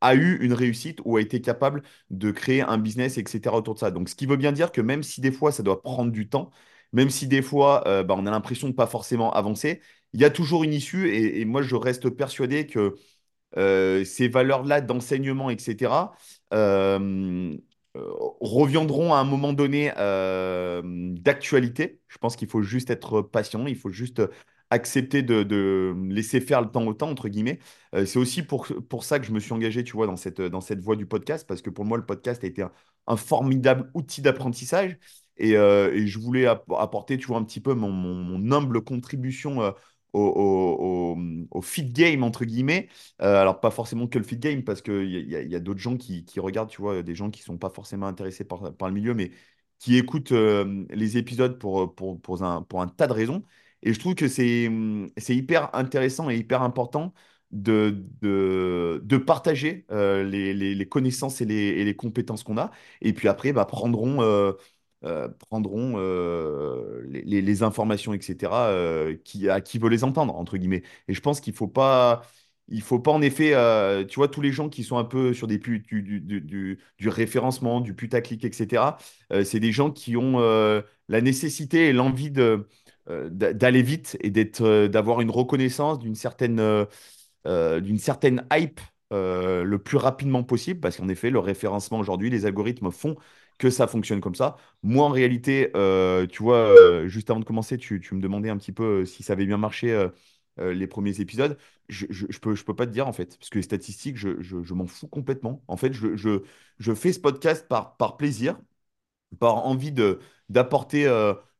[0.00, 3.56] a eu une réussite ou a été capable de créer un business, etc.
[3.56, 3.90] autour de ça.
[3.90, 6.28] Donc, ce qui veut bien dire que même si des fois, ça doit prendre du
[6.28, 6.50] temps,
[6.92, 9.80] même si des fois, euh, bah, on a l'impression de pas forcément avancer,
[10.12, 12.94] il y a toujours une issue et, moi, je reste persuadé que
[13.56, 16.12] euh, ces valeurs-là d'enseignement, etc.,
[16.54, 17.56] euh,
[17.94, 19.92] reviendront à un moment donné
[21.20, 22.00] d'actualité.
[22.08, 24.22] Je pense qu'il faut juste être patient, il faut juste
[24.70, 27.58] accepter de, laisser faire le temps au temps, entre guillemets.
[27.92, 30.60] C'est aussi pour, pour ça que je me suis engagé, tu vois, dans cette, dans
[30.62, 32.64] cette voie du podcast, parce que pour moi, le podcast a été
[33.06, 34.98] un formidable outil d'apprentissage.
[35.36, 39.70] Et, euh, et je voulais app- apporter, tu un petit peu mon, humble contribution euh,
[40.12, 41.16] au,
[41.50, 42.88] au, fit game, entre guillemets.
[43.22, 45.80] Euh, alors, pas forcément que le fit game, parce qu'il y a, y a, d'autres
[45.80, 48.94] gens qui, regardent, tu vois, des gens qui sont pas forcément intéressés par, par le
[48.94, 49.30] milieu, mais
[49.78, 53.42] qui écoutent les épisodes pour, pour, pour un, pour un tas de raisons.
[53.82, 54.70] Et je trouve que c'est
[55.28, 57.12] hyper intéressant et hyper important
[57.50, 62.70] de, de, de partager les, les, connaissances et les, les compétences qu'on a.
[63.00, 64.20] Et puis après, bah, prendront,
[65.04, 70.82] euh, prendront euh, les, informations, etc., euh, qui, à qui veut les entendre, entre guillemets.
[71.08, 72.22] Et je pense qu'il faut pas,
[72.68, 73.52] il faut pas en effet,
[74.08, 77.08] tu vois, tous les gens qui sont un peu sur des du, du, du, du-
[77.08, 78.96] référencement, du putaclic, etc.,
[79.44, 80.38] c'est des gens qui ont
[81.08, 82.66] la nécessité et l'envie de,
[83.10, 86.86] d'a- d'aller vite et d'être, d'avoir une reconnaissance d'une certaine,
[87.46, 88.80] d'une certaine hype
[89.10, 93.16] le plus rapidement possible, parce qu'en effet, le référencement aujourd'hui, les algorithmes font
[93.58, 94.56] que ça fonctionne comme ça.
[94.82, 98.56] Moi, en réalité, euh, tu vois, euh, juste avant de commencer, tu, me demandais un
[98.56, 100.08] petit peu euh, si ça avait bien marché
[100.58, 101.56] les premiers épisodes.
[101.88, 104.16] Je, je, je peux, je peux pas te dire, en fait, parce que les statistiques,
[104.16, 105.62] je, m'en fous complètement.
[105.68, 106.40] En fait, je,
[106.94, 108.58] fais ce podcast par, plaisir
[109.40, 109.92] par envie
[110.50, 111.06] d'apporter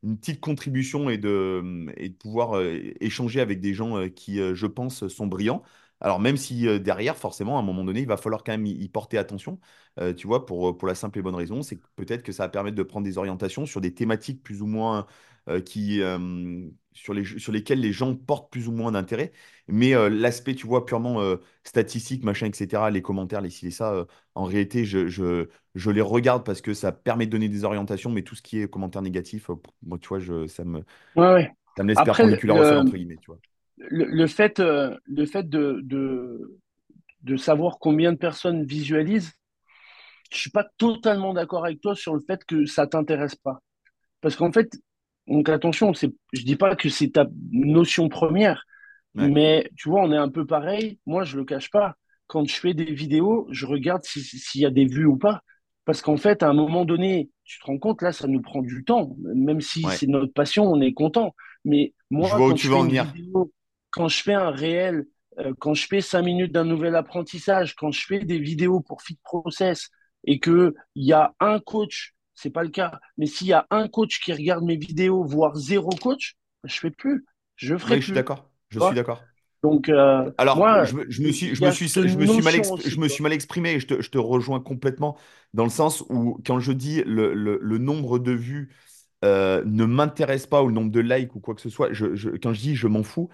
[0.03, 2.61] une petite contribution et de, et de pouvoir
[3.01, 5.63] échanger avec des gens qui, je pense, sont brillants.
[6.03, 8.67] Alors même si euh, derrière, forcément, à un moment donné, il va falloir quand même
[8.67, 9.61] y, y porter attention,
[10.01, 12.45] euh, tu vois, pour, pour la simple et bonne raison, c'est que peut-être que ça
[12.45, 15.07] va permettre de prendre des orientations sur des thématiques plus ou moins
[15.49, 19.33] euh, qui, euh, sur les, sur lesquelles les gens portent plus ou moins d'intérêt.
[19.69, 23.71] Mais euh, l'aspect, tu vois, purement euh, statistique, machin, etc., les commentaires, les ci, les
[23.71, 24.05] ça, euh,
[24.35, 28.11] en réalité, je, je, je les regarde parce que ça permet de donner des orientations,
[28.11, 30.85] mais tout ce qui est commentaires négatifs, euh, moi, tu vois, je, ça me,
[31.15, 31.57] Ouais, ouais.
[31.77, 33.41] ça me laisse perpendiculaire au sol, entre guillemets, tu vois.
[33.91, 36.59] Le, le fait, euh, le fait de, de,
[37.23, 39.33] de savoir combien de personnes visualisent,
[40.33, 43.61] je suis pas totalement d'accord avec toi sur le fait que ça t'intéresse pas.
[44.21, 44.73] Parce qu'en fait,
[45.29, 48.65] donc attention, je dis pas que c'est ta notion première,
[49.15, 51.01] Ouais, mais tu vois, on est un peu pareil.
[51.07, 51.97] Moi, je le cache pas.
[52.27, 55.43] Quand je fais des vidéos, je regarde si- s'il y a des vues ou pas.
[55.85, 58.63] Parce qu'en fait, à un moment donné, tu te rends compte, là, ça nous prend
[58.63, 59.17] du temps.
[59.35, 59.99] Même si ouais.
[59.99, 61.35] c'est notre passion, on est content.
[61.65, 63.15] Mais Je moi, vois où tu je fais en venir.
[63.15, 63.53] vidéo,
[63.93, 65.07] quand je fais un réel,
[65.41, 69.03] euh, quand je fais cinq minutes d'un nouvel apprentissage, quand je fais des vidéos pour
[69.03, 69.91] Fit Process
[70.25, 73.67] et que il y a un coach, c'est pas le cas, mais s'il y a
[73.71, 78.01] un coach qui regarde mes vidéos, voire zéro coach, je fais plus, je ferai Oui,
[78.01, 78.15] je suis plus.
[78.15, 78.51] d'accord.
[78.71, 79.29] Je suis d'accord.
[79.63, 82.17] Donc, euh, Alors, moi, je, me je me il suis, je me suis, cette je
[82.17, 82.55] me suis mal,
[82.85, 85.17] je me suis mal exprimé et je te, je te rejoins complètement
[85.55, 88.71] dans le sens où, quand je dis le, le- le nombre de vues
[89.25, 92.31] euh, ne m'intéresse pas ou le nombre de likes ou quoi que ce soit, je-
[92.39, 93.29] quand je dis je m'en fous,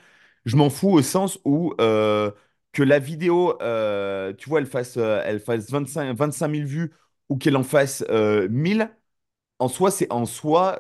[0.49, 2.31] je m'en fous au sens où euh,
[2.73, 6.93] que la vidéo, euh, tu vois, elle fasse, euh, elle fasse 25, 25 000 vues
[7.29, 8.91] ou qu'elle en fasse euh, 1000,
[9.61, 10.79] en soi, c'est en soi,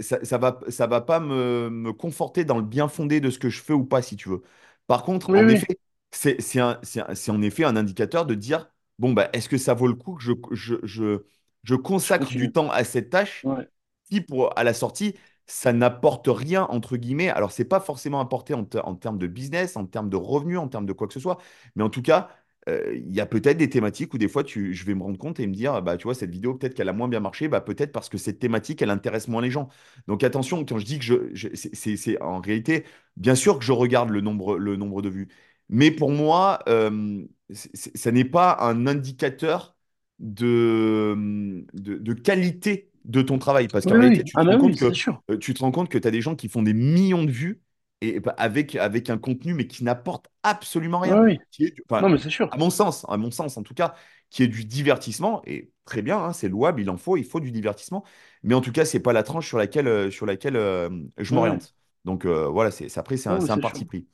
[0.00, 3.38] ça, ça va, ça va pas me, me conforter dans le bien fondé de ce
[3.38, 4.42] que je fais ou pas, si tu veux.
[4.86, 5.78] Par contre, Oui, en oui, effet,
[6.10, 10.14] c'est en effet un indicateur de dire, bon, bah, est-ce que ça vaut le coup
[10.16, 11.24] que je, je, je,
[11.64, 13.68] je consacre du temps à cette tâche Ouais.
[14.10, 15.16] si pour, à la sortie,
[15.52, 17.28] ça n'apporte rien, entre guillemets.
[17.28, 20.68] Alors, c'est pas forcément apporté en, en termes de business, en termes de revenus, en
[20.68, 21.38] termes de quoi que ce soit,
[21.76, 22.30] mais en tout cas,
[22.68, 25.18] euh, il y a peut-être des thématiques où des fois, tu, je vais me rendre
[25.18, 27.48] compte et me dire, bah, tu vois, cette vidéo, peut-être qu'elle a moins bien marché,
[27.48, 29.68] bah, peut-être parce que cette thématique, elle intéresse moins les gens.
[30.06, 32.84] Donc, attention, quand je dis que je, je- c'est en réalité,
[33.16, 35.28] bien sûr que je regarde le nombre, le nombre de vues,
[35.68, 39.76] mais pour moi, euh, ça n'est pas un indicateur
[40.18, 43.68] de, de qualité de ton travail.
[43.68, 44.24] Parce qu'en Oui, réalité, oui.
[44.24, 45.00] tu Ah, te oui, c'est que,
[45.30, 47.30] euh, tu te rends compte que tu as des gens qui font des millions de
[47.30, 47.62] vues
[48.00, 51.22] et, bah, avec, avec un contenu, mais qui n'apporte absolument rien.
[51.22, 51.38] oui.
[51.50, 52.50] Qui est, Non, mais c'est sûr.
[52.50, 53.94] à mon sens, à mon sens en tout cas,
[54.30, 55.42] qui est du divertissement.
[55.46, 58.04] Et très bien, hein, c'est louable, il en faut, il faut du divertissement.
[58.42, 61.34] Mais en tout cas, c'est pas la tranche sur laquelle, euh, sur laquelle euh, je
[61.34, 61.74] m'oriente.
[62.04, 64.06] Donc euh, voilà, c'est, après, c'est un, parti pris.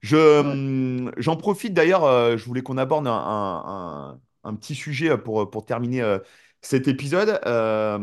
[0.00, 5.50] Je, hum, j'en profite d'ailleurs, je voulais qu'on aborde un, un- un- petit sujet pour,
[5.50, 6.18] pour terminer
[6.66, 7.40] cet épisode.
[7.46, 7.98] Euh,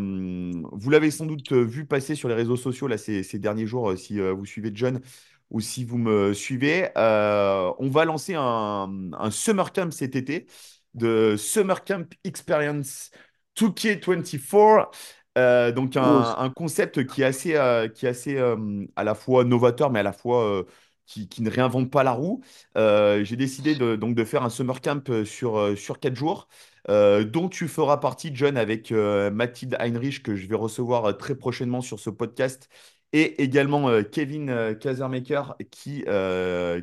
[0.72, 3.92] vous l'avez sans doute vu passer sur les réseaux sociaux là, ces, ces derniers jours,
[3.92, 5.02] euh, si euh, vous suivez John
[5.50, 6.90] ou si vous me suivez.
[6.98, 10.48] Euh, on va lancer un, un Summer Camp cet été
[10.94, 13.12] de Summer Camp Experience
[13.56, 14.92] 2K24.
[15.38, 19.16] Euh, donc un, un concept qui est assez, euh, qui est assez euh, à la
[19.16, 20.64] fois novateur, mais à la fois euh,
[21.06, 22.42] qui, qui ne réinvente pas la roue.
[22.78, 26.16] Euh, j'ai décidé de, donc de faire un summer camp euh, sur, euh, sur 4
[26.16, 26.48] jours,
[26.90, 31.14] euh, dont tu feras partie, John, avec euh, Mathilde Heinrich, que je vais recevoir euh,
[31.14, 32.70] très prochainement sur ce podcast,
[33.14, 36.06] et également Kevin Kazermaker, qui,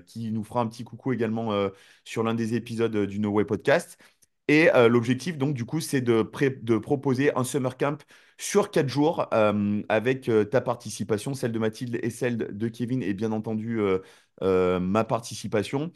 [0.07, 1.71] qui nous fera un petit coucou également
[2.05, 3.97] sur l'un des épisodes du No Way Podcast.
[4.47, 6.23] Et l'objectif, donc, du coup, c'est de,
[6.79, 8.05] proposer un summer camp
[8.37, 9.27] sur quatre jours
[9.89, 13.81] avec ta participation, celle de Mathilde et celle de Kevin, et bien entendu
[14.43, 15.93] ma participation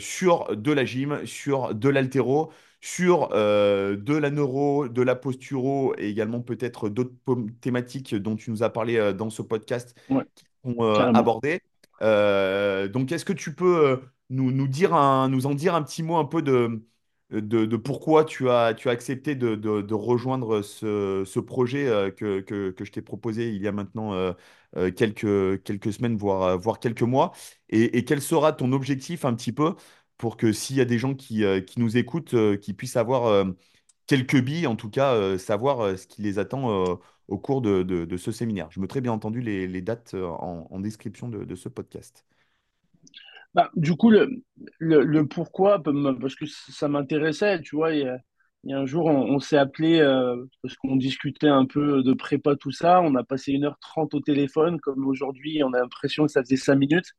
[0.00, 2.50] sur de la gym, sur de l'haltéro,
[2.86, 7.12] sur euh, de la neuro, de la posturo et également peut-être d'autres
[7.60, 11.60] thématiques dont tu nous as parlé euh, dans ce podcast ouais, qui sont euh, abordées.
[12.88, 14.00] Donc, est-ce que tu peux
[14.30, 16.82] nous, nous dire un- nous en dire un petit mot un peu de
[17.30, 21.86] de, de pourquoi tu as, tu as accepté de, de- de rejoindre ce, ce projet
[22.16, 24.12] que, que- que je t'ai proposé il y a maintenant
[24.96, 27.32] quelques, quelques semaines, voire, voire quelques mois?
[27.68, 29.74] Et, et quel sera ton objectif un petit peu
[30.18, 32.96] pour que s'il y a des gens qui, euh, qui nous écoutent, euh, qui puissent
[32.96, 33.44] avoir euh,
[34.06, 38.68] quelques billes, en tout cas, savoir ce qui les attend au cours de, ce séminaire.
[38.70, 42.24] Je mettrai bien entendu les, dates en, description de, ce podcast.
[43.52, 44.44] Bah, du coup, le,
[44.78, 48.02] le, pourquoi, parce que ça m'intéressait, tu vois, il
[48.64, 49.98] y a, un jour, on, s'est appelé
[50.62, 53.00] parce qu'on discutait un peu de prépa, tout ça.
[53.00, 56.42] On a passé une heure trente au téléphone, comme aujourd'hui, on a l'impression que ça
[56.44, 57.12] faisait 5 minutes.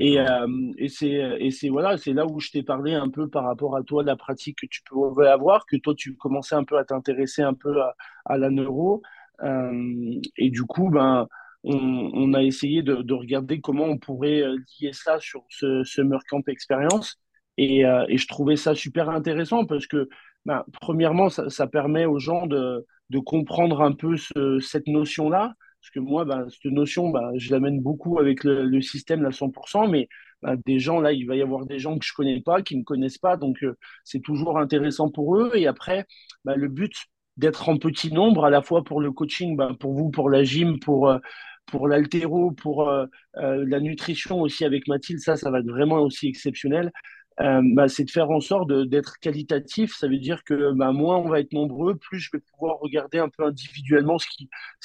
[0.00, 0.46] Et, euh,
[0.78, 4.02] et c'est, voilà, c'est là où je t'ai parlé un peu par rapport à toi,
[4.02, 7.54] la pratique que tu pouvais avoir, que toi, tu commençais un peu à t'intéresser un
[7.54, 7.94] peu à,
[8.24, 9.02] à la neuro.
[9.42, 11.26] Euh, et du coup, ben,
[11.64, 11.76] on,
[12.14, 16.20] on a essayé de, de regarder comment on pourrait euh, lier ça sur ce Summer
[16.28, 17.18] Camp Experience.
[17.58, 20.08] Et, euh, et je trouvais ça super intéressant parce que,
[20.46, 25.54] ben, premièrement, ça, ça permet aux gens de, de comprendre un peu ce, cette notion-là
[25.82, 29.88] parce que moi, ben, cette notion, ben, je l'amène beaucoup avec le, système, là, 100%,
[29.88, 30.08] mais
[30.40, 32.76] ben, des gens, là, il va y avoir des gens que je connais pas, qui
[32.76, 35.50] ne me connaissent pas, donc euh, c'est toujours intéressant pour eux.
[35.56, 36.06] Et après,
[36.44, 36.94] le but
[37.36, 40.78] d'être en petit nombre, à la fois pour le coaching, pour vous, pour la gym,
[40.78, 41.18] pour, euh,
[41.66, 46.28] pour l'haltéro, pour euh, la nutrition aussi avec Mathilde, ça, ça va être vraiment aussi
[46.28, 46.92] exceptionnel.
[47.40, 49.94] Euh, bah, c'est de faire en sorte d'être qualitatif.
[49.96, 53.18] Ça veut dire que bah, moins on va être nombreux, plus je vais pouvoir regarder
[53.18, 54.26] un peu individuellement ce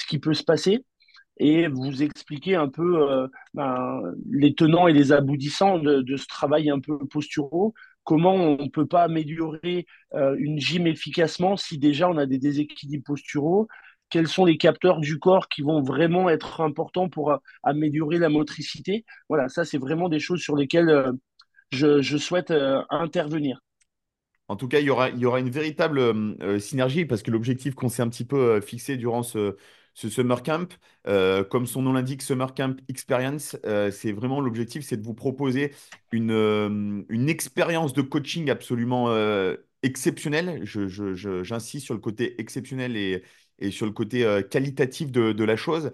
[0.07, 0.85] qui, peut se passer
[1.39, 4.01] et vous expliquer un peu euh, ben,
[4.31, 7.73] les tenants et les aboutissants de, ce travail un peu posturaux.
[8.03, 12.39] Comment on ne peut pas améliorer euh, une gym efficacement si déjà on a des
[12.39, 13.67] déséquilibres posturaux?
[14.09, 19.05] Quels sont les capteurs du corps qui vont vraiment être importants pour améliorer la motricité?
[19.27, 21.11] Voilà, ça c'est vraiment des choses sur lesquelles
[21.71, 23.61] je, souhaite euh, intervenir.
[24.47, 27.89] En tout cas, il y aura, une véritable euh, euh, synergie parce que l'objectif qu'on
[27.89, 29.57] s'est un petit peu fixé durant ce,
[29.93, 30.77] Summer Camp,
[31.49, 33.57] comme son nom l'indique, Summer Camp Experience,
[33.89, 35.73] c'est vraiment l'objectif, c'est de vous proposer
[36.11, 39.11] une, expérience de coaching absolument
[39.81, 40.61] exceptionnelle.
[40.65, 43.23] J'insiste sur le côté exceptionnel et,
[43.71, 45.89] sur le côté qualitatif de, la chose,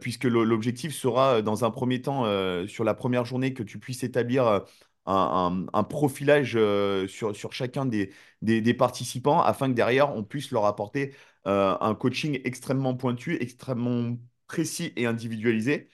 [0.00, 2.26] puisque l'objectif sera, dans un premier temps,
[2.68, 4.62] sur la première journée, que tu puisses établir
[5.06, 8.12] un, profilage euh, sur, sur chacun des,
[8.42, 11.14] des- participants afin que derrière, on puisse leur apporter
[11.46, 14.16] euh, un coaching extrêmement pointu, extrêmement
[14.46, 15.88] précis et individualisé,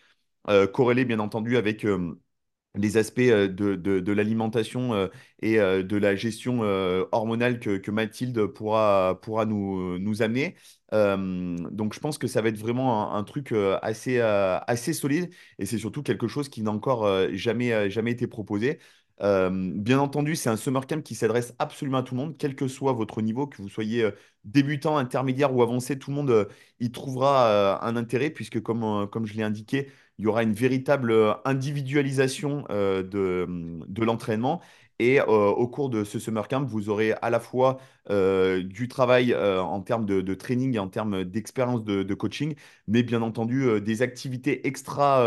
[0.49, 1.85] euh, corrélé bien entendu avec
[2.77, 5.11] les aspects de, de- l'alimentation
[5.43, 6.61] et de la gestion
[7.13, 10.55] hormonale que, que Mathilde pourra, pourra nous, nous amener.
[10.93, 15.67] Donc je pense que ça va être vraiment un, un truc assez, assez solide et
[15.67, 18.79] c'est surtout quelque chose qui n'a encore jamais, jamais été proposé.
[19.21, 22.69] Bien entendu, c'est un summer camp qui s'adresse absolument à tout le monde, quel que
[22.69, 24.09] soit votre niveau, que vous soyez
[24.45, 26.49] débutant, intermédiaire ou avancé, tout le monde
[26.81, 29.89] y trouvera un intérêt puisque comme, je l'ai indiqué,
[30.19, 31.15] il y aura une véritable
[31.45, 34.63] individualisation de, l'entraînement.
[34.99, 37.79] Et au cours de ce summer camp, vous aurez à la fois
[38.09, 42.55] du travail en termes de, training et en termes d'expérience de, de coaching,
[42.89, 45.27] mais bien entendu des activités extra,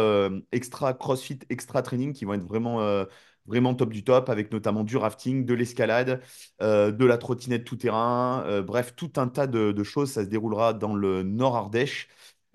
[0.52, 3.06] extra CrossFit, extra training qui vont être vraiment,
[3.46, 6.22] vraiment top du top, avec notamment du rafting, de l'escalade,
[6.62, 10.12] de la trottinette tout-terrain, bref, tout un tas de, de, choses.
[10.12, 12.08] Ça se déroulera dans le Nord Ardèche.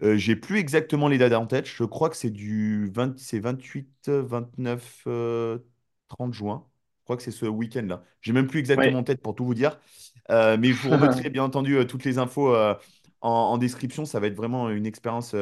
[0.03, 1.67] Euh, j'ai plus exactement les dates en tête.
[1.67, 5.09] Je crois que c'est du 20, c'est 28, 29,
[6.09, 6.65] 30 juin.
[7.01, 8.03] Je crois que c'est ce week-end-là.
[8.21, 9.79] J'ai même plus exactement en tête pour tout vous dire.
[10.31, 12.55] Euh, mais je vous remettrai bien entendu euh, toutes les infos
[13.21, 14.05] en, description.
[14.05, 15.35] Ça va être vraiment une expérience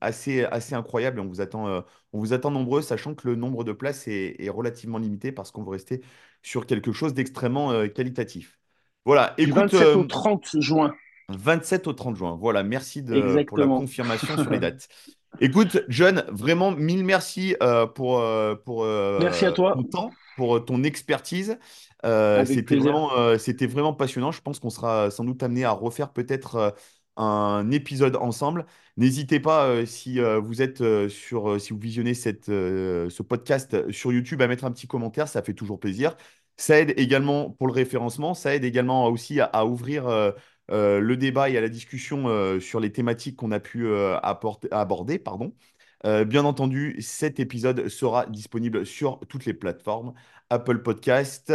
[0.00, 3.64] assez, assez incroyable et on vous attend, on vous attend nombreux, sachant que le nombre
[3.64, 6.02] de places est, est relativement limité parce qu'on veut rester
[6.42, 8.58] sur quelque chose d'extrêmement qualitatif.
[9.04, 10.94] Voilà, du 27 au 30 juin.
[11.28, 12.38] 27 au 30 juin.
[12.40, 14.88] Voilà, merci de, pour la confirmation sur les dates.
[15.40, 19.72] Écoute, John, vraiment mille merci euh, pour, euh, pour euh, merci à toi.
[19.72, 21.58] ton temps, pour ton expertise.
[22.44, 24.30] c'était vraiment, c'était vraiment passionnant.
[24.30, 26.74] Je pense qu'on sera sans doute amené à refaire peut-être
[27.16, 28.66] un épisode ensemble.
[28.96, 34.48] N'hésitez pas, si vous êtes sur, si vous visionnez cette, ce podcast sur YouTube, à
[34.48, 35.28] mettre un petit commentaire.
[35.28, 36.16] Ça fait toujours plaisir.
[36.56, 38.34] Ça aide également pour le référencement.
[38.34, 40.32] Ça aide également aussi à ouvrir
[40.70, 44.18] euh, le débat et à la discussion euh, sur les thématiques qu'on a pu euh,
[44.20, 45.18] aborder.
[45.18, 45.54] Pardon.
[46.04, 50.14] bien entendu, cet épisode sera disponible sur toutes les plateformes
[50.50, 51.52] Apple Podcast,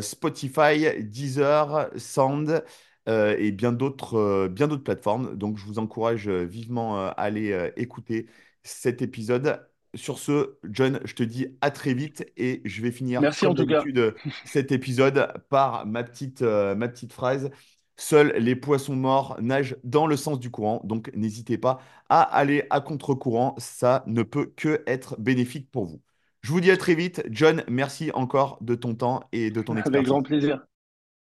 [0.00, 2.64] Spotify, Deezer, Sound
[3.06, 5.36] et bien d'autres bien d'autres plateformes.
[5.36, 8.26] Donc, je vous encourage vivement à aller écouter
[8.62, 9.66] cet épisode.
[9.94, 13.54] Sur ce, John, je te dis à très vite et je vais finir Merci comme
[13.54, 14.14] d'habitude
[14.44, 17.50] cet épisode par ma petite, ma petite phrase.
[17.98, 21.80] Seuls les poissons morts nagent dans le sens du courant, donc n'hésitez pas
[22.10, 26.02] à aller à contre-courant, ça ne peut que être bénéfique pour vous.
[26.42, 27.22] Je vous dis à très vite.
[27.30, 29.96] John, merci encore de ton temps et de ton expertise.
[29.96, 30.66] Avec grand plaisir.